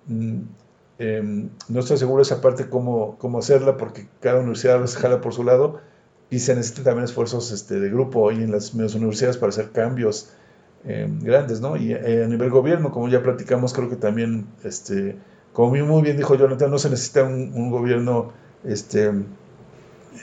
Mm, 0.07 0.41
Em, 0.99 1.51
no 1.69 1.81
estoy 1.81 1.97
seguro 1.97 2.23
esa 2.23 2.41
parte 2.41 2.69
cómo, 2.69 3.17
cómo 3.19 3.41
hacerla 3.41 3.77
porque 3.77 4.07
cada 4.21 4.39
universidad 4.39 4.87
se 4.87 4.99
jala 5.01 5.21
por 5.21 5.35
su 5.35 5.43
lado 5.43 5.81
y 6.31 6.39
se 6.39 6.55
necesitan 6.55 6.85
también 6.85 7.07
esfuerzos 7.07 7.51
este, 7.51 7.81
de 7.81 7.91
grupo 7.91 8.21
hoy 8.21 8.37
en 8.37 8.53
las, 8.53 8.73
universidades 8.73 9.37
para 9.37 9.51
hacer 9.51 9.73
cambios 9.73 10.31
em, 10.85 11.21
grandes, 11.21 11.61
¿no? 11.61 11.77
Y 11.77 11.93
eh, 11.93 12.25
a 12.25 12.29
nivel 12.29 12.51
gobierno, 12.51 12.91
como 12.91 13.09
ya 13.09 13.23
platicamos, 13.23 13.73
creo 13.73 13.89
que 13.89 13.97
también, 13.97 14.47
este, 14.65 15.17
como 15.53 15.71
muy 15.71 16.03
bien 16.03 16.17
dijo 16.17 16.35
Jonathan, 16.35 16.71
no 16.71 16.79
se 16.79 16.91
necesita 16.91 17.25
un, 17.25 17.71
gobierno 17.71 18.33
este, 18.65 19.13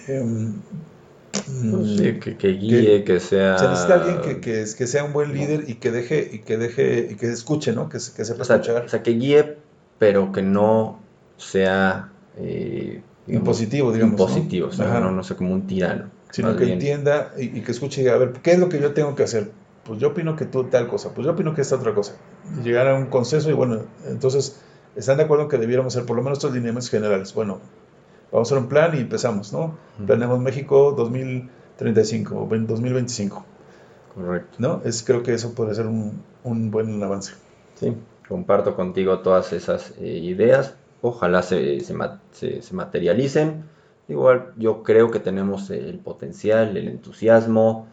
em, 0.07 0.53
sí, 1.32 2.20
que, 2.20 2.47
guíe, 2.53 3.03
que, 3.03 3.20
sea... 3.20 3.57
Se 3.57 3.68
necesita 3.68 3.93
alguien 3.95 4.22
que, 4.22 4.39
que, 4.39 4.66
que, 4.78 4.88
sea 4.88 5.03
un 5.03 5.14
buen 5.14 5.34
líder 5.34 5.66
y 5.68 5.76
que 5.76 5.91
deje, 5.91 6.30
y 6.32 6.39
que 6.39 6.57
deje, 6.57 7.10
y 7.12 7.16
que 7.16 7.28
escuche, 7.28 7.74
¿no? 7.74 7.89
Que, 7.89 7.97
que 7.97 8.26
sepa 8.26 8.43
escuchar. 8.43 8.86
O 8.86 8.89
sea, 8.89 9.03
que 9.03 9.12
guíe 9.12 9.57
pero 9.99 10.32
que 10.32 10.41
no 10.41 10.99
sea 11.38 12.10
eh, 12.38 13.01
impositivo, 13.28 13.91
digamos. 13.91 14.20
Impositivo, 14.20 14.68
¿no? 14.68 14.74
o 14.74 14.76
sea, 14.76 14.99
no, 14.99 15.24
sé, 15.24 15.36
como 15.36 15.53
un 15.53 15.68
tirano. 15.68 16.10
Sino 16.32 16.55
que 16.55 16.72
entienda 16.72 17.34
y, 17.38 17.62
que 17.62 17.72
escuche, 17.72 18.10
a 18.10 18.18
ver, 18.18 18.34
¿qué 18.41 18.51
es 18.51 18.60
lo 18.60 18.70
que 18.70 18.80
yo 18.80 18.93
tengo 18.93 19.16
que 19.16 19.24
hacer? 19.24 19.51
Pues 19.89 19.99
yo 19.99 20.09
opino 20.09 20.37
que 20.37 20.45
tú 20.45 20.63
tal 20.65 20.87
cosa, 20.87 21.13
pues 21.13 21.25
yo 21.25 21.33
opino 21.33 21.53
que 21.53 21.61
esta 21.61 21.75
otra 21.75 21.93
cosa. 21.93 22.15
llegar 22.63 22.87
a 22.87 22.95
un 22.95 23.07
consenso 23.07 23.49
y 23.49 23.53
bueno, 23.53 23.79
entonces, 24.07 24.61
¿están 24.95 25.17
de 25.17 25.23
acuerdo 25.23 25.43
en 25.43 25.49
que 25.49 25.57
debiéramos 25.57 25.93
hacer 25.93 26.05
por 26.05 26.15
lo 26.15 26.23
menos 26.23 26.37
estos 26.37 26.53
lineamientos 26.53 26.89
generales? 26.89 27.33
Bueno, 27.33 27.59
vamos 28.31 28.49
a 28.49 28.55
hacer 28.55 28.63
un 28.63 28.69
plan 28.69 28.95
y 28.95 28.99
empezamos, 28.99 29.51
¿no? 29.51 29.77
Planeamos 30.05 30.39
México 30.39 30.93
2035 30.95 32.35
o 32.35 32.47
2025. 32.47 33.45
Correcto. 34.15 34.55
¿No? 34.59 34.81
Es, 34.85 35.03
creo 35.03 35.23
que 35.23 35.33
eso 35.33 35.53
puede 35.53 35.75
ser 35.75 35.87
un, 35.87 36.23
un 36.45 36.71
buen 36.71 37.03
avance. 37.03 37.33
Sí 37.75 37.93
comparto 38.29 38.75
contigo 38.75 39.19
todas 39.19 39.51
esas 39.51 39.93
eh, 39.99 40.07
ideas. 40.07 40.75
Ojalá 41.01 41.41
se, 41.41 41.79
se, 41.79 41.93
materialicen. 42.73 43.63
Igual 44.07 44.53
yo 44.55 44.83
creo 44.83 45.11
que 45.11 45.19
tenemos 45.19 45.69
el 45.71 45.97
potencial, 45.99 46.77
el 46.77 46.87
entusiasmo, 46.87 47.87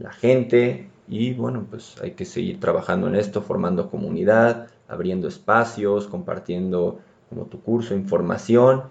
la 0.00 0.12
gente 0.12 0.88
y 1.08 1.34
bueno, 1.34 1.66
pues 1.68 1.96
hay 2.02 2.12
que 2.12 2.24
seguir 2.24 2.60
trabajando 2.60 3.08
en 3.08 3.14
esto, 3.14 3.42
formando 3.42 3.90
comunidad, 3.90 4.68
abriendo 4.88 5.28
espacios, 5.28 6.06
compartiendo 6.06 7.00
como 7.28 7.46
tu 7.46 7.60
curso, 7.60 7.94
información 7.94 8.84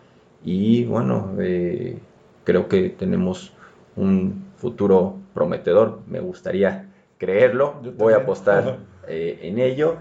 y 0.44 0.86
bueno, 0.86 1.34
eh, 1.40 1.98
creo 2.44 2.68
que 2.68 2.90
tenemos 2.90 3.54
un 3.96 4.46
futuro 4.58 5.16
prometedor, 5.34 6.00
me 6.08 6.20
gustaría 6.20 6.90
creerlo, 7.18 7.82
voy 7.98 8.14
a 8.14 8.18
apostar 8.18 8.80
en 9.08 9.60
ello. 9.60 9.98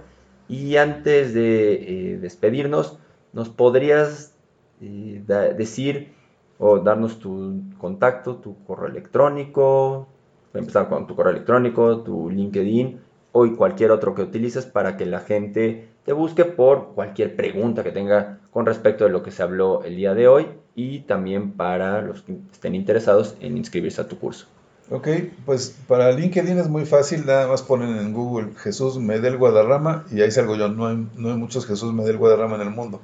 Y 0.48 0.76
antes 0.76 1.32
de 1.32 1.72
eh, 1.72 2.18
despedirnos, 2.18 2.98
¿nos 3.32 3.48
podrías 3.48 4.36
eh, 4.80 5.22
decir 5.56 6.12
o 6.58 6.78
darnos 6.78 7.18
tu 7.18 7.62
contacto, 7.78 8.36
tu 8.36 8.62
correo 8.64 8.88
electrónico? 8.88 10.08
Empezar 10.54 10.88
con 10.88 11.06
tu 11.06 11.16
correo 11.16 11.32
electrónico, 11.32 11.98
tu 11.98 12.30
LinkedIn 12.30 13.00
o 13.32 13.46
cualquier 13.56 13.90
otro 13.90 14.14
que 14.14 14.22
utilices 14.22 14.64
para 14.64 14.96
que 14.96 15.06
la 15.06 15.20
gente 15.20 15.88
te 16.04 16.12
busque 16.12 16.44
por 16.44 16.94
cualquier 16.94 17.34
pregunta 17.34 17.82
que 17.82 17.90
tenga 17.90 18.38
con 18.52 18.64
respecto 18.64 19.04
de 19.04 19.10
lo 19.10 19.22
que 19.22 19.32
se 19.32 19.42
habló 19.42 19.82
el 19.82 19.96
día 19.96 20.14
de 20.14 20.28
hoy 20.28 20.46
y 20.76 21.00
también 21.00 21.52
para 21.52 22.00
los 22.00 22.22
que 22.22 22.36
estén 22.52 22.74
interesados 22.74 23.36
en 23.40 23.56
inscribirse 23.56 24.00
a 24.00 24.08
tu 24.08 24.18
curso. 24.18 24.46
Ok, 24.90 25.08
pues 25.46 25.78
para 25.88 26.12
LinkedIn 26.12 26.58
es 26.58 26.68
muy 26.68 26.84
fácil, 26.84 27.24
nada 27.24 27.48
más 27.48 27.62
ponen 27.62 27.96
en 27.96 28.12
Google 28.12 28.50
Jesús 28.56 28.98
Medel 28.98 29.38
Guadarrama 29.38 30.04
y 30.12 30.20
ahí 30.20 30.30
salgo 30.30 30.56
yo, 30.56 30.68
no 30.68 30.86
hay, 30.86 31.08
no 31.16 31.30
hay 31.30 31.36
muchos 31.36 31.66
Jesús 31.66 31.94
Medel 31.94 32.18
Guadarrama 32.18 32.56
en 32.56 32.62
el 32.62 32.70
mundo. 32.70 33.00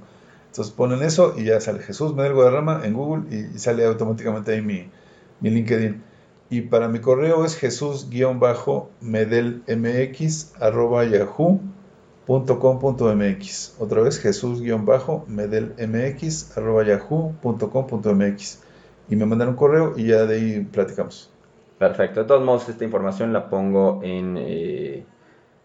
Entonces 0.48 0.74
ponen 0.74 1.02
eso 1.02 1.34
y 1.38 1.44
ya 1.44 1.60
sale 1.60 1.80
Jesús 1.80 2.14
Medel 2.14 2.34
Guadarrama 2.34 2.82
en 2.84 2.92
Google 2.92 3.34
y, 3.34 3.58
sale 3.58 3.86
automáticamente 3.86 4.52
ahí 4.52 4.60
mi, 4.60 4.90
mi, 5.40 5.50
LinkedIn. 5.50 6.02
Y 6.50 6.62
para 6.62 6.88
mi 6.88 6.98
correo 6.98 7.44
es 7.44 7.56
jesús-medelmx 7.56 10.52
arroba. 10.60 11.04
Otra 13.78 14.02
vez 14.02 14.18
jesús-medelmx 14.18 16.58
arroba 16.58 16.84
yahoo.com.mx. 16.84 18.62
Y 19.08 19.16
me 19.16 19.26
mandan 19.26 19.48
un 19.48 19.54
correo 19.54 19.94
y 19.96 20.06
ya 20.06 20.26
de 20.26 20.34
ahí 20.34 20.60
platicamos. 20.64 21.30
Perfecto. 21.78 22.20
De 22.20 22.26
todos 22.26 22.44
modos, 22.44 22.68
esta 22.68 22.84
información 22.84 23.32
la 23.32 23.48
pongo 23.48 24.00
en, 24.02 24.36
eh, 24.36 25.06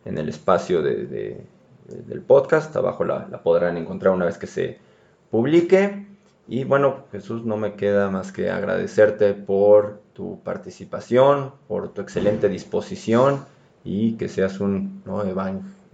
en 0.06 0.18
el 0.18 0.30
espacio 0.30 0.82
de, 0.84 1.42
del 1.88 2.22
podcast. 2.22 2.74
Abajo 2.76 3.04
la, 3.04 3.28
podrán 3.44 3.78
encontrar 3.78 4.14
una 4.14 4.26
vez 4.26 4.38
que 4.38 4.48
se 4.48 4.78
publique. 5.32 6.06
Y 6.48 6.64
bueno, 6.64 7.06
Jesús, 7.12 7.44
no 7.44 7.58
me 7.58 7.74
queda 7.74 8.12
más 8.12 8.32
que 8.32 8.52
agradecerte 8.52 9.34
por 9.34 10.05
tu 10.16 10.42
participación, 10.44 11.52
por 11.68 11.94
tu 11.94 12.02
excelente 12.02 12.50
disposición 12.50 13.46
y 13.84 14.14
que 14.14 14.30
seas 14.30 14.60
un 14.60 15.04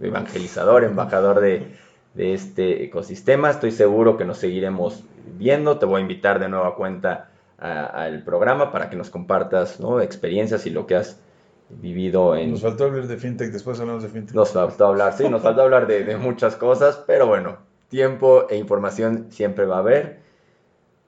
evangelizador, 0.00 0.84
embajador 0.84 1.40
de, 1.40 1.76
de 2.14 2.32
este 2.32 2.84
ecosistema. 2.84 3.50
Estoy 3.50 3.72
seguro 3.72 4.16
que 4.16 4.24
nos 4.24 4.38
seguiremos 4.38 5.04
viendo. 5.38 5.78
Te 5.78 5.86
voy 5.86 5.98
a 5.98 6.02
invitar 6.02 6.38
de 6.38 6.48
nueva 6.48 6.74
cuenta 6.76 7.28
al 7.58 8.24
programa 8.24 8.72
para 8.72 8.90
que 8.90 8.96
nos 8.96 9.10
compartas 9.10 9.78
¿no? 9.78 10.00
experiencias 10.00 10.66
y 10.66 10.70
lo 10.70 10.86
que 10.86 10.96
has 10.96 11.20
vivido 11.68 12.34
en... 12.36 12.50
Nos 12.50 12.62
faltó 12.62 12.84
hablar 12.84 13.06
de 13.06 13.16
fintech, 13.16 13.52
después 13.52 13.78
hablamos 13.80 14.02
de 14.02 14.08
fintech. 14.08 14.34
Nos 14.34 14.50
faltó 14.50 14.86
hablar, 14.86 15.12
sí, 15.16 15.28
nos 15.28 15.42
faltó 15.42 15.62
hablar 15.62 15.86
de, 15.86 16.16
muchas 16.16 16.56
cosas, 16.56 17.02
pero 17.06 17.26
bueno, 17.26 17.58
tiempo 17.88 18.46
e 18.50 18.56
información 18.56 19.26
siempre 19.30 19.64
va 19.64 19.76
a 19.76 19.78
haber. 19.78 20.20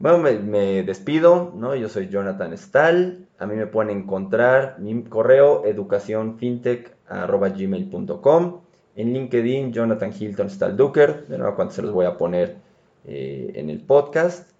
Bueno, 0.05 0.19
me, 0.19 0.83
despido, 0.83 1.55
¿no? 1.57 1.75
Yo 1.75 1.89
soy 1.89 2.09
Jonathan 2.09 2.53
Stahl, 2.59 3.27
a 3.39 3.47
mí 3.47 3.57
me 3.57 3.67
pueden 3.67 4.01
encontrar 4.01 4.77
mi 4.79 5.03
correo 5.05 5.65
educacionfintech.gmail.com 5.65 8.61
en 8.97 9.13
LinkedIn 9.15 9.73
Jonathan 9.73 10.13
Hilton 10.13 10.51
Stahl 10.51 10.77
Duker, 10.77 11.27
de 11.27 11.39
nuevo 11.39 11.57
cuando 11.57 11.73
se 11.73 11.81
los 11.81 11.93
voy 11.93 12.05
a 12.05 12.19
poner 12.19 12.57
eh, 13.07 13.53
en 13.55 13.71
el 13.71 13.81
podcast. 13.81 14.51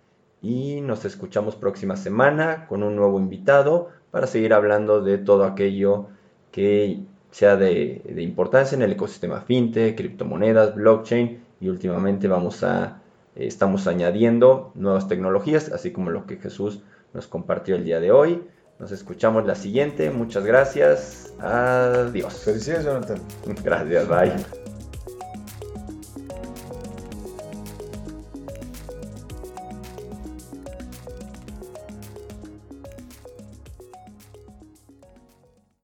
Y 0.41 0.81
nos 0.81 1.05
escuchamos 1.05 1.57
próxima 1.57 1.99
semana 1.99 2.67
con 2.67 2.83
un 2.83 2.97
nuevo 2.97 3.19
invitado 3.19 3.91
para 4.11 4.27
seguir 4.27 4.55
hablando 4.55 5.03
de 5.03 5.19
todo 5.19 5.45
aquello 5.45 6.07
que 6.53 7.01
sea 7.33 7.57
de, 7.57 8.01
importancia 8.17 8.77
en 8.77 8.83
el 8.83 8.93
ecosistema 8.93 9.43
fintech, 9.43 9.95
criptomonedas, 9.95 10.75
blockchain. 10.75 11.45
Y 11.61 11.69
últimamente 11.69 12.29
vamos 12.29 12.65
a 12.65 13.03
estamos 13.37 13.87
añadiendo 13.87 14.73
nuevas 14.75 15.09
tecnologías, 15.09 15.71
así 15.71 15.93
como 15.93 16.11
lo 16.11 16.27
que 16.27 16.37
Jesús 16.37 16.83
nos 17.13 17.27
compartió 17.27 17.77
el 17.77 17.85
día 17.85 18.01
de 18.01 18.13
hoy. 18.13 18.43
Nos 18.79 18.91
escuchamos 18.91 19.47
la 19.47 19.55
siguiente. 19.55 20.11
Muchas 20.11 20.45
gracias. 20.45 21.33
Adiós. 21.39 22.43
Felicidades, 22.45 22.85
Jonathan. 22.85 23.19
Gracias, 23.63 24.09
bye. 24.09 24.64